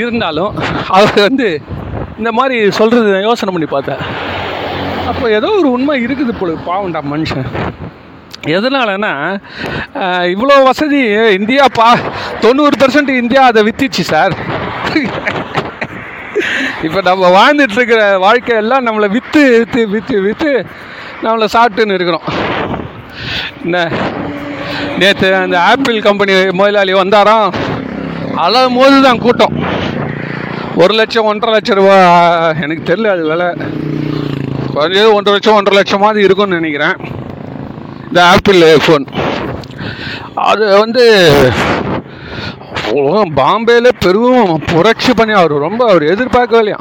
இருந்தாலும் 0.00 0.52
அவர் 0.96 1.20
வந்து 1.28 1.48
இந்த 2.20 2.30
மாதிரி 2.38 2.56
சொல்கிறது 2.78 3.12
நான் 3.14 3.26
யோசனை 3.28 3.52
பண்ணி 3.54 3.68
பார்த்தேன். 3.70 4.02
அப்போ 5.10 5.24
ஏதோ 5.38 5.48
ஒரு 5.60 5.68
உண்மை 5.76 5.94
இருக்குது 6.06 6.34
போல 6.40 6.52
பாவண்டா 6.68 7.00
மனுஷன். 7.12 7.48
எதனாலனா 8.46 9.10
இவ்வளோ 10.34 10.54
வசதி 10.64 11.00
இந்தியா 11.38 11.64
பா 11.72 11.96
தொண்ணூறு 12.40 12.76
பர்சன்ட் 12.80 13.08
இந்தியா 13.08 13.42
அதை 13.42 13.62
வித்திச்சு 13.62 14.02
சார். 14.12 14.34
இப்போ 16.82 17.00
நம்ம 17.08 17.28
வாழ்ந்துட்டுருக்கிற 17.36 18.00
வாழ்க்கையெல்லாம் 18.24 18.86
நம்மளை 18.88 19.08
விற்று 19.10 19.42
விற்று 19.58 19.88
விற்று 19.88 20.20
விற்று 20.20 20.66
நம்மளை 21.22 21.46
சாப்பிட்டுன்னு 21.52 21.96
இருக்கிறோம். 21.98 22.26
என்ன? 23.64 23.90
நேற்று 24.98 25.34
அந்த 25.34 25.60
ஆப்பிள் 25.60 26.00
கம்பெனி 26.00 26.34
முதலாளி 26.50 26.94
வந்தாராம். 26.94 27.54
அழும் 28.34 28.76
போது 28.76 29.02
தான் 29.02 29.18
கூட்டம். 29.18 29.56
ஒரு 30.76 30.94
லட்சம் 30.94 31.24
ஒன்றரை 31.24 31.54
லட்சம் 31.54 31.76
ரூபா 31.76 31.96
எனக்கு 32.64 32.94
தெரியல 32.94 33.10
அது 33.14 33.26
விலை. 33.26 33.48
குறைஞ்சது 34.74 35.12
ஒன்றரை 35.12 35.32
லட்சம் 35.32 35.54
ஒன்றரை 35.54 35.82
லட்சமாவது 35.82 36.16
இருக்கும்னு 36.16 36.60
நினைக்கிறேன். 36.60 37.11
இந்த 38.12 38.24
ஆப்பிள் 38.24 38.62
ஃபோன் 38.84 39.04
அது 40.34 40.78
வந்து 40.78 41.04
உலகம் 42.92 43.36
பாம்பேல 43.36 43.90
பெரும் 43.98 44.64
புரட்சி 44.64 45.12
பண்ணி 45.14 45.34
அவர். 45.34 45.54
ரொம்ப 45.58 45.88
அவர் 45.88 46.02
எதிர்பார்க்கவே 46.02 46.62
இல்லையா? 46.62 46.78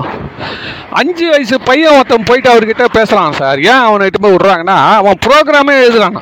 அஞ்சு 0.89 1.29
வயசு 1.29 1.61
பையன் 1.61 1.93
ஒருத்தன் 1.93 2.23
போயிட்டு 2.23 2.49
அவர்கிட்ட 2.53 2.85
பேசலாம் 2.91 3.31
சார். 3.31 3.59
ஏன் 3.61 3.85
அவனை 3.87 4.05
இட்டு 4.05 4.19
போய் 4.19 4.35
விட்றாங்கன்னா 4.35 4.77
அவன் 4.95 5.17
ப்ரோக்ராமே 5.25 5.75
எழுதுறான். 5.83 6.21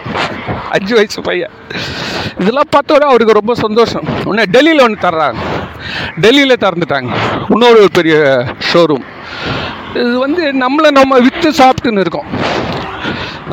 அஞ்சு 0.69 0.95
வயசு 0.95 1.21
பையன். 1.21 1.51
இதெல்லாம் 2.39 2.69
பார்த்தோட 2.75 3.03
அவருக்கு 3.11 3.33
ரொம்ப 3.33 3.55
சந்தோஷம். 3.55 4.03
உடனே 4.23 4.43
டெல்லியில் 4.51 4.81
ஒன்று 4.81 5.09
தர்றாங்க. 5.09 5.35
டெல்லியில் 6.21 6.61
திறந்துட்டாங்க. 6.61 7.09
இன்னொரு 7.49 7.89
பெரிய 7.93 8.45
ஷோரூம் 8.73 9.07
இது 9.93 10.19
வந்து 10.19 10.43
நம்மளை 10.45 10.91
நம்ம 10.91 11.19
விற்று 11.19 11.51
சாப்பிட்டுன்னு 11.51 11.99
இருக்கோம். 11.99 12.48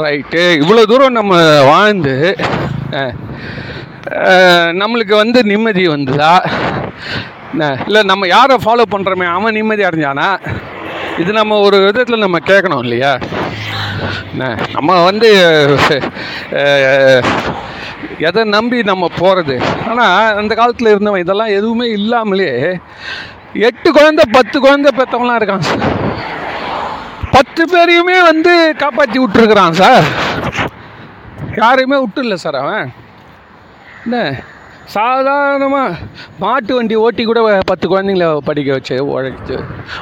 ரைட்டு 0.04 0.42
இவ்வளோ 0.62 0.82
தூரம் 0.90 1.18
நம்ம 1.18 1.34
வாழ்ந்து 1.70 2.14
நம்மளுக்கு 4.80 5.14
வந்து 5.22 5.38
நிம்மதி 5.50 5.84
வந்துதா? 5.94 6.32
இல்லை 7.86 8.00
நம்ம 8.10 8.26
யாரை 8.34 8.56
ஃபாலோ 8.64 8.84
பண்ணுறோமே 8.94 9.26
அவன் 9.36 9.56
நிம்மதி 9.58 9.84
அடைஞ்சானா? 9.88 10.28
இது 11.22 11.30
நம்ம 11.38 11.58
ஒரு 11.66 11.76
விதத்தில் 11.86 12.24
நம்ம 12.24 12.38
கேட்கணும் 12.50 12.82
இல்லையா? 12.86 13.12
நம்ம 14.76 14.98
வந்து 15.08 15.30
எதை 18.28 18.42
நம்பி 18.56 18.78
நம்ம 18.90 19.08
போகிறது 19.20 19.56
ஆனால் 19.90 20.36
அந்த 20.40 20.52
காலத்தில் 20.60 20.92
இருந்தவன் 20.92 21.24
இதெல்லாம் 21.24 21.56
எதுவுமே 21.58 21.86
இல்லாமலே 21.98 22.50
எட்டு 23.68 23.88
குழந்தை 23.98 24.24
பத்து 24.36 24.56
குழந்தை 24.64 24.90
பெற்றவங்களாம் 24.98 25.40
இருக்கான் 25.40 25.66
சார். 25.70 25.84
பத்து 27.36 27.62
பேரையுமே 27.72 28.18
வந்து 28.24 28.74
காப்பாற்றி 28.78 29.18
விட்டுருக்குறான் 29.18 29.70
சார். 29.70 30.04
யாரையுமே 31.56 31.96
விட்டுல 32.04 32.34
சார் 32.34 32.54
அவன். 32.54 32.92
என்ன? 34.04 34.18
சாதாரணமாக 34.84 35.96
மாட்டு 36.38 36.74
வண்டி 36.74 36.94
ஓட்டி 36.94 37.24
கூட 37.24 37.60
பத்து 37.66 37.84
குழந்தைங்கள 37.88 38.38
படிக்க 38.38 38.72
வச்சு 38.72 38.96
உழைச்சி 39.12 39.56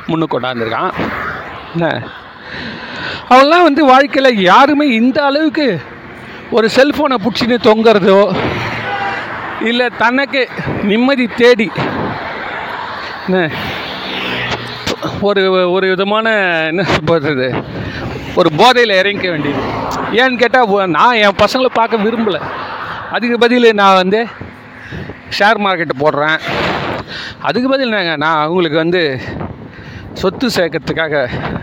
முன்னு 0.08 0.26
கொண்டாந்துருக்கான். 0.30 0.92
என்ன? 1.72 2.02
அவன்லாம் 3.28 3.66
வந்து 3.68 3.84
வாழ்க்கையில் 3.84 4.42
யாருமே 4.42 4.86
இந்த 4.86 5.24
அளவுக்கு 5.24 5.80
ஒரு 6.50 6.68
செல்ஃபோனை 6.76 7.16
பிடிச்சின்னு 7.24 7.58
தொங்குறதோ 7.68 8.36
இல்லை 9.60 9.88
தனக்கு 9.98 10.48
நிம்மதி 10.82 11.26
தேடி. 11.26 11.70
என்ன? 13.26 13.50
ஒரு 15.20 15.70
ஒரு 15.70 15.88
விதமான 15.88 16.28
என்ன 16.66 16.82
சொல்கிறது 16.84 17.48
ஒரு 18.34 18.50
போதையில் 18.56 18.98
இறங்கிக்க 19.02 19.28
வேண்டியது. 19.30 19.62
ஏன்னு 20.12 20.38
கேட்டால் 20.38 20.88
நான் 20.88 21.14
என் 21.14 21.40
பசங்களை 21.42 21.70
பார்க்க 21.72 21.96
விரும்பலை. 21.96 22.40
அதுக்கு 23.10 23.38
பதில் 23.38 23.72
நான் 23.72 23.94
வந்து 23.94 24.26
ஷேர் 25.38 25.60
மார்க்கெட்டு 25.64 25.96
போடுறேன். 25.98 26.40
அதுக்கு 27.40 27.68
பதில் 27.68 27.94
நாங்கள் 27.96 28.16
நான் 28.16 28.42
அவங்களுக்கு 28.42 28.76
வந்து 28.76 29.20
சொத்து 30.20 30.46
சேர்க்கறதுக்காக 30.56 31.14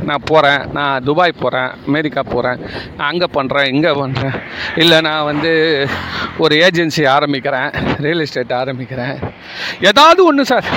நான் 0.08 0.26
போகிறேன் 0.30 0.62
நான் 0.78 1.04
துபாய் 1.08 1.34
போகிறேன் 1.42 1.72
அமெரிக்கா 1.88 2.22
போகிறேன் 2.34 2.60
நான் 2.98 3.10
அங்கே 3.12 3.28
பண்ணுறேன் 3.38 3.70
இங்கே 3.74 3.92
பண்ணுறேன் 4.02 4.36
இல்லை 4.82 4.98
நான் 5.08 5.28
வந்து 5.30 5.52
ஒரு 6.44 6.56
ஏஜென்சி 6.68 7.04
ஆரம்பிக்கிறேன் 7.16 7.70
ரியல் 8.06 8.24
எஸ்டேட் 8.26 8.54
ஆரம்பிக்கிறேன். 8.62 9.16
ஏதாவது 9.90 10.22
ஒன்று 10.30 10.46
சார். 10.52 10.68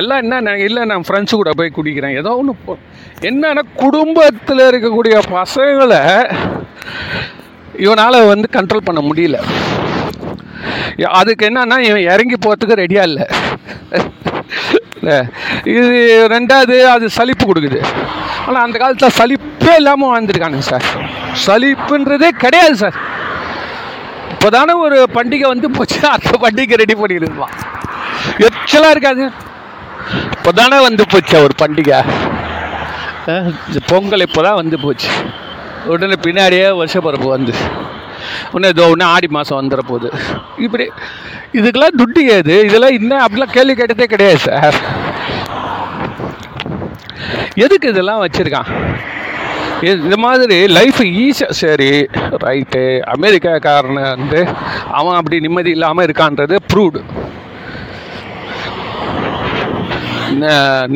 எல்லாம் 0.00 0.22
என்ன 0.24 0.40
நான் 0.48 0.64
இல்லை 0.66 0.82
நான் 0.90 1.06
ஃப்ரெண்ட்ஸு 1.08 1.34
கூட 1.40 1.50
போய் 1.60 1.76
குடிக்கிறேன். 1.78 2.16
ஏதோ 2.20 2.30
ஒன்று 2.40 2.54
போ 2.66 2.74
என்னென்னா 3.30 3.64
குடும்பத்தில் 3.84 4.68
இருக்கக்கூடிய 4.70 5.16
பசங்களை 5.38 6.02
இவனால் 7.84 8.28
வந்து 8.32 8.48
கண்ட்ரோல் 8.56 8.88
பண்ண 8.88 9.00
முடியல. 9.08 9.38
அதுக்கு 11.20 11.44
என்னன்னா 11.50 11.78
இவன் 11.90 12.08
இறங்கி 12.14 12.36
போகிறதுக்கு 12.38 12.80
ரெடியாக 12.82 13.08
இல்லை. 13.10 13.26
இல்லை. 15.02 15.16
இது 15.74 15.94
ரெண்டாவது 16.32 16.76
அது 16.94 17.06
சலிப்பு 17.18 17.44
கொடுக்குது. 17.50 17.80
ஆனால் 18.46 18.62
அந்த 18.66 18.76
காலத்தில் 18.82 19.16
சலிப்பே 19.20 19.74
இல்லாமல் 19.80 20.10
வாழ்ந்துருக்கானுங்க 20.12 20.66
சார். 20.72 20.86
சலிப்புன்றதே 21.46 22.30
கிடையாது 22.44 22.76
சார். 22.82 22.98
இப்போ 24.34 24.48
தானே 24.56 24.74
ஒரு 24.84 24.98
பண்டிகை 25.16 25.46
வந்து 25.54 25.68
போச்சு. 25.78 25.98
அந்த 26.16 26.32
பண்டிகை 26.44 26.76
ரெடி 26.82 26.94
பண்ணிடுவான் 27.00 27.56
எச்சலாக 28.46 28.94
இருக்காது. 28.94 29.24
இப்போ 30.36 30.50
தானே 30.60 30.78
வந்து 30.88 31.04
போச்சு 31.12 31.36
ஒரு 31.46 31.54
பண்டிகை. 31.62 31.98
இந்த 33.68 33.80
பொங்கல் 33.90 34.26
இப்போ 34.28 34.40
தான் 34.48 34.60
வந்து 34.62 34.76
போச்சு. 34.84 35.10
உடனே 35.92 36.16
பின்னாடியே 36.26 36.66
வருஷப்பரப்பு 36.80 37.28
வந்து. 37.36 37.54
ஒன்று 38.54 38.68
இதோ 38.68 38.86
ஒன்று 38.92 39.06
ஆடி 39.12 39.28
மாதம் 39.30 39.60
வந்துட 39.60 39.82
போகுது 39.88 40.08
இப்படி 40.58 40.86
இதுக்கெல்லாம் 41.58 41.98
துட்டு 42.00 42.22
ஏது 42.36 42.54
இதெல்லாம் 42.68 42.96
இன்னும் 42.98 43.24
அப்படிலாம் 43.24 43.56
கேள்வி 43.56 43.74
கேட்டதே 43.74 44.06
கிடையாது 44.06 44.40
சார். 44.46 44.78
எதுக்கு 47.64 47.86
இதெல்லாம் 47.88 48.22
வச்சுருக்கான்? 48.22 48.70
இந்த 50.02 50.16
மாதிரி 50.24 50.56
லைஃப் 50.76 51.00
ஈஸியாக 51.22 51.56
சரி 51.60 51.88
ரைட்டு 52.44 52.82
அமெரிக்காக்காரன் 53.14 54.00
வந்து 54.08 54.40
அவன் 54.98 55.18
அப்படி 55.18 55.38
நிம்மதி 55.40 55.70
இல்லாமல் 55.76 56.06
இருக்கான்றது 56.06 56.56
ப்ரூவ்டு 56.72 57.00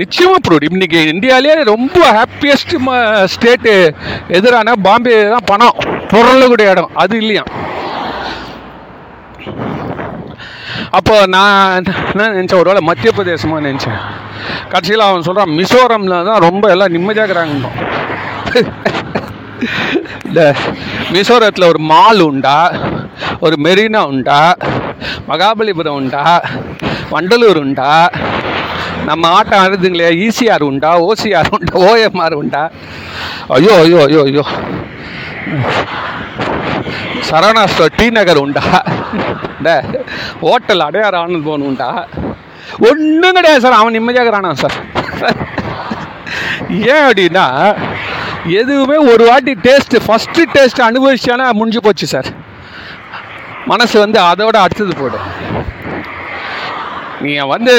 நிச்சயமாக 0.01 0.41
ப்ரூவ்டு 0.45 0.69
இன்னைக்கு 0.71 1.01
இந்தியாவிலே 1.13 1.57
ரொம்ப 1.73 1.99
ஹாப்பியஸ்ட் 2.19 2.75
ஸ்டேட்டு 3.35 3.75
எதிரான 4.39 4.75
பாம்பே 4.87 5.17
தான் 5.35 5.49
பணம். 5.51 5.77
பொருளக்கூடிய 6.11 6.73
இடம் 6.73 6.93
அது 7.03 7.15
இல்லையா? 7.23 7.45
அப்போ 10.99 11.15
நான் 11.35 11.87
என்ன 12.11 12.27
நினச்சேன்? 12.31 12.61
ஒருவேளை 12.61 12.83
மத்திய 12.89 13.11
பிரதேசமாக 13.13 13.65
நினச்சேன். 13.67 13.99
கடைசியில் 14.73 15.07
அவன் 15.07 15.27
சொல்கிறான் 15.27 15.57
மிசோரமில் 15.59 16.27
தான் 16.29 16.45
ரொம்ப 16.47 16.65
எல்லாம் 16.75 16.95
நிம்மதியாக 16.95 17.27
இருக்கிறாங்க 17.27 17.55
இந்த 20.27 20.41
மிசோரத்தில் 21.15 21.71
ஒரு 21.71 21.81
மால் 21.91 22.23
உண்டா 22.27 22.57
ஒரு 23.45 23.57
மெரினா 23.67 24.01
உண்டா 24.13 24.41
மகாபலிபுரம் 25.31 25.99
உண்டா 26.01 26.23
வண்டலூர் 27.13 27.61
உண்டா 27.63 27.91
நம்ம 29.09 29.29
ஆட்டம் 29.37 29.63
ஆடுதுங்களே 29.63 30.09
ஈசிஆர் 30.25 30.69
உண்டா 30.69 30.91
ஓசிஆர் 31.07 31.51
உண்டா 31.57 31.75
ஓஎம்ஆர் 31.89 32.41
உண்டா? 32.41 32.63
ஐயோ 33.57 33.73
ஐயோ 33.83 33.99
ஐயோ 34.07 34.23
ஐயோ. 34.29 34.45
சரவணா 37.29 37.65
ஸ்டோர் 37.67 37.97
டி 37.97 38.07
நகர் 38.11 38.41
உண்டா? 38.45 38.63
இந்த 39.59 39.71
ஹோட்டல் 40.41 40.81
அடையார் 40.81 41.15
ஆனந்த் 41.15 41.47
போன் 41.49 41.67
உண்டா? 41.69 41.89
ஒன்றும் 42.89 43.37
கிடையாது 43.37 43.61
சார் 43.61 43.79
அவன் 43.81 43.93
நிம்மதியாக 43.93 44.25
இருக்கிறானா 44.25 44.53
சார்? 44.63 44.77
ஏன் 46.95 47.05
அப்படின்னா 47.09 47.47
எதுவுமே 48.61 48.97
ஒரு 49.13 49.25
வாட்டி 49.29 49.53
டேஸ்ட்டு 49.67 50.03
ஃபஸ்ட்டு 50.07 50.49
டேஸ்ட் 50.55 50.83
அனுபவிச்சானா 50.89 51.47
முடிஞ்சு 51.53 51.81
போச்சு 51.81 52.07
சார். 52.07 52.29
மனசு 53.67 53.97
வந்து 53.99 54.19
அதோட 54.21 54.57
அடுத்தது 54.57 54.95
போடும் 54.97 55.27
நீங்கள் 57.25 57.51
வந்து 57.53 57.75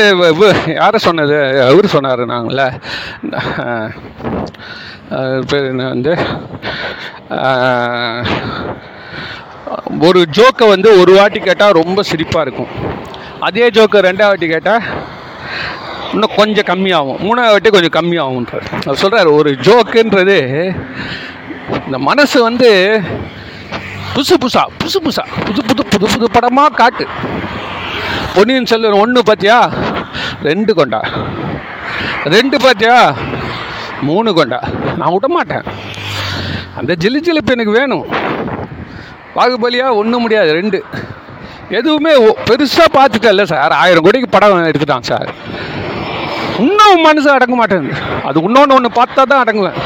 யாரை 0.80 1.00
சொன்னது? 1.08 1.38
அவர் 1.70 1.94
சொன்னார் 1.96 2.22
நாங்கள 2.34 2.62
பேர் 5.50 5.70
என்ன 5.72 5.84
வந்து? 5.94 6.14
ஒரு 10.08 10.22
ஜோக்கை 10.38 10.66
வந்து 10.74 10.90
ஒரு 11.02 11.12
வாட்டி 11.18 11.40
கேட்டால் 11.40 11.78
ரொம்ப 11.82 12.04
சிரிப்பாக 12.10 12.46
இருக்கும். 12.46 12.72
அதே 13.48 13.66
ஜோக்கை 13.78 14.00
ரெண்டாவது 14.08 14.32
வாட்டி 14.32 14.48
கேட்டால் 14.54 14.84
இன்னும் 16.14 16.36
கொஞ்சம் 16.40 16.68
கம்மியாகும். 16.72 17.22
மூணாவது 17.28 17.54
வாட்டி 17.56 17.72
கொஞ்சம் 17.76 17.96
கம்மியாகும்ன்றார். 17.98 18.68
அவர் 18.86 19.02
சொல்கிறார் 19.04 19.30
ஒரு 19.40 19.52
ஜோக்குன்றது 19.68 20.38
இந்த 21.86 21.98
மனசு 22.10 22.38
வந்து 22.50 22.70
புதுசு 24.14 24.36
புதுசா 24.44 24.64
புதுசு 24.80 25.00
புதுசா 25.06 25.24
புது 25.48 25.62
புது 25.70 25.84
புது 25.94 26.06
புது 26.14 26.28
படமாக 26.36 26.78
காட்டு. 26.82 27.06
பொன்னியின் 28.38 28.66
செல்வன் 28.66 29.00
ஒன்று 29.00 29.22
பார்த்தியா 29.22 29.56
ரெண்டு 30.44 30.74
கொண்டா. 30.74 31.00
ரெண்டு 32.24 32.58
பார்த்தியா 32.58 32.98
மூணு 34.02 34.34
கொண்டா. 34.34 34.60
நான் 34.98 35.12
விட 35.12 35.28
மாட்டேன். 35.28 35.64
அந்த 36.78 36.96
ஜிலி 37.00 37.22
ஜிலிப்பு 37.28 37.52
எனக்கு 37.52 37.72
வேணும். 37.72 38.06
பாகுபலியாக 39.36 39.94
ஒன்றும் 39.94 40.22
முடியாது 40.22 40.52
ரெண்டு. 40.52 40.84
எதுவுமே 41.70 42.14
பெருசாக 42.46 42.94
பார்த்துட்டல 42.94 43.44
சார். 43.44 43.72
ஆயிரம் 43.72 44.04
கோடிக்கு 44.04 44.30
படம் 44.30 44.66
எடுத்துட்டான் 44.66 45.10
சார். 45.12 45.30
இன்னும் 46.60 47.02
மனசு 47.02 47.32
அடங்க 47.32 47.56
மாட்டேங்குது. 47.56 48.02
அது 48.24 48.42
இன்னொன்று 48.42 48.76
ஒன்று 48.76 49.02
பார்த்தா 49.02 49.22
தான் 49.24 49.44
அடங்குவேன். 49.44 49.80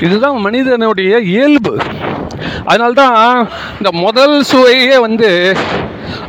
இதுதான் 0.00 0.36
மனிதனுடைய 0.36 1.18
இயல்பு. 1.18 1.78
அதனால்தான் 2.64 3.48
இந்த 3.72 3.90
முதல் 3.92 4.42
சுவையே 4.42 4.98
வந்து 4.98 5.56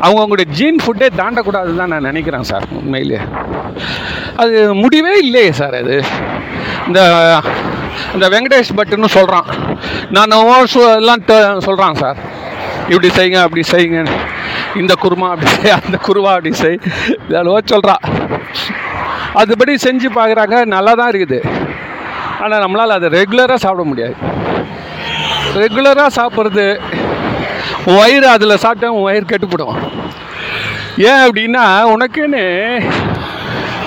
அவங்கவுங்களுடைய 0.05 0.47
ஜீன் 0.57 0.79
ஃபுட்டே 0.83 1.07
தாண்டக்கூடாது 1.21 1.71
தான் 1.79 1.91
நான் 1.93 2.07
நினைக்கிறேன் 2.09 2.47
சார் 2.51 2.65
உண்மையிலே 2.79 3.19
அது 4.41 4.57
முடிவே 4.83 5.13
இல்லையே 5.25 5.51
சார் 5.59 5.75
அது. 5.81 5.95
இந்த 6.87 6.99
இந்த 8.15 8.25
வெங்கடேஷ் 8.33 8.75
பட்டுன்னு 8.79 9.09
சொல்கிறான் 9.17 9.47
நான் 10.15 10.35
எல்லாம் 10.99 11.23
சொல்கிறான் 11.67 11.99
சார். 12.01 12.19
இப்படி 12.91 13.09
செய்யுங்க 13.17 13.39
அப்படி 13.45 13.63
செய்யுங்க. 13.71 14.01
இந்த 14.81 14.93
குருமா 15.03 15.27
அப்படி 15.33 15.51
செய் 15.55 15.77
அந்த 15.79 15.97
குருவா 16.07 16.31
அப்படி 16.37 16.51
செய். 16.63 16.79
இதெல்லாம் 17.27 17.71
சொல்கிறான் 17.73 18.03
அதுபடி 19.41 19.73
செஞ்சு 19.85 20.09
பார்க்குறாங்க 20.19 20.57
நல்லா 20.75 20.93
தான் 20.99 21.11
இருக்குது. 21.13 21.39
ஆனால் 22.43 22.63
நம்மளால் 22.63 22.97
அதை 22.97 23.09
ரெகுலராக 23.17 23.59
சாப்பிட 23.65 23.83
முடியாது. 23.91 24.15
ரெகுலராக 25.61 26.09
சாப்பிட்றது 26.19 26.65
வயிறு 27.95 28.27
அதில் 28.35 28.61
சாப்பிட்டா 28.63 28.87
உன் 28.93 29.05
ஒயர் 29.07 29.31
கெட்டுப்படும் 29.31 29.75
ஏன் 31.09 31.23
அப்படின்னா 31.27 31.65
உனக்குன்னு 31.93 32.43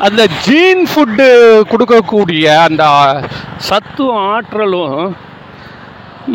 அந்த 0.07 0.23
ஜீன் 0.45 0.83
ஃபுட்டு 0.91 1.27
கொடுக்கக்கூடிய 1.73 2.45
அந்த 2.67 2.85
சத்தும் 3.69 4.17
ஆற்றலும் 4.31 5.17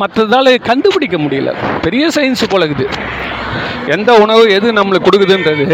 மற்றதால் 0.01 0.51
கண்டுபிடிக்க 0.69 1.17
முடியல. 1.17 1.51
பெரிய 1.81 2.07
சயின்ஸ் 2.15 2.51
பழகுது 2.53 2.83
இருக்குது. 2.83 2.95
எந்த 3.95 4.13
உணவு 4.23 4.43
எது 4.57 4.73
நம்மளுக்கு 4.73 5.07
கொடுக்குதுன்றது? 5.07 5.65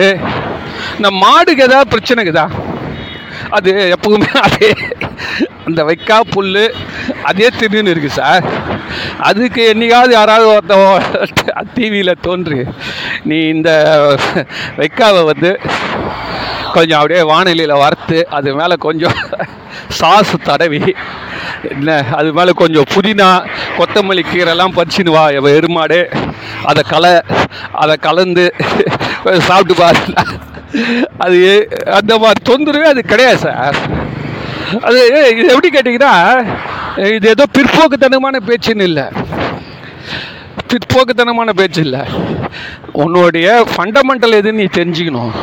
இந்த 0.97 1.09
மாடுக்கு 1.23 1.65
ஏதாவது 1.67 1.91
பிரச்சனைக்குதா 1.93 2.45
அது 3.49 3.95
எப்பவுமே 3.95 4.29
அதே. 4.39 4.69
அந்த 5.65 5.83
வைக்கா 5.83 6.17
புல் 6.29 6.51
அதே 7.23 7.49
திடீர்னு 7.49 7.93
இருக்குது 7.93 8.17
சார். 8.19 8.45
அதுக்கு 9.19 9.61
என்னைக்காவது 9.73 10.11
யாராவது 10.11 10.47
ஒருத்த 10.53 11.63
டிவியில் 11.73 12.21
தோன்றி 12.21 12.59
நீ 13.23 13.37
இந்த 13.47 13.71
வைக்காவை 14.77 15.23
வந்து 15.23 15.51
கொஞ்சம் 16.73 16.99
அப்படியே 16.99 17.21
வானிலையில் 17.21 17.81
வறுத்து 17.83 18.19
அது 18.29 18.55
மேலே 18.55 18.75
கொஞ்சம் 18.79 19.17
சாஸ் 19.89 20.35
தடவி 20.43 20.81
என்ன 21.71 21.89
அது 22.11 22.33
மேலே 22.33 22.51
கொஞ்சம் 22.53 22.87
புதினா 22.93 23.27
கொத்தமல்லி 23.77 24.23
கீரைலாம் 24.23 24.75
பறிச்சுன்னு 24.77 25.15
வா 25.15 25.23
எருமாடு. 25.55 25.99
அதை 26.65 26.83
களை 26.83 27.11
அதை 27.73 27.95
கலந்து 27.97 28.45
சாப்பிட்டு 29.47 29.75
பாரு 29.75 30.01
அது 31.25 31.37
அந்த 31.99 32.13
மாதிரி 32.23 32.39
தொந்தரவே 32.49 32.87
அது 32.93 33.01
கிடையாது 33.11 33.39
சார் 33.45 33.79
அது 34.87 34.99
இது 35.33 35.47
எப்படி 35.53 35.69
கேட்டிங்கன்னா 35.75 36.13
இது 37.17 37.27
ஏதோ 37.35 37.45
பிற்போக்குத்தனமான 37.57 38.39
பேச்சுன்னு 38.49 38.87
இல்லை. 38.89 39.05
பிற்போக்குத்தனமான 40.71 41.49
பேச்சு 41.59 41.81
இல்லை. 41.87 42.01
உன்னுடைய 43.03 43.47
ஃபண்டமெண்டல் 43.73 44.37
எதுன்னு 44.39 44.61
நீ 44.61 44.67
தெரிஞ்சுக்கணும். 44.79 45.33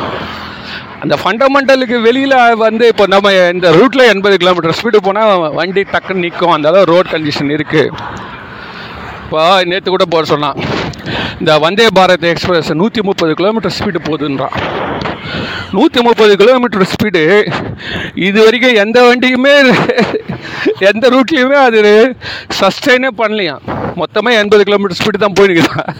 அந்த 1.03 1.15
ஃபண்டமெண்டலுக்கு 1.21 1.97
வெளியில் 2.07 2.37
வந்து 2.65 2.85
இப்போ 2.93 3.05
நம்ம 3.13 3.33
இந்த 3.55 3.67
ரூட்டில் 3.79 4.09
எண்பது 4.13 4.37
கிலோமீட்டர் 4.41 4.77
ஸ்பீடு 4.79 4.99
போனால் 5.07 5.45
வண்டி 5.59 5.83
டக்குன்னு 5.93 6.25
நிற்கும் 6.25 6.55
அந்த 6.55 6.69
அளவு 6.71 6.89
ரோட் 6.93 7.13
கண்டிஷன் 7.13 7.55
இருக்குது 7.57 7.93
இப்போ 9.23 9.41
நேற்று 9.71 9.89
கூட 9.95 10.05
போட 10.13 10.25
சொன்னான். 10.33 10.59
இந்த 11.39 11.51
வந்தே 11.65 11.87
பாரத் 11.97 12.29
எக்ஸ்பிரஸ் 12.33 12.71
நூற்றி 12.81 13.01
முப்பது 13.09 13.33
கிலோமீட்டர் 13.39 13.75
ஸ்பீடு 13.77 13.99
போகுதுன்றான் 14.09 14.55
நூற்றி 15.71 15.99
முப்பது 16.01 16.33
கிலோமீட்டர் 16.35 16.89
ஸ்பீடு 16.91 17.23
இது 18.19 18.37
வரைக்கும் 18.45 18.75
எந்த 18.75 18.99
வண்டியுமே 19.01 19.55
எந்த 20.89 21.05
ரூட்லேயுமே 21.09 21.57
அது 21.59 21.81
சஸ்டைனே 22.59 23.09
பண்ணலையாம் 23.17 23.63
மொத்தமாக 23.95 24.39
எண்பது 24.39 24.63
கிலோமீட்டர் 24.63 24.99
ஸ்பீடு 24.99 25.17
தான் 25.17 25.37
போயிருக்குதான் 25.39 25.91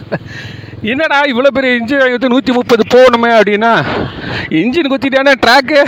என்னடா 0.82 1.18
இவ்வளோ 1.22 1.48
பெரிய 1.48 1.78
இன்ஜின் 1.78 2.04
வந்து 2.06 2.28
நூற்றி 2.28 2.52
முப்பது 2.52 2.84
போகணுமே 2.94 3.30
அப்படின்னா 3.36 3.72
இன்ஜின் 4.60 4.90
குத்திட்டானே 4.92 5.34
ட்ராக்கு 5.44 5.80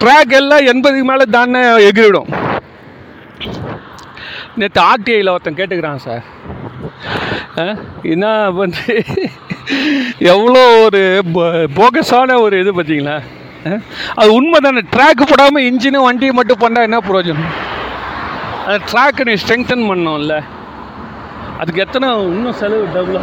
ட்ராக் 0.00 0.32
எல்லாம் 0.32 0.66
எண்பதுக்கு 0.66 1.04
மேலே 1.04 1.24
தானே 1.30 1.62
எகிரிவிடும். 1.88 2.28
நேற்று 4.56 4.80
ஆர்டிஐயில் 4.82 5.32
ஒருத்தன் 5.32 5.58
கேட்டுக்கிறான் 5.58 6.04
சார் 6.04 6.22
என்ன 8.12 8.26
வந்து 8.60 8.94
எவ்வளோ 10.32 10.62
ஒரு 10.84 11.00
போகஸான 11.78 12.36
ஒரு 12.44 12.54
இது 12.62 12.70
பார்த்தீங்களா? 12.78 13.16
அது 14.20 14.28
உண்மை 14.38 14.58
தானே 14.66 14.82
ட்ராக் 14.94 15.22
போடாமல் 15.30 15.66
இன்ஜினும் 15.70 16.06
வண்டியை 16.08 16.32
மட்டும் 16.38 16.62
பண்ணால் 16.64 16.86
என்ன 16.88 17.00
பிரயோஜனம் 17.08 17.50
அந்த 18.64 18.78
ட்ராக்கை 18.90 19.24
நீ 19.28 19.34
ஸ்ட்ரெங்தன் 19.42 19.88
பண்ணோம்ல 19.90 20.36
அதுக்கு 21.60 21.84
எத்தனை 21.84 22.08
இன்னும் 22.34 22.58
செலவு 22.62 22.84
டபுளா 22.96 23.22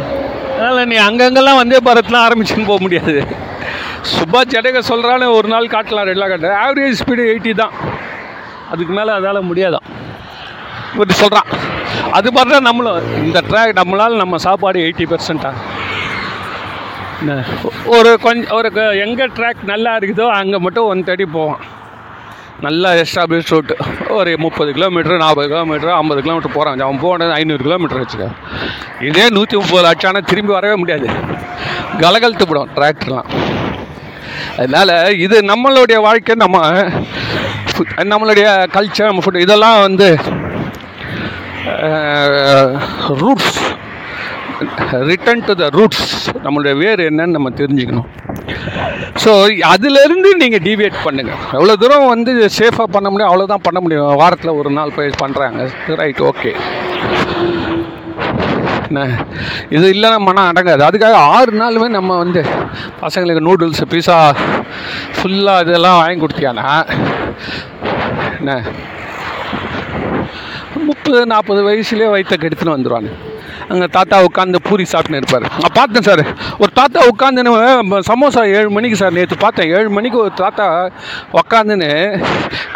அதனால் 0.56 0.88
நீ 0.92 0.96
அங்கங்கெல்லாம் 1.06 1.60
வந்தே 1.60 1.78
பாரத்லாம் 1.86 2.24
ஆரம்பிச்சுன்னு 2.26 2.70
போக 2.70 2.80
முடியாது. 2.84 3.14
சுபாஷ் 4.12 4.50
ஜடேகர் 4.52 4.88
சொல்கிறான்னு 4.90 5.26
ஒரு 5.38 5.48
நாள் 5.52 5.72
காட்டலாம் 5.74 6.06
ரெண்டு 6.08 6.22
நாள் 6.22 6.32
காட்டலாம். 6.32 6.60
ஆவரேஜ் 6.64 7.00
ஸ்பீடு 7.00 7.22
எயிட்டி 7.30 7.52
தான். 7.62 7.74
அதுக்கு 8.72 8.92
மேலே 8.98 9.12
அதால் 9.18 9.48
முடியாதான். 9.50 9.86
இப்படி 10.96 11.14
சொல்கிறான் 11.14 11.48
அது 12.12 12.28
மாதிரி 12.32 12.50
தான் 12.50 12.66
நம்மளும் 12.66 12.98
இந்த 13.20 13.40
ட்ராக் 13.48 13.78
நம்மளால் 13.78 14.20
நம்ம 14.20 14.38
சாப்பாடு 14.44 14.84
எயிட்டி 14.84 15.06
பெர்சென்ட்டா 15.10 15.52
ஒரு 17.94 18.10
கொஞ்சம் 18.18 18.52
ஒரு 18.54 18.68
க- 18.72 18.94
எங்கே 19.02 19.26
ட்ராக் 19.36 19.62
நல்லா 19.64 19.92
இருக்குதோ 19.96 20.26
அங்கே 20.36 20.58
மட்டும் 20.58 20.86
ஒன் 20.86 21.04
தேர்ட்டி 21.04 21.26
போவோம் 21.30 21.60
நல்லா 22.60 22.90
எஸ்டாப்ளிஷ் 23.00 23.50
ரூட் 23.50 23.72
ஒரு 24.10 24.30
முப்பது 24.38 24.70
கிலோமீட்டர் 24.72 25.18
நாற்பது 25.18 25.48
கிலோமீட்டர் 25.48 25.92
ஐம்பது 25.94 26.20
கிலோமீட்டர் 26.22 26.54
போகிறான் 26.54 26.84
அவன் 26.84 27.00
போனது 27.00 27.32
ஐநூறு 27.32 27.62
கிலோமீட்டர் 27.62 28.00
வச்சுக்க. 28.02 28.26
இதே 29.00 29.24
நூற்றி 29.28 29.56
முப்பது 29.56 29.82
லட்சம் 29.82 30.10
ஆனால் 30.10 30.28
திரும்பி 30.30 30.52
வரவே 30.52 30.76
முடியாது. 30.76 31.08
கலகலத்து 32.00 32.46
போடும் 32.46 32.72
டிராக்டர்லாம் 32.76 33.28
அதனால் 34.58 34.94
இது 35.18 35.36
நம்மளுடைய 35.44 35.98
வாழ்க்கை 36.00 36.34
நம்ம 36.36 36.56
நம்மளுடைய 38.06 38.46
கல்ச்சர் 38.74 39.10
நம்ம 39.10 39.22
ஃபுட் 39.24 39.40
இதெல்லாம் 39.40 39.80
வந்து 39.80 40.08
roots 43.22 43.58
return 45.10 45.42
to 45.48 45.54
the 45.62 45.66
roots 45.78 46.06
நம்மளுடைய 46.44 46.74
வேர் 46.82 47.00
என்னன்னு 47.08 47.36
நம்ம 47.36 47.50
தெரிஞ்சுக்கணும். 47.60 48.08
ஸோ 49.22 49.30
அதுலேருந்து 49.72 50.30
நீங்கள் 50.42 50.64
டிவியேட் 50.68 50.96
பண்ணுங்கள் 51.06 51.42
எவ்வளோ 51.58 51.74
தூரம் 51.82 52.12
வந்து 52.14 52.32
சேஃபாக 52.58 52.88
பண்ண 52.96 53.08
முடியும் 53.12 53.30
அவ்வளோதான் 53.30 53.66
பண்ண 53.66 53.78
முடியும். 53.84 54.08
வாரத்தில் 54.22 54.58
ஒரு 54.60 54.72
நாள் 54.78 54.96
போய் 54.98 55.20
பண்ணுறாங்க 55.22 55.68
ரைட் 56.02 56.22
ஓகே 56.30 56.52
இது 59.76 59.86
இல்லைன்னா 59.94 60.18
மனம் 60.26 60.48
அடங்காது. 60.50 60.82
அதுக்காக 60.88 61.16
ஆறு 61.36 61.52
நாளுமே 61.62 61.88
நம்ம 61.98 62.16
வந்து 62.24 62.42
பசங்களுக்கு 63.04 63.46
நூடுல்ஸ் 63.48 63.82
பீஸா 63.92 64.18
ஃபுல்லாக 65.16 65.64
இதெல்லாம் 65.64 65.98
வாங்கி 66.00 66.22
கொடுத்தியானா? 66.24 66.66
என்ன? 68.38 68.54
முப்பது 70.88 71.18
நாற்பது 71.32 71.60
வயசுலேயே 71.68 72.08
வயிற்ற 72.14 72.36
கெடுத்துன்னு 72.42 72.76
வந்துடுவாங்க 72.76 73.10
அங்கே 73.72 73.86
தாத்தா 73.96 74.16
உட்காந்து 74.26 74.58
பூரி 74.66 74.84
சாப்பிட்டுன்னு 74.92 75.20
இருப்பார். 75.22 75.46
நான் 75.62 75.76
பார்த்தேன் 75.78 76.06
சார். 76.08 76.22
ஒரு 76.62 76.70
தாத்தா 76.78 77.00
உட்காந்துன்னு 77.12 77.52
சமோசா 78.10 78.42
ஏழு 78.56 78.68
மணிக்கு 78.76 78.96
சார் 79.00 79.16
நேற்று 79.18 79.36
பார்த்தேன். 79.44 79.70
ஏழு 79.76 79.88
மணிக்கு 79.96 80.18
ஒரு 80.24 80.32
தாத்தா 80.42 80.66
உட்காந்துன்னு 81.40 81.90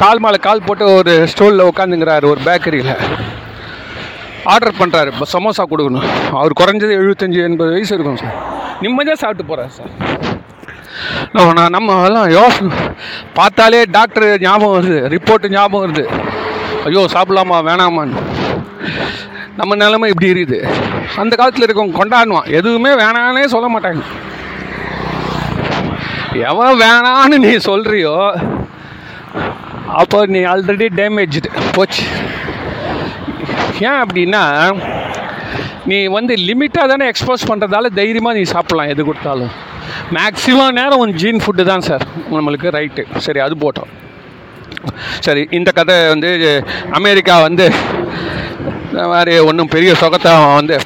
கால் 0.03 0.23
மேலே 0.25 0.37
கால் 0.47 0.65
போட்டு 0.67 0.87
ஒரு 0.95 1.15
ஸ்டோலில் 1.33 1.69
உட்காந்துங்கிறாரு 1.71 2.27
ஒரு 2.33 2.41
பேக்கரியில். 2.49 2.95
ஆர்டர் 4.53 4.79
பண்ணுறாரு 4.81 5.13
இப்போ 5.15 5.27
சமோசா 5.37 5.65
கொடுக்கணும். 5.73 6.09
அவர் 6.41 6.59
குறைஞ்சது 6.61 6.99
எழுபத்தஞ்சி 7.01 7.41
எண்பது 7.49 7.73
வயசு 7.77 7.95
இருக்கும் 7.97 8.21
சார். 8.25 8.37
நிம்மதியாக 8.85 9.21
சாப்பிட்டு 9.23 9.49
போகிறார் 9.51 9.77
சார். 9.79 9.93
நான் 11.37 11.75
நம்ம 11.77 12.05
எல்லாம் 12.07 12.31
யோசனை 12.31 12.77
பார்த்தாலே 13.39 13.83
டாக்டர் 13.97 14.29
ஞாபகம் 14.41 14.77
வருது. 14.77 14.99
ரிப்போர்ட்டு 15.15 15.53
ஞாபகம் 15.57 15.85
வருது. 15.85 16.05
ஐயோ 16.89 17.03
சாப்பிடலாமா? 17.15 17.57
வேணாமான்னு 17.69 18.21
நம்ம 19.59 19.77
நிலைமை 19.83 20.09
இப்படி 20.13 20.29
இருக்குது. 20.33 20.59
அந்த 21.23 21.33
காலத்தில் 21.39 21.67
இருக்கவங்க 21.67 21.99
கொண்டாடுவான். 22.01 22.49
எதுவுமே 22.59 22.93
வேணான்னே 23.03 23.45
சொல்ல 23.55 23.69
மாட்டாங்க. 23.75 24.03
எவன் 26.51 26.81
வேணான்னு 26.85 27.39
நீ 27.47 27.53
சொல்கிறியோ 27.69 28.15
அப்போ 30.01 30.19
நீ 30.35 30.41
ஆல்ரெடி 30.53 30.87
டேமேஜ்டு 31.01 31.51
போச்சு. 31.77 32.05
ஏன் 33.89 34.01
அப்படின்னா 34.05 34.43
நீ 35.91 35.99
வந்து 36.17 36.35
லிமிட்டாக 36.49 36.91
தானே 36.93 37.05
எக்ஸ்போஸ் 37.13 37.49
பண்ணுறதால 37.51 37.91
தைரியமாக 38.01 38.37
நீ 38.39 38.43
சாப்பிட்லாம் 38.55 38.93
எது 38.95 39.05
கொடுத்தாலும். 39.09 39.53
மேக்ஸிமம் 40.17 40.77
நேரம் 40.79 41.03
உன் 41.05 41.19
ஜீன் 41.23 41.43
ஃபுட்டு 41.45 41.65
தான் 41.71 41.87
சார் 41.89 42.05
நம்மளுக்கு 42.37 42.77
ரைட்டு 42.79 43.05
சரி 43.27 43.41
அது 43.47 43.57
போட்டோம். 43.65 43.91
சரி 45.27 45.43
இந்த 45.59 45.71
கதை 45.79 45.97
வந்து 46.13 46.31
அமெரிக்கா 46.99 47.35
வந்து 47.49 47.67
இந்த 48.91 49.03
மாதிரி 49.13 49.35
ஒன்றும் 49.49 49.73
பெரிய 49.75 49.91
சொகத்தை 50.03 50.31
அவன் 50.37 50.59
வந்து 50.61 50.77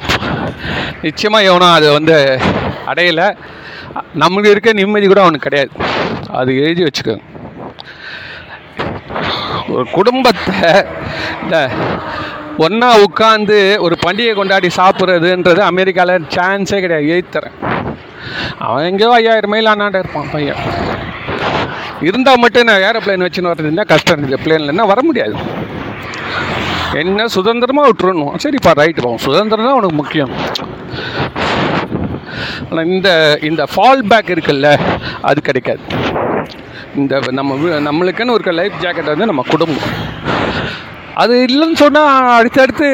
நிச்சயமாக 1.05 1.47
எவனும் 1.49 1.75
அது 1.77 1.87
வந்து 1.97 2.15
அடையலை. 2.91 3.27
நம்மளுக்கு 4.21 4.53
இருக்க 4.53 4.69
நிம்மதி 4.79 5.07
கூட 5.07 5.21
அவனுக்கு 5.25 5.47
கிடையாது. 5.47 5.71
அது 6.39 6.51
எழுதி 6.63 6.83
வச்சுக்கோங்க 6.85 7.23
ஒரு 9.73 9.85
குடும்பத்தை 9.97 10.57
இந்த 11.43 11.57
ஒன்றா 12.65 12.89
உட்காந்து 13.05 13.57
ஒரு 13.85 13.95
பண்டிகை 14.03 14.33
கொண்டாடி 14.35 14.69
சாப்பிட்றதுன்றது 14.79 15.61
அமெரிக்காவில் 15.71 16.27
சான்ஸே 16.35 16.79
கிடையாது. 16.83 17.07
எழுத்தரேன் 17.15 17.57
அவன் 18.65 18.87
எங்கேயோ 18.89 19.11
ஐயாயிரம் 19.19 19.53
மைல் 19.53 19.71
ஆனாண்ட 19.71 20.01
இருப்பான் 20.03 20.31
பையன். 20.35 20.61
இருந்தால் 22.07 22.41
மட்டும் 22.43 22.67
நான் 22.69 22.85
ஏரோப்ளேன் 22.87 23.25
வச்சுன்னு 23.25 23.51
வர்றதுன்னா 23.51 23.85
கஷ்டம் 23.91 24.17
இருக்குது. 24.17 24.41
பிளேன்லன்னா 24.45 24.85
வர 24.91 25.01
முடியாது. 25.09 25.35
என்ன 27.01 27.27
சுதந்திரமாக 27.35 27.89
விட்டுருணும் 27.89 28.35
சரிப்பா 28.43 28.71
ரைட்டு 28.81 29.03
போவோம் 29.05 29.23
சுதந்திரம் 29.27 29.67
தான் 29.67 29.77
உனக்கு 29.79 29.99
முக்கியம். 30.01 30.33
ஆனால் 32.69 32.87
இந்த 32.95 33.09
இந்த 33.49 33.63
ஃபால் 33.73 34.03
பேக் 34.11 34.33
இருக்குல்ல 34.35 34.69
அது 35.29 35.39
கிடைக்காது. 35.49 35.81
இந்த 37.01 37.19
நம்ம 37.39 37.55
நம்மளுக்குன்னு 37.87 38.35
ஒரு 38.37 38.53
லைஃப் 38.59 38.81
ஜாக்கெட் 38.83 39.13
வந்து 39.13 39.31
நம்ம 39.31 39.43
குடும்பம் 39.53 39.89
அது 41.21 41.33
இல்லைன்னு 41.47 41.79
சொன்னால் 41.81 42.29
அடுத்தடுத்து 42.37 42.87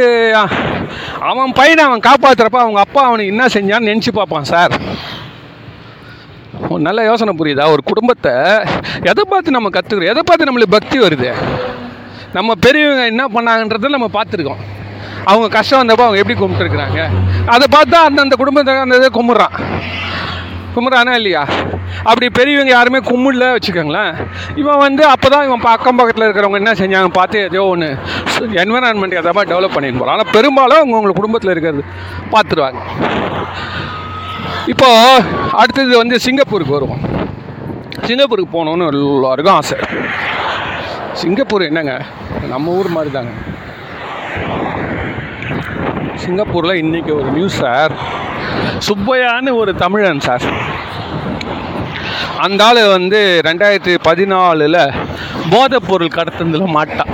அவன் 1.30 1.56
பையனை 1.60 1.84
அவன் 1.88 2.06
காப்பாற்றுறப்ப 2.08 2.60
அவங்க 2.64 2.80
அப்பா 2.84 3.02
அவனுக்கு 3.08 3.34
என்ன 3.34 3.46
செஞ்சான்னு 3.56 3.90
நினச்சி 3.92 4.12
பார்ப்பான் 4.18 4.50
சார் 4.52 4.74
ஒரு 6.70 6.82
நல்ல 6.88 7.04
யோசனை 7.04 7.34
புரியுதா? 7.40 7.66
ஒரு 7.72 7.82
குடும்பத்தை 7.84 8.34
எதை 9.12 9.24
பார்த்து 9.30 9.56
நம்ம 9.58 9.70
கற்றுக்குறோம் 9.70 10.12
எதை 10.14 10.24
பார்த்து 10.26 10.48
நம்மளுக்கு 10.50 10.76
பக்தி 10.78 11.00
வருது? 11.00 11.32
நம்ம 12.34 12.54
பெரியவங்க 12.66 13.06
என்ன 13.06 13.24
பண்ணாங்கன்றத 13.36 13.90
நம்ம 13.98 14.10
பார்த்துருக்கோம். 14.18 14.62
அவங்க 15.26 15.48
கஷ்டம் 15.56 15.82
வந்தப்போ 15.82 16.06
அவங்க 16.06 16.22
எப்படி 16.22 16.38
கும்பிட்டுருக்குறாங்க? 16.40 17.02
அதை 17.54 17.68
பார்த்தா 17.78 17.98
அந்தந்த 18.08 18.36
குடும்பத்தை 18.36 18.76
அந்த 18.76 19.00
இதை 19.02 19.10
கும்பிட்றான். 19.18 19.56
கும்பிட்றானா 20.76 21.14
இல்லையா? 21.20 21.42
அப்படி 22.04 22.30
பெரியவங்க 22.30 22.72
யாருமே 22.72 22.98
கும்பிடல 22.98 23.48
வச்சுக்கோங்களேன். 23.56 24.14
இவன் 24.56 24.78
வந்து 24.78 25.06
அப்போ 25.06 25.30
தான் 25.30 25.46
இவன் 25.48 25.62
அக்கம் 25.62 26.00
பக்கத்தில் 26.00 26.26
இருக்கிறவங்க 26.28 26.62
என்ன 26.62 26.74
செஞ்சாங்க? 26.82 27.08
பார்த்து 27.08 27.40
ஏதோ 27.40 27.64
ஒன்று 27.64 27.90
என்விரான்மெண்ட் 28.64 29.20
எதாவது 29.22 29.52
டெவலப் 29.52 29.76
பண்ணிட்டு 29.76 30.00
போகிறான் 30.00 30.18
ஆனால் 30.18 30.34
பெரும்பாலும் 30.38 30.78
அவங்க 30.78 30.98
உங்கள் 30.98 31.20
குடும்பத்தில் 31.20 31.52
இருக்கிறது 31.52 31.84
பார்த்துருவாங்க. 32.34 32.80
இப்போ 34.68 35.20
அடுத்தது 35.52 35.98
வந்து 35.98 36.20
சிங்கப்பூருக்கு 36.20 36.74
வருவோம். 36.74 37.00
சிங்கப்பூருக்கு 38.02 38.54
போகணுன்னு 38.54 39.18
எல்லாருக்கும் 39.18 39.54
ஆசை. 39.54 39.78
சிங்கப்பூர் 41.14 41.62
என்னங்க? 41.62 42.02
நம்ம 42.50 42.72
ஊர் 42.72 42.90
மாதிரி 42.90 43.14
தாங்க 43.14 43.30
சிங்கப்பூரில் 46.16 46.84
இன்றைக்கி 46.84 47.14
ஒரு 47.14 47.24
நியூஸ் 47.24 47.58
சார். 47.58 47.92
சுப்பையான்னு 48.88 49.56
ஒரு 49.56 49.76
தமிழன் 49.76 50.20
சார். 50.20 50.44
அந்த 52.38 52.66
ஆள் 52.66 52.88
வந்து 52.88 53.42
ரெண்டாயிரத்தி 53.46 53.98
பதினாலில் 54.04 54.94
போதைப் 55.50 55.88
பொருள் 55.88 56.66
மாட்டான். 56.66 57.08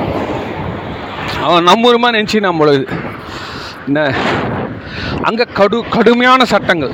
அவன் 1.43 1.64
நம்ம 1.64 2.12
நினச்சி 2.12 2.39
நம்மளுது 2.48 3.00
என்ன? 3.86 4.14
அங்கே 5.22 5.45
கடு 5.54 5.84
கடுமையான 5.89 6.45
சட்டங்கள். 6.45 6.91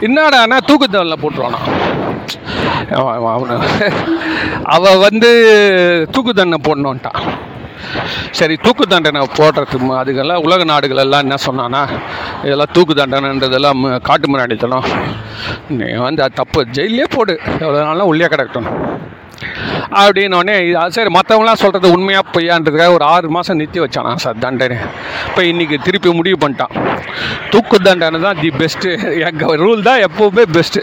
என்னடானா 0.00 0.56
தூக்குத்தலில் 0.66 1.22
போட்டுருவானா? 1.22 1.60
அவன் 2.94 3.26
அவள் 3.34 3.62
அவ 4.62 4.96
வந்து 4.96 5.30
தூக்கு 6.10 6.32
தண்டனை 6.34 6.58
போடணுன்ட்டான் 6.68 7.20
சரி 8.30 8.54
தூக்கு 8.56 8.86
தண்டனை 8.86 9.20
போடுறதுக்கு 9.34 9.78
அதுக்கெல்லாம் 10.00 10.44
உலக 10.46 10.64
நாடுகள் 10.64 10.96
எல்லாம் 10.96 11.20
என்ன 11.20 11.36
சொன்னான்னா 11.36 11.82
இதெல்லாம் 12.42 12.72
தூக்கு 12.72 12.94
தண்டனைன்றதெல்லாம் 12.94 14.00
காட்டு 14.00 14.28
முன்னாடித்தனம் 14.32 14.88
நீ 15.68 15.92
வந்து 15.92 16.22
அது 16.22 16.34
தப்பு. 16.34 16.66
ஜெயிலே 16.72 17.04
போடு. 17.10 17.40
எவ்வளோ 17.58 17.82
நாளும் 17.82 18.06
உள்ளே 18.06 18.26
கிடக்கட்டும். 18.26 18.68
அப்படின்னோடனே 20.02 20.54
சரி 20.94 21.10
மற்றவங்களாம் 21.16 21.60
சொல்கிறது 21.62 21.92
உண்மையாக 21.96 22.32
பொய்யான்றதுக்காக 22.34 22.96
ஒரு 22.98 23.04
ஆறு 23.14 23.28
மாதம் 23.36 23.58
நிறுத்தி 23.60 23.80
வச்சானா 23.84 24.12
சார் 24.24 24.42
தண்டனை. 24.44 24.78
இப்போ 25.28 25.42
இன்றைக்கி 25.50 25.76
திருப்பி 25.86 26.12
முடிவு 26.18 26.38
பண்ணிட்டான். 26.44 26.74
தூக்கு 27.52 27.78
தண்டனை 27.88 28.20
தான் 28.26 28.40
தி 28.40 28.50
பெஸ்ட்டு 28.60 28.90
எங்கள் 29.28 29.60
ரூல் 29.64 29.86
தான் 29.88 30.04
எப்போவுமே 30.08 30.44
பெஸ்ட்டு 30.56 30.82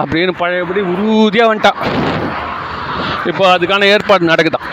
அப்படின்னு 0.00 0.34
பழையபடி 0.40 0.80
உறுதியாக 0.94 1.50
வந்துட்டான். 1.50 1.80
இப்போ 3.30 3.44
அதுக்கான 3.54 3.88
ஏற்பாடு 3.94 4.30
நடக்குதான். 4.32 4.68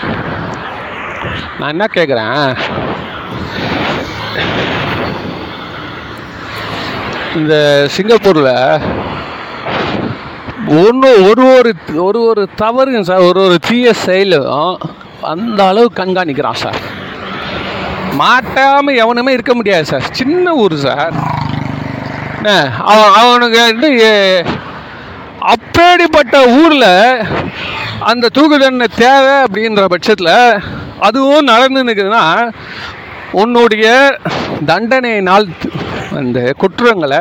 நான் 1.59 1.73
என்ன 1.73 1.85
கேட்குறேன் 1.97 2.41
இந்த 7.39 7.55
சிங்கப்பூரில் 7.95 8.53
ஒன்று 10.67 11.09
ஒரு 11.29 11.43
ஒரு 11.57 11.71
ஒரு 12.03 12.19
ஒரு 12.23 12.49
தவறுங்க 12.57 13.01
சார். 13.01 13.19
ஒரு 13.19 13.39
ஒரு 13.41 13.59
தீய 13.59 13.93
செயலும் 13.93 14.79
அந்த 15.21 15.67
அளவு 15.67 15.91
கண்காணிக்கிறான் 15.95 16.61
சார். 16.63 16.79
மாட்டாமல் 18.13 18.95
எவனுமே 18.95 19.31
இருக்க 19.33 19.53
முடியாது 19.55 19.85
சார். 19.85 20.07
சின்ன 20.11 20.53
ஊர் 20.53 20.75
சார். 20.75 21.13
அவன் 22.83 23.11
அவனுக்கு 23.13 23.59
வந்து 23.61 23.89
அப்பேடிப்பட்ட 25.53 26.35
ஊரில் 26.61 27.25
அந்த 27.99 28.29
தூக்கு 28.29 28.59
தண்டனை 28.59 28.87
தேவை 28.95 29.33
அப்படின்ற 29.45 29.85
பட்சத்தில் 29.85 30.61
அதுவும் 30.99 31.49
நடந்து 31.51 31.83
நிற்குதுன்னா 31.83 32.51
உன்னுடைய 33.31 34.17
தண்டனையினால் 34.65 35.47
அந்த 36.15 36.53
குற்றங்களை 36.57 37.19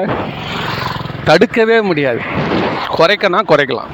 தடுக்கவே 1.25 1.81
முடியாது. 1.81 2.23
குறைக்கனா 2.97 3.41
குறைக்கலாம். 3.51 3.93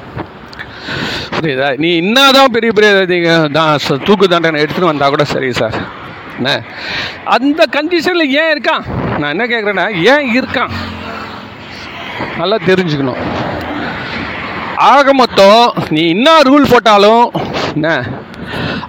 புரியுதா? 1.35 1.67
நீ 1.83 1.89
இன்னாதான் 2.01 2.53
பெரிய 2.55 2.71
பெரிய 2.77 3.35
தான் 3.57 3.79
தூக்கு 4.07 4.25
தண்டனை 4.27 4.61
எடுத்துகிட்டு 4.63 4.91
வந்தால் 4.91 5.13
கூட 5.13 5.23
சரி 5.33 5.49
சார். 5.59 5.77
என்ன? 6.37 6.51
அந்த 7.35 7.61
கண்டிஷனில் 7.75 8.33
ஏன் 8.41 8.51
இருக்கான்? 8.53 8.83
நான் 9.19 9.33
என்ன 9.33 9.45
கேட்குறேன்னா 9.51 9.85
ஏன் 10.13 10.27
இருக்கான்? 10.37 10.73
நல்லா 12.39 12.57
தெரிஞ்சுக்கணும். 12.69 13.21
ஆக 14.91 15.13
மொத்தம் 15.13 15.63
நீ 15.95 16.03
என்ன 16.15 16.29
ரூல் 16.49 16.71
போட்டாலும் 16.71 17.25
என்ன? 17.75 17.89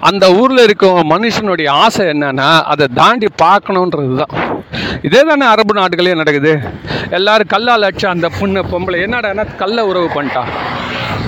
அந்த 0.09 0.25
ஊரில் 0.39 0.65
இருக்க 0.67 0.87
மனுஷனுடைய 1.13 1.69
ஆசை 1.83 2.03
என்னன்னா 2.13 2.49
அதை 2.71 2.85
தாண்டி 2.99 3.27
பார்க்கணுன்றது 3.43 4.15
தான் 4.21 4.33
இதே 5.07 5.21
தானே 5.29 5.45
அரபு 5.53 5.73
நாடுகளே 5.79 6.13
நடக்குது. 6.21 6.53
எல்லாரும் 7.17 7.51
கல்லால் 7.53 7.87
அடிச்சா 7.87 8.09
அந்த 8.15 8.27
பொண்ணு 8.39 8.61
பொம்பளை 8.71 8.99
என்னடான்னா 9.05 9.45
கல்லை 9.61 9.83
உறவு 9.91 10.07
பண்ணிட்டா? 10.15 10.43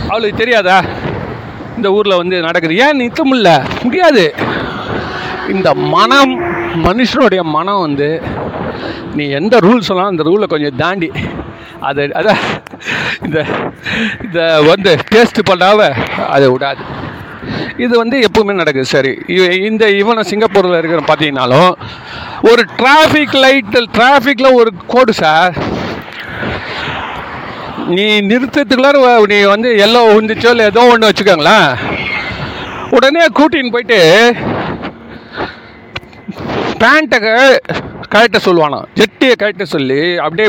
அவளுக்கு 0.10 0.42
தெரியாதா? 0.42 0.78
இந்த 1.78 1.88
ஊரில் 1.98 2.20
வந்து 2.22 2.38
நடக்குது. 2.48 2.76
ஏன் 2.86 3.00
நிற்க 3.04 3.22
முடியல 3.30 3.52
முடியாது. 3.86 4.26
இந்த 5.54 5.70
மனம் 5.96 6.34
மனுஷனுடைய 6.88 7.42
மனம் 7.58 7.84
வந்து 7.86 8.10
நீ 9.18 9.26
எந்த 9.40 9.56
ரூல் 9.66 9.88
சொன்னாலும் 9.88 10.14
அந்த 10.14 10.26
ரூலை 10.30 10.48
கொஞ்சம் 10.54 10.80
தாண்டி 10.84 11.10
அதை 11.88 12.04
அதான் 12.20 12.42
இந்த 13.26 13.40
இதை 14.26 14.46
வந்து 14.72 14.92
டேஸ்ட் 15.14 15.42
பண்ணாம 15.50 15.90
அதை 16.36 16.48
விடாது. 16.54 16.84
இது 17.78 17.98
வந்து 17.98 18.20
எப்பவுமே 18.20 18.54
நடக்குது 18.54 18.86
சரி. 18.86 19.14
இந்த 19.64 19.90
இவனை 19.90 20.24
சிங்கப்பூரில் 20.24 20.78
இருக்கிற 20.78 21.02
பார்த்தீங்கன்னாலும் 21.02 21.72
ஒரு 22.42 22.66
டிராஃபிக் 22.78 23.36
லைட்டு 23.36 23.86
டிராஃபிக்கில் 23.94 24.54
ஒரு 24.54 24.72
கோடு 24.88 25.14
சார் 25.14 25.56
நீ 27.88 28.22
நிறுத்தத்துக்குள்ளார 28.22 28.98
வ- 28.98 29.28
நீ 29.28 29.42
வந்து 29.44 29.70
எல்லோ 29.76 30.02
உந்துச்சோ 30.18 30.50
இல்லை 30.50 30.66
ஏதோ 30.66 30.82
ஒன்று 30.86 31.10
வச்சுக்கோங்களேன். 31.10 31.70
உடனே 32.90 33.26
கூட்டின்னு 33.28 33.72
போயிட்டு 33.72 34.00
பேண்ட்டை 36.80 37.20
கழட்ட 38.12 38.38
சொல்லுவானா? 38.46 38.80
ஜெட்டியை 38.96 39.34
கழட்ட 39.40 39.64
சொல்லி 39.64 40.18
அப்படியே 40.18 40.48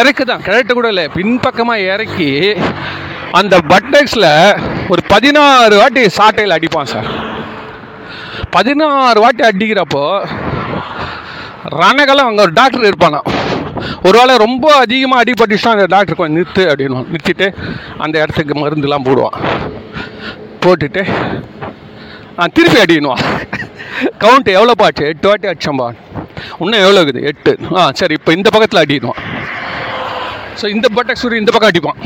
இறக்குதான். 0.00 0.42
கழட்ட 0.44 0.72
கூட 0.72 0.88
இல்லை 0.88 1.08
பின்பக்கமாக 1.08 1.80
இறக்கி 1.80 2.30
அந்த 3.38 3.54
பட்டக்ஸில் 3.72 4.30
ஒரு 4.92 5.02
பதினாறு 5.12 5.74
வாட்டி 5.80 6.02
சாட்டையில் 6.18 6.56
அடிப்பான் 6.56 6.90
சார் 6.92 7.08
பதினாறு 8.56 9.18
வாட்டி 9.24 9.42
அடிக்கிறப்போ 9.48 10.02
ரணகலம் 11.80 12.28
அங்கே 12.28 12.42
ஒரு 12.46 12.52
டாக்டர் 12.58 12.88
இருப்பானா? 12.90 13.20
ஒருவேளை 14.08 14.34
ரொம்ப 14.44 14.66
அதிகமாக 14.84 15.22
அடிபட்டுச்சுன்னா 15.22 15.74
அந்த 15.76 15.86
டாக்டர் 15.94 16.18
கொஞ்சம் 16.18 16.38
நிறுத்து 16.38 16.62
அப்படின்னு 16.70 17.04
நிறுத்திட்டு 17.12 17.46
அந்த 18.04 18.14
இடத்துக்கு 18.22 18.54
மருந்துலாம் 18.62 19.06
போடுவான். 19.08 19.36
போட்டுட்டு 20.64 21.02
திருப்பி 22.56 22.78
அடிக்கணுவான் 22.82 23.22
கவுண்ட் 24.22 24.50
எவ்வளோ 24.58 24.74
பாச்சு 24.82 25.08
எட்டு 25.12 25.28
வாட்டி 25.30 25.50
அடிச்சம்பா 25.52 25.88
இன்னும் 26.62 26.82
எவ்வளோ 26.84 27.00
இருக்குது? 27.02 27.24
எட்டு. 27.30 27.52
ஆ 27.78 27.82
சரி 28.00 28.14
இப்போ 28.18 28.32
இந்த 28.38 28.48
பக்கத்தில் 28.54 28.82
அடிக்கணும் 28.84 29.20
ஸோ 30.60 30.66
இந்த 30.76 30.86
பட்டக் 30.96 31.20
சூரிய 31.22 31.42
இந்த 31.42 31.52
பக்கம் 31.54 31.72
அடிப்பான். 31.72 32.00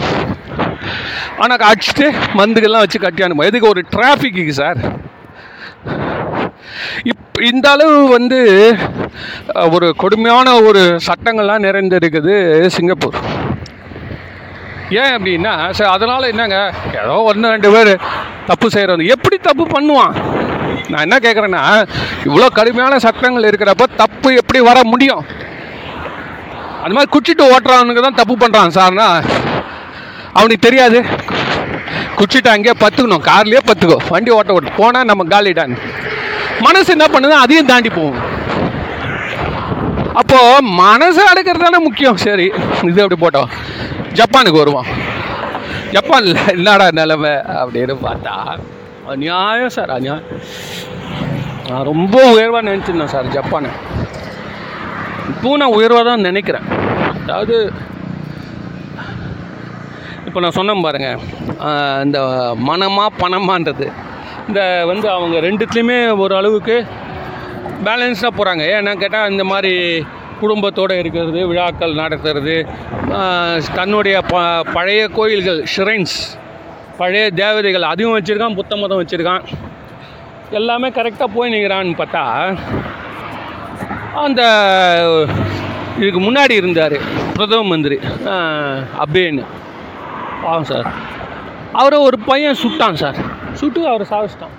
ஆனால் 1.42 1.66
அடிச்சுட்டு 1.70 2.07
மருந்துகள்லாம் 2.38 2.84
வச்சு 2.84 3.05
கட்டி 3.05 3.24
அனுப்புவோம். 3.26 3.51
எதுக்கு? 3.51 3.72
ஒரு 3.74 3.82
டிராஃபிக்கு 3.94 4.55
சார். 4.61 4.80
இப் 7.12 7.40
இந்த 7.51 7.66
அளவு 7.74 7.97
வந்து 8.16 8.38
ஒரு 9.74 9.86
கொடுமையான 10.03 10.55
ஒரு 10.68 10.82
சட்டங்கள்லாம் 11.09 11.66
நிறைந்திருக்குது 11.66 12.34
சிங்கப்பூர். 12.76 13.18
ஏன் 15.03 15.14
அப்படின்னா 15.16 15.53
சரி 15.76 15.90
அதனால் 15.94 16.30
என்னங்க? 16.32 16.59
ஏதோ 17.03 17.14
ஒன்று 17.30 17.53
ரெண்டு 17.55 17.70
பேர் 17.74 17.92
தப்பு 18.51 18.66
செய்கிறவங்க 18.74 19.14
எப்படி 19.16 19.36
தப்பு 19.49 19.64
பண்ணுவான்? 19.74 20.14
நான் 20.90 21.05
என்ன 21.07 21.16
கேட்குறேன்னா 21.24 21.62
இவ்வளோ 22.28 22.49
கடுமையான 22.59 22.99
சட்டங்கள் 23.07 23.49
இருக்கிறப்ப 23.51 23.86
தப்பு 24.03 24.28
எப்படி 24.40 24.61
வர 24.70 24.78
முடியும்? 24.92 25.24
அது 26.82 26.94
மாதிரி 26.97 27.12
குச்சிட்டு 27.14 27.44
ஓட்டுறவனுக்கு 27.53 28.07
தான் 28.07 28.20
தப்பு 28.20 28.34
பண்ணுறான் 28.42 28.76
சார்னா 28.78 29.09
அவனுக்கு 30.37 30.66
தெரியாது. 30.66 30.99
குச்சிட்டா 32.18 32.51
அங்கேயே 32.57 32.74
பத்துக்கணும். 32.82 33.24
கார்லேயே 33.30 33.62
பத்துக்கோ. 33.68 33.99
வண்டி 34.12 34.30
ஓட்ட 34.37 34.57
ஓட்டு. 34.57 34.78
போனால் 34.80 35.09
நம்ம 35.11 35.24
காலிடான் 35.32 35.74
மனசு 36.66 36.89
என்ன 36.97 37.07
பண்ணுது 37.14 37.34
அதையும் 37.45 37.70
தாண்டி 37.70 37.91
போகும். 37.99 38.20
அப்போ 40.20 40.39
மனசு 40.82 41.22
அடக்கிறது 41.30 41.64
தானே 41.64 41.78
முக்கியம். 41.87 42.20
சரி 42.26 42.47
இது 42.91 43.03
அப்படி 43.05 43.18
போட்டோம்? 43.22 43.51
ஜப்பானுக்கு 44.18 44.62
வருவோம் 44.62 44.89
ஜப்பானில் 45.95 46.39
என்னடா 46.55 46.87
நிலைமை 47.01 47.34
அப்படின்னு 47.61 47.95
பார்த்தா 48.07 48.34
அநியாயம் 49.12 49.74
சார் 49.74 49.93
அநியாயம். 49.97 50.24
நான் 51.68 51.89
ரொம்ப 51.91 52.16
உயர்வாக 52.32 52.66
நினச்சிருந்தேன் 52.68 53.12
சார் 53.14 53.34
ஜப்பானை. 53.37 53.70
இப்போவும் 55.32 55.61
நான் 55.62 55.76
உயர்வாக 55.78 56.05
தான் 56.09 56.26
நினைக்கிறேன். 56.28 56.66
அதாவது 57.22 57.57
இப்போ 60.37 60.45
நான் 60.45 60.57
சொன்னேன் 60.57 60.82
பாருங்கள் 60.84 61.20
இந்த 62.07 62.18
மனமாக 62.68 63.11
பணமான்றது. 63.20 63.87
இந்த 64.49 64.61
வந்து 64.91 65.07
அவங்க 65.14 65.37
ரெண்டுத்துலேயுமே 65.45 65.97
ஒரு 66.22 66.34
அளவுக்கு 66.37 66.76
பேலன்ஸாக 67.87 68.30
போகிறாங்க 68.39 68.64
ஏன்னா 68.74 68.93
கேட்டால் 69.03 69.30
இந்த 69.30 69.45
மாதிரி 69.53 69.72
குடும்பத்தோடு 70.43 70.99
இருக்கிறது 71.03 71.41
விழாக்கள் 71.53 71.99
நடத்துறது 72.03 72.57
தன்னுடைய 73.78 74.16
ப 74.32 74.45
பழைய 74.76 75.09
கோயில்கள் 75.18 75.62
ஷ்ரைன்ஸ் 75.76 76.18
பழைய 77.01 77.24
தேவதைகள் 77.43 77.91
அதையும் 77.93 78.16
வச்சுருக்கான் 78.18 78.61
புத்த 78.61 78.76
மதம் 78.76 79.03
வச்சுருக்கான். 79.03 79.47
எல்லாமே 80.61 80.91
கரெக்டாக 80.99 81.34
போய் 81.37 81.55
நிற்கிறான்னு 81.57 82.01
பார்த்தா 82.03 82.24
அந்த 84.24 84.43
இதுக்கு 85.99 86.22
முன்னாடி 86.28 86.57
இருந்தார் 86.62 86.99
பிரதம 87.37 87.68
மந்திரி 87.74 87.99
அபேன்னு 88.99 89.47
பாவம் 90.43 90.64
சார். 90.64 90.87
அவரை 91.72 91.99
ஒரு 91.99 92.18
பையன் 92.18 92.61
சுட்டான் 92.62 93.01
சார். 93.03 93.18
சுட்டு 93.53 93.89
அவரை 93.89 94.07
சாவிச்சிட்டான் 94.11 94.55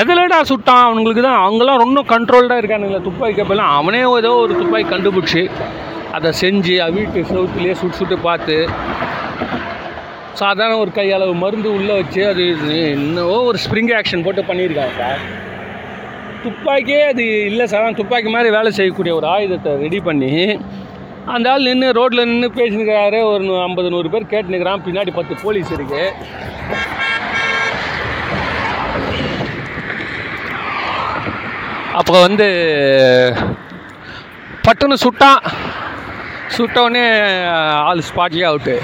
எதுலடா 0.00 0.38
சுட்டான்? 0.50 0.84
அவங்களுக்கு 0.88 1.22
தான் 1.22 1.40
அவங்களாம் 1.46 1.82
ரொம்ப 1.84 2.00
கண்ட்ரோல்டாக 2.02 2.60
இருக்கானுங்களே 2.60 3.02
துப்பாக்கி 3.02 3.42
கப்பெல்லாம். 3.42 3.74
அவனே 3.80 4.02
ஏதோ 4.18 4.32
ஒரு 4.44 4.54
துப்பாக்கி 4.56 4.88
கண்டுபிடிச்சி 4.94 5.42
அதை 6.12 6.30
செஞ்சு 6.40 6.74
வீட்டு 6.92 7.20
செவுத்துலேயே 7.32 7.74
சுட்டு 7.80 7.96
சுட்டு 7.96 8.18
பார்த்து 8.18 8.56
சாதாரண 10.40 10.76
ஒரு 10.78 10.90
கையளவு 10.94 11.34
மருந்து 11.34 11.68
உள்ளே 11.72 11.94
வச்சு 12.00 12.26
அது 12.26 12.44
இன்னவோ 12.96 13.36
ஒரு 13.44 13.58
ஸ்ப்ரிங் 13.64 13.92
ஆக்ஷன் 13.98 14.24
போட்டு 14.24 14.42
பண்ணியிருக்காங்க 14.42 14.94
சார். 14.98 15.20
துப்பாக்கியே 16.44 17.00
அது 17.02 17.24
இல்லை 17.44 17.66
சார். 17.66 17.94
துப்பாக்கி 17.94 18.28
மாதிரி 18.28 18.50
வேலை 18.50 18.70
செய்யக்கூடிய 18.70 19.14
ஒரு 19.14 19.26
ஆயுதத்தை 19.26 19.72
ரெடி 19.82 20.00
பண்ணி 20.00 20.32
அந்த 21.34 21.50
ஆள் 21.52 21.66
நின்று 21.68 21.88
ரோட்டில் 21.98 22.28
நின்று 22.30 22.48
பேசினுக்கிறாரு. 22.58 23.18
ஒரு 23.32 23.44
ஐம்பது 23.66 23.90
நூறு 23.94 24.10
பேர் 24.12 24.30
கேட்டுனுக்கிறான். 24.32 24.84
பின்னாடி 24.86 25.12
பத்து 25.18 25.34
போலீஸ் 25.44 25.72
இருக்கு. 25.76 26.04
அப்போ 32.00 32.14
வந்து 32.26 32.48
பட்டுன்னு 34.66 34.96
சுட்டான் 35.04 35.42
சுட்டவுடனே 36.56 37.04
ஆள் 37.88 38.02
ஸ்பாட்லேயே 38.08 38.46
அவுட்டு 38.50 38.76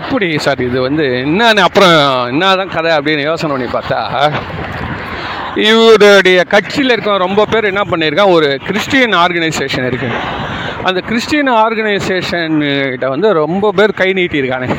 எப்படி 0.00 0.26
சார் 0.44 0.60
இது 0.66 0.78
வந்து 0.86 1.06
என்னன்னு 1.26 1.62
அப்புறம் 1.68 1.94
என்னதான் 2.32 2.74
கதை 2.74 2.90
அப்படின்னு 2.96 3.28
யோசனை 3.28 3.52
பண்ணி 3.54 3.68
பார்த்தா 3.72 4.00
இவருடைய 5.56 6.44
கட்சியில் 6.44 6.90
இருக்க 6.90 7.16
ரொம்ப 7.16 7.46
பேர் 7.46 7.64
என்ன 7.64 7.82
பண்ணியிருக்கான் 7.90 8.32
ஒரு 8.32 8.58
கிறிஸ்டியன் 8.66 9.14
ஆர்கனைசேஷன் 9.14 9.86
இருக்கு. 9.86 10.10
அந்த 10.82 11.00
கிறிஸ்டியன் 11.00 11.48
ஆர்கனைசேஷன் 11.48 12.54
கிட்ட 12.90 13.08
வந்து 13.08 13.32
ரொம்ப 13.32 13.72
பேர் 13.72 13.92
கை 13.92 14.12
நீட்டியிருக்கானுங்க 14.12 14.78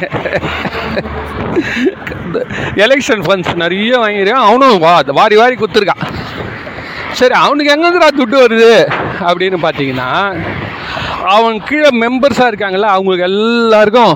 எலெக்ஷன் 2.75 3.23
ஃபண்ட்ஸ் 3.25 3.53
நிறைய 3.55 3.97
வாங்கியிருக்கான் 3.97 4.47
அவனும் 4.47 4.79
வா 4.79 5.01
வாரி 5.05 5.35
வாரி 5.35 5.55
குத்துருக்கான் 5.55 6.03
சரி 7.11 7.33
அவனுக்கு 7.33 7.73
எங்கேருந்துடா 7.73 8.09
துட்டு 8.19 8.37
வருது? 8.43 8.73
அப்படின்னு 9.19 9.57
பார்த்தீங்கன்னா 9.65 10.09
அவன் 11.35 11.63
கீழே 11.63 11.89
மெம்பர்ஸாக 11.91 12.51
இருக்காங்கல்ல 12.51 12.89
அவங்களுக்கு 12.95 13.23
எல்லாருக்கும் 13.23 14.15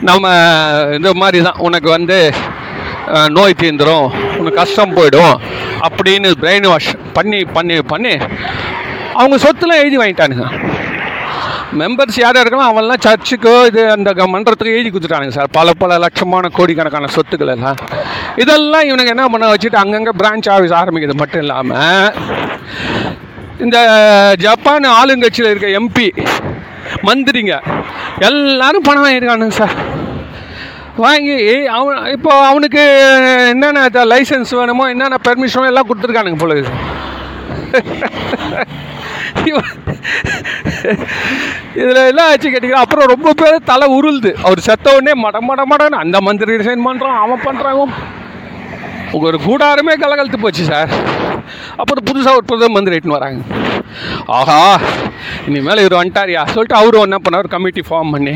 நம்ம 0.00 0.30
இந்த 0.94 1.14
மாதிரி 1.14 1.42
தான். 1.42 1.58
உனக்கு 1.58 1.90
வந்து 1.90 2.32
நோய் 3.28 3.60
தீந்துடும் 3.62 4.23
உனக்கு 4.44 4.62
கஷ்டம் 4.62 4.96
போயிடும் 4.96 5.34
அப்படின்னு 5.88 6.32
பிரெயின் 6.40 6.68
வாஷ் 6.68 6.94
பண்ணி 7.12 7.44
பண்ணி 7.44 7.82
பண்ணி 7.82 8.16
அவங்க 9.14 9.36
சொத்துலாம் 9.36 9.82
எழுதி 9.82 9.98
வாங்கிட்டானுங்க. 9.98 10.46
மெம்பர்ஸ் 11.78 12.16
யார் 12.16 12.36
இருக்கலாம் 12.36 12.76
அவன்லாம் 12.76 13.02
சர்ச்சுக்கோ 13.06 13.66
இது 13.66 13.90
அந்த 13.90 14.12
க- 14.12 14.26
மன்றத்துக்கு 14.26 14.72
எழுதி 14.72 14.90
கொடுத்துட்டானுங்க 14.90 15.28
சார். 15.28 15.48
பல 15.52 15.72
பல 15.72 15.98
லட்சமான 15.98 16.48
கோடிக்கணக்கான 16.52 17.06
சொத்துக்கள் 17.06 17.48
எல்லாம். 17.48 17.76
இதெல்லாம் 18.36 18.82
இவனுக்கு 18.82 19.06
என்ன 19.06 19.28
பண்ண 19.28 19.52
வச்சுட்டு 19.52 19.74
அங்கங்கே 19.74 20.10
பிரான்ச் 20.18 20.52
ஆஃபீஸ் 20.52 20.76
ஆரம்பிக்கிறது 20.82 21.14
மட்டும் 21.14 21.40
இல்லாமல் 21.40 22.14
இந்த 23.58 23.78
ஜப்பான் 24.38 24.84
ஆளுங்கட்சியில் 24.84 25.50
இருக்க 25.50 25.66
எம்பி 25.66 26.26
மந்திரிங்க 27.02 27.60
எல்லாரும் 28.18 28.82
பணம் 28.82 29.06
வாங்கியிருக்கானுங்க 29.06 29.48
சார். 29.48 29.93
வாங்கி 31.02 31.36
அவன் 31.76 32.04
இப்போ 32.14 32.32
அவனுக்கு 32.48 32.82
என்னென்ன 33.52 34.04
லைசன்ஸ் 34.12 34.52
வேணுமோ 34.58 34.84
என்னென்ன 34.92 35.16
பெர்மிஷனோ 35.28 35.70
எல்லாம் 35.70 35.88
கொடுத்துருக்கானுங்க 35.88 36.40
போல 36.42 36.54
இதில் 41.80 42.00
எல்லாம் 42.10 42.28
ஆச்சு 42.30 42.48
கேட்டிங்கன்னா 42.50 42.84
அப்புறம் 42.84 43.10
ரொம்ப 43.14 43.32
பேர் 43.40 43.56
தலை 43.70 43.86
உருளுது. 43.98 44.30
அவர் 44.46 44.66
செத்த 44.68 44.94
உடனே 44.96 45.14
மட 45.24 45.40
மட 45.48 45.62
மடன்னு 45.72 46.02
அந்த 46.04 46.20
மந்திரி 46.28 46.58
ரிசைன் 46.60 46.86
பண்ணுறான் 46.88 47.20
அவன் 47.22 47.44
பண்ணுறான் 47.46 47.94
ஒரு 49.26 49.38
கூடாரமே 49.48 49.94
கலகலத்து 50.02 50.44
போச்சு 50.44 50.64
சார் 50.72 50.92
அப்புறம் 51.80 52.06
புதுசாக 52.10 52.38
ஒரு 52.38 52.46
பிரதம 52.50 52.74
மந்திரி 52.76 52.96
இட்டுன்னு 52.98 53.18
வராங்க. 53.18 53.40
ஆஹா 54.38 54.58
இனிமேல் 55.48 55.82
இவர் 55.82 55.98
வந்துட்டாரியா? 56.00 56.42
சொல்லிட்டு 56.54 56.78
அவரும் 56.80 57.06
என்ன 57.06 57.18
பண்ணார்? 57.24 57.52
கமிட்டி 57.54 57.82
ஃபார்ம் 57.88 58.12
பண்ணி 58.14 58.34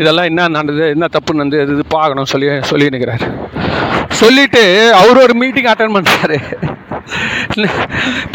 இதெல்லாம் 0.00 0.28
என்ன 0.30 0.48
நடந்தது 0.56 0.88
என்ன 0.96 1.08
தப்பு 1.16 1.38
நடந்தது 1.38 1.64
இது 1.66 1.74
இது 1.76 1.84
பார்க்கணும் 1.96 2.30
சொல்லி 2.32 2.48
சொல்லி 2.70 2.92
நிற்கிறார் 2.94 3.26
சொல்லிட்டு 4.22 4.62
அவர் 5.00 5.22
ஒரு 5.24 5.34
மீட்டிங் 5.42 5.70
அட்டன் 5.72 5.96
பண்ணுறாரு 5.96 6.38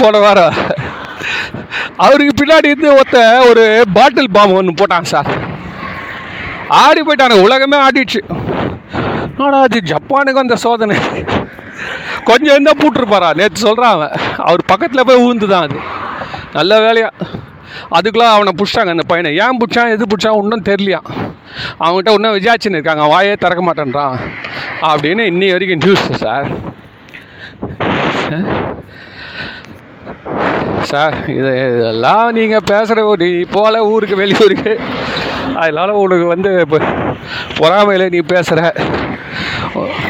போன 0.01 0.19
வாரம். 0.23 0.55
அவருக்கு 2.05 2.33
பின்னாடி 2.39 2.69
இருந்து 2.71 2.89
ஒருத்த 2.99 3.19
ஒரு 3.49 3.63
பாட்டில் 3.97 4.33
பாம் 4.35 4.55
ஒன்று 4.59 4.79
போட்டான் 4.79 5.11
சார். 5.11 5.29
ஆடி 6.83 7.01
போயிட்டானு 7.01 7.43
உலகமே 7.45 7.77
ஆடிடுச்சு. 7.85 8.21
ஆனால் 9.43 9.63
அது 9.67 9.79
ஜப்பானுக்கு 9.91 10.43
அந்த 10.43 10.55
சோதனை. 10.65 10.97
கொஞ்சம் 12.29 12.53
இருந்தால் 12.53 12.79
பூட்டிருப்பாரா? 12.81 13.29
நேற்று 13.39 13.65
சொல்கிறான் 13.67 13.93
அவன். 13.95 14.15
அவர் 14.47 14.69
பக்கத்தில் 14.71 15.07
போய் 15.09 15.23
ஊந்து 15.27 15.47
தான் 15.53 15.65
அது. 15.67 15.79
நல்ல 16.57 16.73
வேலையா. 16.85 17.09
அதுக்குலாம் 17.97 18.33
அவனை 18.35 18.51
பிடிச்சாங்க 18.57 18.93
அந்த 18.95 19.05
பையனை. 19.11 19.29
ஏன் 19.43 19.59
பிடிச்சான் 19.61 19.93
எது 19.95 20.09
பிடிச்சான் 20.11 20.39
ஒன்றும் 20.41 20.67
தெரியலையா. 20.69 21.01
அவன்கிட்ட 21.83 22.11
ஒன்றும் 22.15 22.35
விஜயாச்சின்னு 22.37 22.79
இருக்காங்க 22.79 23.05
வாயே 23.13 23.33
திறக்க 23.43 23.61
மாட்டேன்றான் 23.67 24.15
அப்படின்னு 24.91 25.23
இன்னி 25.31 25.47
வரைக்கும் 25.53 25.83
நியூஸ் 25.85 26.23
சார் 26.25 26.47
சார் 30.91 31.15
இது 31.35 31.51
இதெல்லாம் 31.75 32.25
நீங்கள் 32.37 32.65
பேசுகிற 32.71 33.03
ஒரு 33.11 33.25
நீ 33.25 33.43
போல 33.55 33.83
ஊருக்கு 33.91 34.15
வெளியூருக்கு. 34.21 34.73
அதனால 35.61 35.93
உனக்கு 36.03 36.25
வந்து 36.33 36.51
இப்போ 36.63 36.79
பொறாமையில் 37.59 38.11
நீ 38.15 38.19
பேசுகிற 38.33 38.61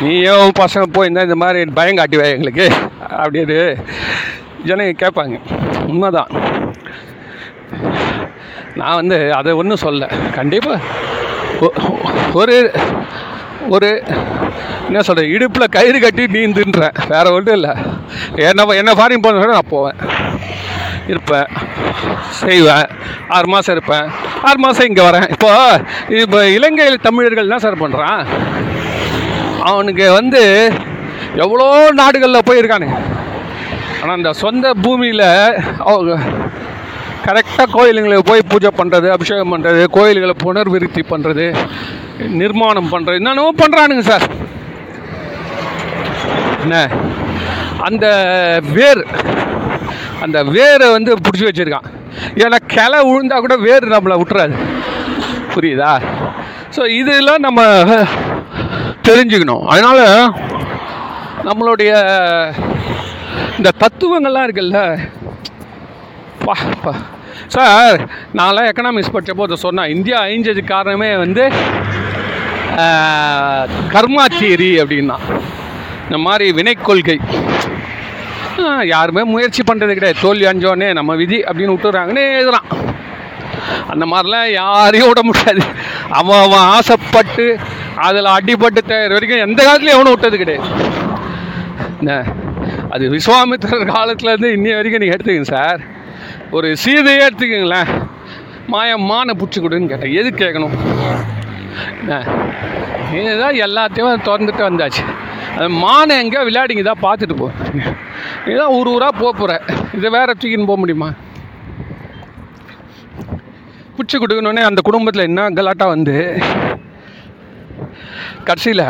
நீயும் 0.05 0.41
உன் 0.43 0.59
பசங்க 0.63 0.85
போயிருந்தா 0.97 1.27
இந்த 1.27 1.37
மாதிரி 1.43 1.77
பயம் 1.79 1.99
காட்டுவே 2.01 2.27
எங்களுக்கு 2.35 2.67
அப்படின்னு 3.23 3.59
ஜனங்க 4.69 4.93
கேட்பாங்க. 5.03 5.37
உண்மைதான். 5.91 6.31
நான் 8.79 8.99
வந்து 8.99 9.17
அதை 9.39 9.51
ஒன்றும் 9.53 9.83
சொல்ல 9.85 10.09
கண்டிப்பாக 10.37 10.79
ஒரு 12.41 12.55
ஒரு 13.75 13.89
என்ன 14.87 15.01
சொல்கிறேன் 15.01 15.33
இடுப்பில் 15.35 15.73
கயிறு 15.75 15.99
கட்டி 15.99 16.23
நீந்துன்றேன். 16.35 16.97
வேறு 17.11 17.33
ஒன்றும் 17.33 17.57
இல்லை. 17.59 17.73
என்ன 18.49 18.65
என்ன 18.81 18.91
ஃபாரின் 18.99 19.23
போன 19.25 19.45
நான் 19.53 19.71
போவேன். 19.75 19.99
இருப்பேன். 21.07 21.47
செய்வேன். 22.41 22.87
ஆறு 23.35 23.47
மாதம் 23.47 23.75
இருப்பேன். 23.75 24.05
ஆறு 24.47 24.59
மாதம் 24.59 24.87
இங்கே 24.87 25.03
வரேன். 25.09 25.27
இப்போ 25.35 25.51
இப்போ 26.21 26.39
இலங்கையில் 26.57 27.05
தமிழர்கள் 27.07 27.47
என்ன 27.47 27.59
சார் 27.65 27.81
பண்ணுறான் 27.83 28.21
அவனுக்கு 29.71 30.05
வந்து 30.19 30.41
எவ்வளோ 31.43 31.67
நாடுகளில் 32.01 32.47
போயிருக்கானுங்க. 32.49 32.97
ஆனால் 34.03 34.17
அந்த 34.17 34.31
சொந்த 34.33 34.67
பூமியில் 34.85 35.27
அவங்க 35.89 36.13
கரெக்டாக 37.25 37.67
கோயிலுங்களுக்கு 37.75 38.25
போய் 38.29 38.49
பூஜை 38.51 38.69
பண்ணுறது 38.79 39.07
அபிஷேகம் 39.15 39.51
பண்ணுறது 39.53 39.81
கோயில்களை 39.97 40.33
புனர்விருத்தி 40.43 41.01
பண்ணுறது 41.11 41.45
நிர்மாணம் 42.41 42.89
பண்ணுறது 42.93 43.19
என்னென்னவோ 43.21 43.51
பண்ணுறானுங்க 43.61 44.03
சார். 44.09 44.25
என்ன? 46.63 46.77
அந்த 47.87 48.05
வேர் 48.77 49.03
அந்த 50.25 50.43
வேரை 50.55 50.89
வந்து 50.91 51.13
பிடிச்சி 51.25 51.47
வச்சுருக்கான். 51.47 51.87
ஏன்னா 52.43 52.59
கிளை 52.75 52.99
விழுந்தால் 53.09 53.45
கூட 53.45 53.55
வேர் 53.67 53.93
நம்மளை 53.95 54.17
விட்டுறாது. 54.21 54.57
புரியுதா? 55.55 55.93
ஸோ 56.75 56.83
இதெல்லாம் 56.99 57.45
நம்ம 57.47 57.61
தெரிஞ்சுக்கணும். 59.07 59.65
அதனால் 59.73 60.05
நம்மளுடைய 61.47 61.93
இந்த 63.63 63.75
தத்துவங்கள்லாம் 63.83 64.45
இருக்குல்ல? 64.45 64.79
பா 66.45 66.53
பா. 66.83 66.91
சார் 67.53 68.01
நான்லாம் 68.39 68.67
எக்கனாமிக்ஸ் 68.69 69.13
படித்தப்போ 69.13 69.45
அதை 69.45 69.57
சொன்னேன். 69.61 69.93
இந்தியா 69.95 70.17
அழிஞ்சதுக்கு 70.23 70.71
காரணமே 70.71 71.09
வந்து 71.21 71.43
கர்மா 73.93 74.25
தியரி 74.35 74.69
அப்படின்னா. 74.83 75.17
இந்த 76.03 76.19
மாதிரி 76.25 76.45
வினை 76.59 76.73
கொள்கை. 76.73 77.17
யாருமே 78.93 79.23
முயற்சி 79.33 79.63
பண்ணுறது 79.71 79.95
கிடையாது. 79.97 80.23
தோல்வி 80.25 80.45
அஞ்சோடனே 80.51 80.91
நம்ம 80.99 81.15
விதி 81.23 81.39
அப்படின்னு 81.49 81.75
விட்டுறாங்கன்னு 81.75 82.27
எழுதுறான். 82.39 82.69
அந்த 83.93 84.05
மாதிரிலாம் 84.13 84.47
யாரையும் 84.59 85.11
விட 85.13 85.23
முடியாது. 85.29 85.65
அவன் 86.21 86.43
அவன் 86.45 86.69
ஆசைப்பட்டு 86.75 87.45
அதில் 88.07 88.33
அடிபட்டு 88.37 88.89
தயார் 88.93 89.17
வரைக்கும் 89.17 89.45
எந்த 89.47 89.59
காலத்துலையும் 89.67 89.97
எவனும் 89.97 90.15
விட்டது 90.15 90.37
கிடையாது. 90.37 90.69
என்ன 91.99 92.23
அது 92.93 93.03
விஸ்வாமித்திரர் 93.15 93.91
காலத்துலேருந்து 93.93 94.49
இன்னி 94.55 94.71
வரைக்கும் 94.77 95.01
நீங்கள் 95.03 95.17
எடுத்துக்கங்க 95.17 95.53
சார். 95.55 95.81
ஒரு 96.57 96.67
சீதையே 96.83 97.21
எடுத்துக்கங்களேன். 97.27 97.91
மாயம் 98.73 99.05
மானை 99.11 99.33
பிடிச்சி 99.39 99.59
கொடுன்னு 99.61 99.91
கேட்டேன். 99.91 100.15
எது 100.19 100.29
கேட்கணும்? 100.41 100.75
என்ன? 102.01 102.19
இதுதான் 103.17 103.57
எல்லாத்தையும் 103.65 104.23
திறந்துட்டு 104.27 104.63
வந்தாச்சு. 104.69 105.03
அது 105.55 105.67
மானை 105.85 106.13
எங்கேயோ 106.21 106.43
விளையாடிங்க 106.47 106.83
தான் 106.89 107.03
பார்த்துட்டு 107.07 107.35
போ. 107.41 107.47
இதான் 108.51 108.73
ஊர் 108.77 108.91
ஊராக 108.93 109.13
போக 109.21 109.31
போகிற 109.39 109.59
இதை 109.97 110.09
வேற 110.17 110.29
தூக்கின்னு 110.39 110.69
போக 110.71 110.79
முடியுமா? 110.83 111.09
பிடிச்சி 113.95 114.17
கொடுக்கணுன்னே 114.19 114.63
அந்த 114.69 114.81
குடும்பத்தில் 114.87 115.27
என்ன 115.29 115.49
கலாட்டா 115.57 115.87
வந்து 115.95 116.15
கடைசியில் 118.47 118.87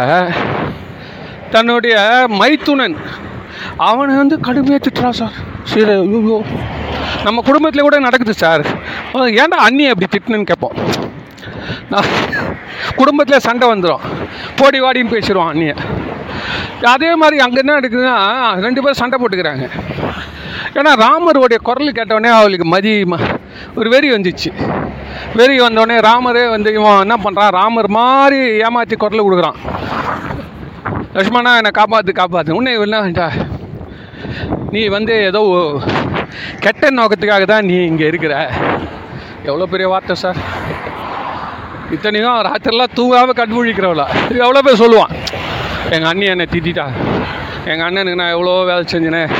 தன்னுடைய 1.55 1.95
மைத்துனன் 2.41 2.95
அவனை 3.77 4.15
வந்து 4.15 4.35
கடுமையாக 4.39 4.81
திட்டுறான் 4.85 5.17
சார். 5.19 5.35
சரி 5.71 5.91
ஐயோ. 5.91 6.37
நம்ம 7.23 7.41
குடும்பத்தில் 7.47 7.85
கூட 7.87 7.99
நடக்குது 7.99 8.33
சார். 8.33 8.63
ஏன்டா 9.41 9.59
அண்ணி 9.67 9.85
அப்படி 9.91 10.07
திட்டுனேன்னு 10.13 10.49
கேட்போம். 10.51 10.77
நான் 11.91 12.09
குடும்பத்தில் 12.95 13.45
சண்டை 13.47 13.67
வந்துடும் 13.73 14.03
போடி 14.59 14.79
வாடின்னு 14.81 15.13
பேசிடுவான் 15.13 15.51
அண்ணியை. 15.53 15.75
அதே 16.93 17.15
மாதிரி 17.15 17.41
அங்கே 17.45 17.59
என்ன 17.63 17.75
நடக்குதுன்னா 17.79 18.17
ரெண்டு 18.65 18.81
பேரும் 18.81 19.01
சண்டை 19.01 19.17
போட்டுக்கிறாங்க. 19.21 19.67
ஏன்னா 20.79 20.91
ராமருடைய 21.05 21.59
குரல் 21.69 21.95
கேட்டவொடனே 21.97 22.31
அவளுக்கு 22.39 22.65
மதி 22.65 22.93
ஒரு 23.75 23.89
வெறி 23.89 24.11
வந்துச்சு. 24.11 24.51
வெறி 25.35 25.55
வந்தோடனே 25.61 25.97
ராமரே 26.09 26.49
வந்து 26.49 26.73
இவன் 26.73 27.03
என்ன 27.05 27.17
பண்ணுறான் 27.23 27.55
ராமர் 27.59 27.89
மாதிரி 27.97 28.39
ஏமாற்றி 28.67 28.95
குரல் 28.95 29.25
கொடுக்குறான். 29.25 29.59
லட்சுமணா 31.15 31.51
என்னை 31.59 31.71
காப்பாற்று 31.79 32.13
காப்பாற்று 32.21 32.57
உன்னை 32.59 32.73
என்ன 32.79 33.29
நீ 34.73 34.81
வந்து 34.97 35.13
ஏதோ 35.29 35.41
கெட்ட 36.65 36.89
நோக்கத்துக்காக 36.99 37.45
தான் 37.51 37.67
நீ 37.69 37.77
இங்கே 37.91 38.05
இருக்கிற. 38.11 38.35
எவ்வளோ 39.49 39.67
பெரிய 39.73 39.87
வார்த்தை 39.93 40.15
சார்? 40.23 40.39
இத்தனையும் 41.95 42.37
ராத்திரிலாம் 42.49 42.95
தூங்காமல் 42.99 43.37
கண்முழிக்கிறவளா 43.39 44.07
இது 44.29 44.43
எவ்வளோ 44.45 44.61
பேர் 44.67 44.81
சொல்லுவான் 44.83 45.13
எங்கள் 45.95 46.09
அண்ணி 46.11 46.25
என்னை 46.33 46.45
திட்டிட்டா. 46.53 46.85
எங்கள் 47.71 47.85
அண்ணனுக்கு 47.87 48.21
நான் 48.21 48.33
எவ்வளோ 48.35 48.53
வேலை 48.69 48.83
செஞ்சினேன் 48.93 49.33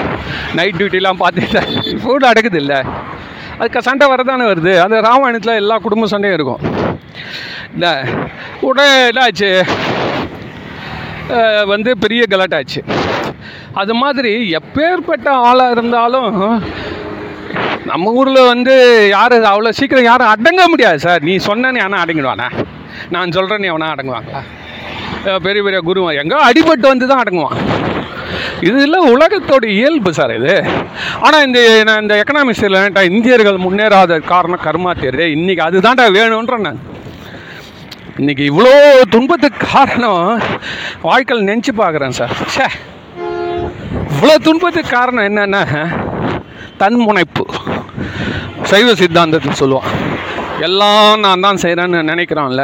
நைட் 0.58 0.78
டியூட்டிலாம் 0.80 1.22
பார்த்துட்டேன் 1.24 1.72
ஃபுட் 2.04 2.28
அடக்குது 2.32 2.60
இல்லை. 2.64 2.80
அதுக்கு 3.58 3.86
சண்டை 3.88 4.06
வரதானே 4.12 4.46
வருது. 4.52 4.74
அந்த 4.84 5.00
ராமாயணத்தில் 5.08 5.60
எல்லா 5.62 5.76
குடும்ப 5.86 6.08
சண்டையும் 6.14 6.38
இருக்கும். 6.38 6.64
இல்லை 7.76 7.94
உடனே 8.70 8.88
என்னாச்சு? 9.10 9.50
ஆச்சு 11.26 11.72
வந்து 11.74 11.92
பெரிய 12.04 12.24
கலாட்டாச்சு. 12.32 12.82
அது 13.82 13.94
மாதிரி 14.02 14.32
எப்பேற்பட்ட 14.60 15.28
ஆளாக 15.48 15.76
இருந்தாலும் 15.76 16.32
நம்ம 17.90 18.12
ஊரில் 18.20 18.50
வந்து 18.52 18.74
யாரும் 19.14 19.48
அவ்வளோ 19.52 19.72
சீக்கிரம் 19.80 20.10
யாரும் 20.10 20.32
அடங்க 20.34 20.62
முடியாது 20.74 21.00
சார். 21.06 21.26
நீ 21.28 21.34
சொன்னேன்னு 21.48 21.84
ஆனால் 21.86 22.02
அடங்கிடுவானே? 22.04 22.48
நான் 23.14 23.34
சொல்கிறேன்னு 23.38 23.72
எவனா 23.72 23.90
அடங்குவாங்களா? 23.96 24.42
பெரிய 25.46 25.62
பெரிய 25.66 25.80
குருவன் 25.88 26.20
எங்கே 26.22 26.38
அடிபட்டு 26.50 26.88
வந்து 26.92 27.10
தான் 27.12 27.22
அடங்குவான். 27.24 27.60
இதெல்லாம் 28.70 29.08
உலகத்தோட 29.16 29.66
இயல்பு 29.80 30.12
சார் 30.20 30.34
இது. 30.38 30.56
ஆனால் 31.26 31.46
இந்த 31.48 31.60
நான் 31.90 32.02
இந்த 32.04 32.16
எக்கனாமிக்ஸில் 32.22 32.80
இந்தியர்கள் 33.12 33.64
முன்னேறாத 33.66 34.20
காரணம் 34.32 34.64
கர்மா 34.68 34.94
தேர்தே 35.04 35.28
இன்றைக்கி 35.36 35.64
அதுதான்டா 35.68 36.06
வேணுன்றேன் 36.18 36.68
நான். 36.70 36.82
இன்னைக்கு 38.22 38.44
இவ்வளோ 38.52 38.74
துன்பத்துக்கு 39.16 39.62
காரணம் 39.76 40.26
வாழ்க்கையில் 41.10 41.48
நினச்சி 41.52 41.74
பார்க்குறேன் 41.84 42.18
சார். 42.22 42.36
சே 42.56 42.68
இவ்வளோ 44.14 44.36
துன்பத்துக்கு 44.44 44.90
காரணம் 44.90 45.24
என்னென்னா 45.24 45.62
தன்முனைப்பு. 46.78 47.44
சைவ 48.64 48.92
சித்தாந்தத்தில் 48.92 49.60
சொல்லுவான் 49.60 49.92
எல்லாம் 50.60 51.20
நான் 51.20 51.40
தான் 51.40 51.56
செய்கிறேன்னு 51.56 52.02
நினைக்கிறான்ல 52.04 52.64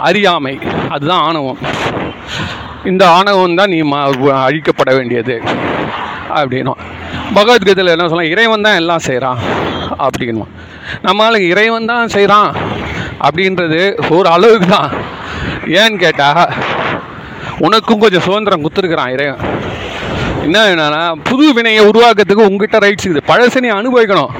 அறியாமை 0.00 0.58
அதுதான் 0.88 1.22
ஆணவம். 1.22 1.58
இந்த 2.84 3.08
ஆணவம் 3.08 3.54
தான் 3.54 3.68
நீ 3.68 3.82
ம- 3.82 4.04
அழிக்கப்பட 4.44 4.94
வேண்டியது 4.96 5.42
அப்படின்னும் 6.34 6.80
பகவத்கீதையில் 7.34 7.92
என்ன 7.92 8.08
சொல்லலாம் 8.08 8.30
இறைவன் 8.30 8.60
தான் 8.60 8.74
எல்லாம் 8.74 8.98
செய்கிறான் 8.98 9.40
அப்படின்னும் 9.98 10.50
நம்மளால் 11.04 11.48
இறைவன் 11.48 11.84
தான் 11.84 12.08
செய்கிறான் 12.08 12.54
அப்படின்றது 13.20 13.80
ஒரு 14.10 14.28
அளவுக்கு 14.28 14.66
தான். 14.66 14.90
ஏன்னு 15.66 15.96
கேட்டால் 15.96 16.54
உனக்கும் 17.58 17.98
கொஞ்சம் 17.98 18.20
சுதந்திரம் 18.20 18.62
கொடுத்துருக்குறான் 18.62 19.12
இறைவன். 19.12 19.42
என்ன 20.44 20.58
என்னன்னா 20.72 21.02
புது 21.28 21.46
வினையை 21.56 21.82
உருவாக்குறதுக்கு 21.90 22.48
உங்ககிட்ட 22.50 22.78
ரைட்ஸ் 22.84 23.06
இருக்குது. 23.06 23.28
பழசை 23.30 23.60
நீ 23.64 23.70
அனுபவிக்கணும். 23.80 24.32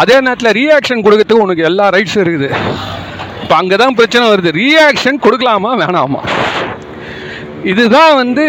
அதே 0.00 0.16
நேரத்தில் 0.26 0.56
ரியாக்ஷன் 0.60 1.04
கொடுக்கறதுக்கு 1.06 1.46
உனக்கு 1.46 1.68
எல்லா 1.70 1.86
ரைட்ஸும் 1.96 2.24
இருக்குது. 2.24 2.48
இப்போ 3.42 3.54
அங்கே 3.60 3.76
தான் 3.82 3.96
பிரச்சனை 3.98 4.24
வருது. 4.32 4.50
ரியாக்ஷன் 4.62 5.22
கொடுக்கலாமா 5.26 5.70
வேணாமா? 5.82 6.20
இதுதான் 7.72 8.12
வந்து 8.20 8.44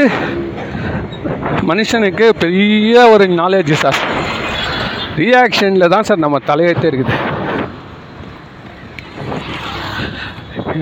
மனுஷனுக்கு 1.70 2.26
பெரிய 2.44 3.08
ஒரு 3.14 3.26
நாலேஜ் 3.42 3.74
சார் 3.84 4.00
ரியாக்ஷனில் 5.22 5.92
தான் 5.94 6.08
சார் 6.10 6.24
நம்ம 6.26 6.40
தலையெழுத்தே 6.50 6.90
இருக்குது. 6.92 7.16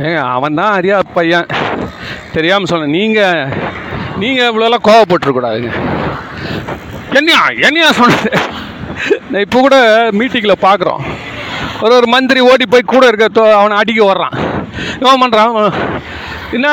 ஏ 0.08 0.12
அவன் 0.36 0.60
தான் 0.62 0.76
அறியா 0.80 0.98
பையன். 1.18 1.48
தெரியாமல் 2.36 2.72
சொன்னேன் 2.72 2.96
நீங்கள் 3.00 3.66
நீங்கள் 4.20 4.50
இவ்வளோலாம் 4.52 4.88
கோவப்பட்டுருக்கூடாதுங்க 4.88 5.72
என்னையா 7.14 7.42
என்னையா 7.60 7.92
சொன்னது? 7.92 8.30
நான் 9.30 9.42
இப்போ 9.42 9.60
கூட 9.60 9.78
மீட்டிங்கில் 10.12 10.62
பார்க்குறோம் 10.62 11.04
ஒரு 11.82 11.96
ஒரு 11.96 12.08
மந்திரி 12.08 12.40
ஓடி 12.40 12.66
போய் 12.66 12.82
கூட 12.86 13.08
இருக்க 13.08 13.28
தோ- 13.34 13.54
அவனை 13.54 13.78
அடிக்க 13.78 14.04
வர்றான். 14.04 14.36
இவன் 15.00 15.22
பண்ணுறான் 15.22 15.56
என்ன? 16.52 16.68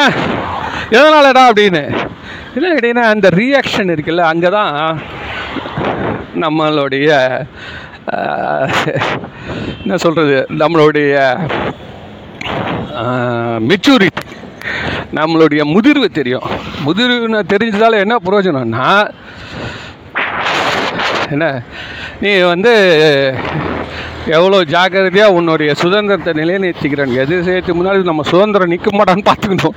எதனாலடா 0.90 1.42
அப்படின்னு? 1.48 1.82
இல்லை 2.54 2.74
கிடையாது 2.74 3.06
அந்த 3.06 3.28
ரியாக்ஷன் 3.34 3.92
இருக்குல்ல 3.92 4.20
அங்கே 4.22 4.48
தான் 4.48 5.00
நம்மளுடைய 6.40 7.08
என்ன 9.82 9.96
சொல்கிறது 9.96 10.46
நம்மளுடைய 10.58 11.14
மெச்சூரிட்டி 13.60 14.23
நம்மளுடைய 15.18 15.62
முதிர்வு 15.74 16.08
தெரியும். 16.18 16.46
முதிர்வுன்னு 16.86 17.40
தெரிஞ்சதால 17.52 18.00
என்ன 18.04 18.16
பிரயோஜனம்னா 18.26 18.88
என்ன 21.34 21.46
நீ 22.22 22.32
வந்து 22.52 22.72
எவ்வளோ 24.36 24.58
ஜாக்கிரதையாக 24.72 25.36
உன்னுடைய 25.38 25.70
சுதந்திரத்தை 25.80 26.32
நிலைநிறுத்திக்கிறேன். 26.40 27.14
எது 27.22 27.34
செய்யறதுக்கு 27.46 27.78
முன்னாடி 27.78 28.10
நம்ம 28.10 28.24
சுதந்திரம் 28.30 28.72
நிற்க 28.72 28.90
மாட்டான்னு 28.98 29.28
பார்த்துக்கணும். 29.30 29.76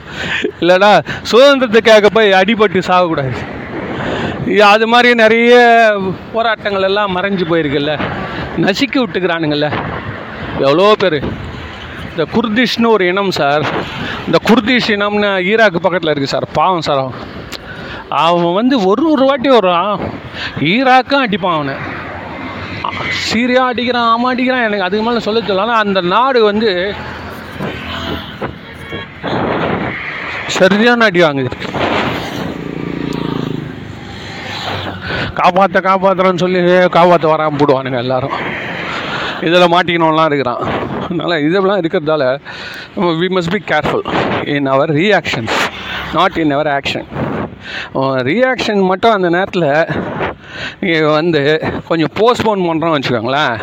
இல்லைடா 0.62 0.92
சுதந்திரத்துக்காக 1.32 2.12
போய் 2.18 2.38
அடிபட்டு 2.40 2.88
சாகக்கூடாது. 2.90 3.36
அது 4.74 4.86
மாதிரி 4.92 5.10
நிறைய 5.24 5.56
போராட்டங்கள் 6.36 6.88
எல்லாம் 6.90 7.16
மறைஞ்சு 7.18 7.46
போயிருக்குல்ல. 7.50 7.94
நசுக்கி 8.66 8.98
விட்டுக்கிறானுங்கள்ல 9.02 9.70
எவ்வளோ 10.66 10.88
பேர். 11.02 11.20
இந்த 12.18 12.30
குர்திஷ்னு 12.36 12.88
ஒரு 12.88 13.08
இனம் 13.08 13.32
சார். 13.32 13.64
இந்த 14.26 14.38
குர்திஷ் 14.50 14.88
இனம்னு 14.94 15.28
ஈராக்கு 15.50 15.80
பக்கத்தில் 15.86 16.12
இருக்குது 16.14 16.32
சார். 16.32 16.46
பாவம் 16.54 16.86
சார். 16.88 16.98
அவன் 16.98 17.20
அவன் 18.10 18.54
வந்து 18.54 18.76
ஒரு 18.86 19.04
ஒரு 19.12 19.26
வாட்டி 19.26 19.50
வருவான். 19.50 20.00
ஈராக்கும் 20.60 21.24
அடிப்பான் 21.26 21.58
அவனை. 21.58 21.76
சீரியா 23.28 23.64
அடிக்கிறான் 23.72 24.10
ஆமாம் 24.14 24.32
அடிக்கிறான். 24.34 24.66
எனக்கு 24.68 24.88
அதுக்கு 24.88 25.06
மேலே 25.08 25.20
சொல்ல 25.20 25.40
சொல்லலாம் 25.40 25.68
ஆனால் 25.68 25.84
அந்த 25.86 26.02
நாடு 26.02 26.44
வந்து 26.44 26.72
சரியான 30.58 31.06
அடி 31.06 31.22
வாங்குது. 31.22 31.52
காப்பாற்ற 35.42 35.80
காப்பாற்றுறேன்னு 35.90 36.44
சொல்லி 36.46 36.62
காப்பாற்ற 36.98 37.28
வராமல் 37.36 37.60
போடுவானுங்க 37.60 37.98
எல்லாரும். 37.98 38.38
இதில் 39.42 39.74
மாட்டிக்கணும்லாம் 39.76 40.26
இருக்கிறான். 40.26 40.77
அதனால் 41.08 41.44
இதெல்லாம் 41.48 41.82
இருக்கிறதால 41.82 42.24
we 43.22 43.28
must 43.38 43.54
be 43.56 43.62
careful 43.74 44.06
in 44.56 44.70
our 44.76 44.94
reactions 45.02 45.60
not 46.18 46.38
in 46.44 46.56
our 46.58 46.72
action 46.78 47.08
reaction 48.32 48.82
மட்டும் 48.90 49.16
அந்த 49.18 49.30
நேரத்தில் 49.38 49.70
நீங்கள் 50.82 51.16
வந்து 51.20 51.42
கொஞ்சம் 51.88 52.14
போஸ்ட்போன் 52.20 52.66
பண்ணுறோம்னு 52.68 52.98
வச்சுக்கோங்களேன். 52.98 53.56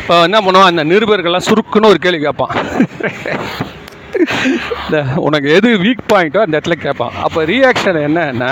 இப்போ 0.00 0.14
என்ன 0.26 0.38
பண்ணுவோம் 0.44 0.70
அந்த 0.70 0.82
நிருபர்கள்லாம் 0.90 1.48
சுருக்குன்னு 1.48 1.90
ஒரு 1.92 2.00
கேள்வி 2.04 2.20
கேட்பான். 2.24 2.54
இந்த 4.84 4.98
உனக்கு 5.26 5.48
எது 5.58 5.70
வீக் 5.84 6.08
பாயிண்ட்டோ 6.12 6.44
அந்த 6.44 6.54
இடத்துல 6.58 6.76
கேட்பான். 6.86 7.16
அப்போ 7.26 7.40
ரியாக்ஷன் 7.52 8.00
என்னன்னா 8.06 8.50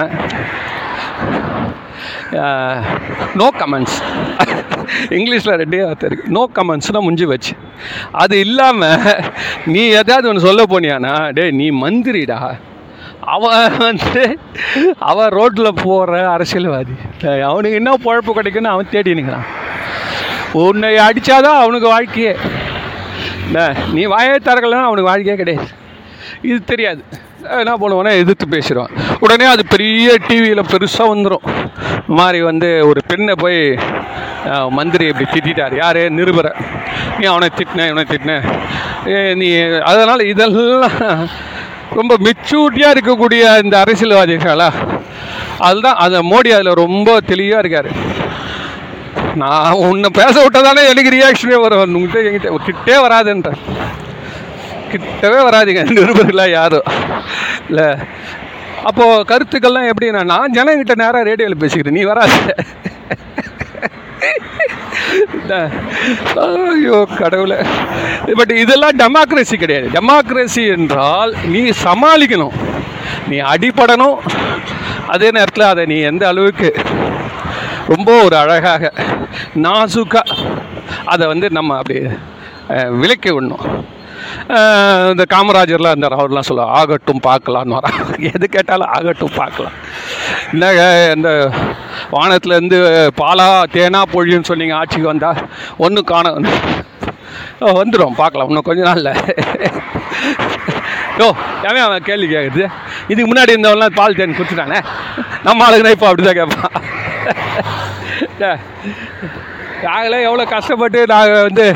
நோ 3.40 3.48
கமெண்ட்ஸ் 3.62 3.98
இங்கிலீஷில் 5.18 5.58
ரெண்டே 5.62 5.80
வார்த்தை 5.86 6.06
இருக்குது 6.08 6.32
நோ 6.36 6.42
கமெண்ட்ஸ்னால் 6.58 7.04
முடிஞ்சு 7.06 7.26
வச்சு 7.32 7.54
அது 8.22 8.34
இல்லாமல் 8.46 9.04
நீ 9.74 9.82
எதாவது 10.00 10.28
ஒன்று 10.30 10.46
சொல்ல 10.48 10.64
போனியானா 10.72 11.14
டேய் 11.38 11.58
நீ 11.60 11.68
மந்திரிடா. 11.84 12.38
அவன் 13.34 13.76
வந்து 13.84 14.22
அவன் 15.10 15.32
ரோட்டில் 15.36 15.78
போகிற 15.84 16.18
அரசியல்வாதி. 16.34 16.96
அவனுக்கு 17.50 17.78
என்ன 17.80 17.92
பொழப்பு 18.04 18.32
கிடைக்குன்னு 18.38 18.74
அவன் 18.74 18.92
தேடி 18.94 19.16
நிற்கிறான் 19.18 19.48
உன்னை 20.64 20.90
அடித்தாதான் 21.06 21.60
அவனுக்கு 21.62 21.88
வாழ்க்கையே. 21.94 22.34
என்ன 23.46 23.64
நீ 23.96 24.02
வாயை 24.14 24.36
திறக்கலன்னா 24.48 24.88
அவனுக்கு 24.88 25.10
வாழ்க்கையே 25.12 25.36
கிடையாது. 25.42 25.68
இது 26.50 26.58
தெரியாது. 26.72 27.02
என்ன 27.62 27.74
பண்ணுவோன்னா 27.82 28.12
எதிர்த்து 28.22 28.46
பேசிடுவான். 28.54 28.92
உடனே 29.24 29.46
அது 29.54 29.62
பெரிய 29.74 30.16
டிவியில் 30.28 30.70
பெருசாக 30.72 31.12
வந்துடும் 31.12 31.46
மாதிரி 32.18 32.40
வந்து 32.50 32.68
ஒரு 32.88 33.00
பெண்ணை 33.10 33.34
போய் 33.44 33.60
மந்திரி 34.78 35.04
இப்படி 35.12 35.26
திட்டார் 35.46 35.74
யார்? 35.82 36.02
நிருபரை. 36.18 36.52
நீ 37.18 37.24
அவனை 37.32 37.48
திட்டின 37.58 37.86
இவனை 37.90 38.04
திட்டின. 38.12 38.34
நீ 39.40 39.48
அதனால் 39.92 40.28
இதெல்லாம் 40.32 40.96
ரொம்ப 41.98 42.14
மெச்சூரிட்டியாக 42.26 42.94
இருக்கக்கூடிய 42.96 43.42
இந்த 43.64 43.74
அரசியல்வாதிகளா 43.84 44.70
அதுதான் 45.66 46.00
அதை 46.04 46.18
மோடி 46.30 46.50
அதில் 46.56 46.80
ரொம்ப 46.84 47.18
தெளிவாக 47.30 47.62
இருக்கார். 47.62 47.90
நான் 49.42 49.78
உன்னை 49.86 50.08
பேச 50.20 50.34
விட்டதானே 50.42 50.82
எனக்கு 50.92 51.14
ரியாக்ஷனே 51.16 51.58
வரும். 51.64 51.94
உங்ககிட்ட 51.98 52.28
என்கிட்ட 52.28 52.58
கிட்டே 52.68 52.96
வராதுன்ற 53.06 53.50
கிட்டவே 54.92 55.40
வராதிங்க. 55.48 55.82
நிருபர்களாக 55.98 56.50
யாரும். 56.50 56.88
இல்லை. 57.68 57.94
அப்போது 58.84 59.24
கருத்துக்கள்லாம் 59.30 59.90
எப்படின்னா 59.90 60.24
நான் 60.24 60.52
ஜனங்கிட்ட 60.52 60.94
நேராக 60.94 61.22
ரேடியோவில் 61.22 61.60
பேசிக்கிறேன். 61.60 61.96
நீ 61.98 62.02
வராது. 62.02 62.54
ஐயோ 66.36 67.08
கடவுளை. 67.18 67.56
பட் 68.34 68.50
இதெல்லாம் 68.50 68.96
டெமோக்ரஸி 68.98 69.54
கிடையாது. 69.54 69.88
டெமோக்ரஸி 69.88 70.62
என்றால் 70.76 71.34
நீ 71.44 71.62
சமாளிக்கணும். 71.84 72.56
நீ 73.28 73.36
அடிபடணும். 73.40 74.16
அதே 75.08 75.30
நேரத்தில் 75.30 75.72
அதை 75.72 75.84
நீ 75.86 75.98
எந்த 76.10 76.28
அளவுக்கு 76.28 76.70
ரொம்ப 77.88 78.22
ஒரு 78.22 78.36
அழகாக 78.36 78.92
நாசுக்காக 79.54 80.32
அதை 81.04 81.26
வந்து 81.26 81.50
நம்ம 81.50 81.76
அப்படி 81.76 82.00
விளக்கி 82.90 83.30
விடணும். 83.30 83.66
இந்த 85.12 85.24
காமராஜர்லாம் 85.34 85.94
இருந்தார். 85.94 86.18
அவர்லாம் 86.18 86.48
சொல்லுவார் 86.48 86.74
ஆகட்டும் 86.78 87.22
பார்க்கலான்னு 87.28 87.76
வரான் 87.78 88.26
எது 88.32 88.46
கேட்டாலும் 88.56 88.92
ஆகட்டும் 88.96 89.36
பார்க்கலாம். 89.40 89.76
இந்த 90.54 90.66
இந்த 91.16 91.30
வானத்துலேருந்து 92.16 92.78
பாலா 93.20 93.48
தேனா 93.76 94.02
பொழியுன்னு 94.14 94.50
சொன்னீங்க 94.50 94.76
ஆட்சிக்கு 94.80 95.12
வந்தால் 95.12 95.42
ஒன்றும் 95.86 96.10
காண 96.12 96.34
வந்துடும் 97.80 98.20
பார்க்கலாம் 98.22 98.48
இன்னும் 98.50 98.68
கொஞ்ச 98.68 98.82
நாளில். 98.88 99.12
யோ 101.20 101.28
ஏன் 101.66 101.84
அவன் 101.86 102.06
கேள்வி 102.08 102.26
கேட்குறது 102.32 102.64
இதுக்கு 103.12 103.28
முன்னாடி 103.30 103.54
இருந்தவன்லாம் 103.54 103.98
பால் 104.00 104.18
தேன் 104.18 104.36
குடிச்சிட்டானே 104.38 104.80
நம்ம 105.46 105.64
ஆளுங்கன்னா 105.66 105.94
இப்போ 105.96 106.08
அப்படி 106.08 106.26
தான் 106.28 106.40
கேட்பான் 106.40 106.74
நாங்களே 109.84 110.18
எவ்வளோ 110.26 110.44
கஷ்டப்பட்டு 110.52 111.00
நாங்கள் 111.12 111.44
வந்து 111.48 111.66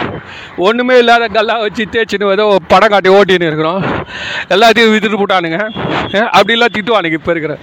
ஒன்றுமே 0.67 0.95
இல்லாத 1.03 1.25
கல்லாக 1.37 1.65
வச்சு 1.65 1.85
தேய்ச்சின்னு 1.95 2.31
ஏதோ 2.37 2.47
படம் 2.73 2.93
காட்டி 2.93 3.11
ஓட்டின்னு 3.19 3.49
இருக்கிறோம். 3.51 3.83
எல்லாத்தையும் 4.55 4.93
வித்துட்டு 4.95 5.21
போட்டானுங்க. 5.23 5.61
அப்படிலாம் 6.39 6.75
திட்டுவானுங்க 6.77 7.19
இப்போ 7.21 7.33
இருக்கிற. 7.35 7.57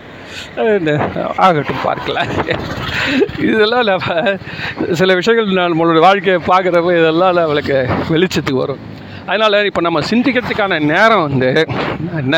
இந்த 0.80 0.92
ஆகட்டும் 1.46 1.84
பார்க்கல 1.86 2.20
இதெல்லாம் 3.48 3.88
நம்ம 3.90 4.36
சில 5.00 5.16
விஷயங்கள் 5.20 5.74
நம்மளோட 5.74 6.02
வாழ்க்கையை 6.08 6.40
பார்க்குறப்ப 6.52 6.94
இதெல்லாம் 7.00 7.38
நம்மளுக்கு 7.38 7.78
வெளிச்சத்துக்கு 8.14 8.64
வரும். 8.66 8.84
அதனால் 9.30 9.66
இப்போ 9.70 9.82
நம்ம 9.88 10.02
சிந்திக்கிறதுக்கான 10.12 10.80
நேரம் 10.94 11.26
வந்து 11.28 11.52
என்ன? 12.22 12.38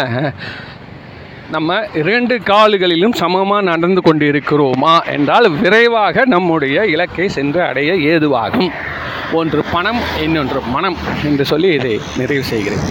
நம்ம 1.51 1.77
இரண்டு 1.93 2.35
கால்களிலும் 2.43 3.13
சமமாக 3.13 3.61
நடந்து 3.61 4.01
கொண்டிருக்கிறோமா 4.01 4.93
என்றால் 5.05 5.47
விரைவாக 5.49 6.25
நம்முடைய 6.25 6.85
இலக்கை 6.85 7.27
சென்று 7.29 7.61
அடைய 7.61 7.93
ஏதுவாகும். 7.93 8.69
ஒன்று 9.31 9.61
பணம் 9.71 10.01
இன்னொன்று 10.23 10.61
மனம் 10.61 10.97
என்று 11.25 11.45
சொல்லி 11.45 11.71
இதை 11.71 11.99
நிறைவு 12.17 12.43
செய்கிறேன். 12.43 12.85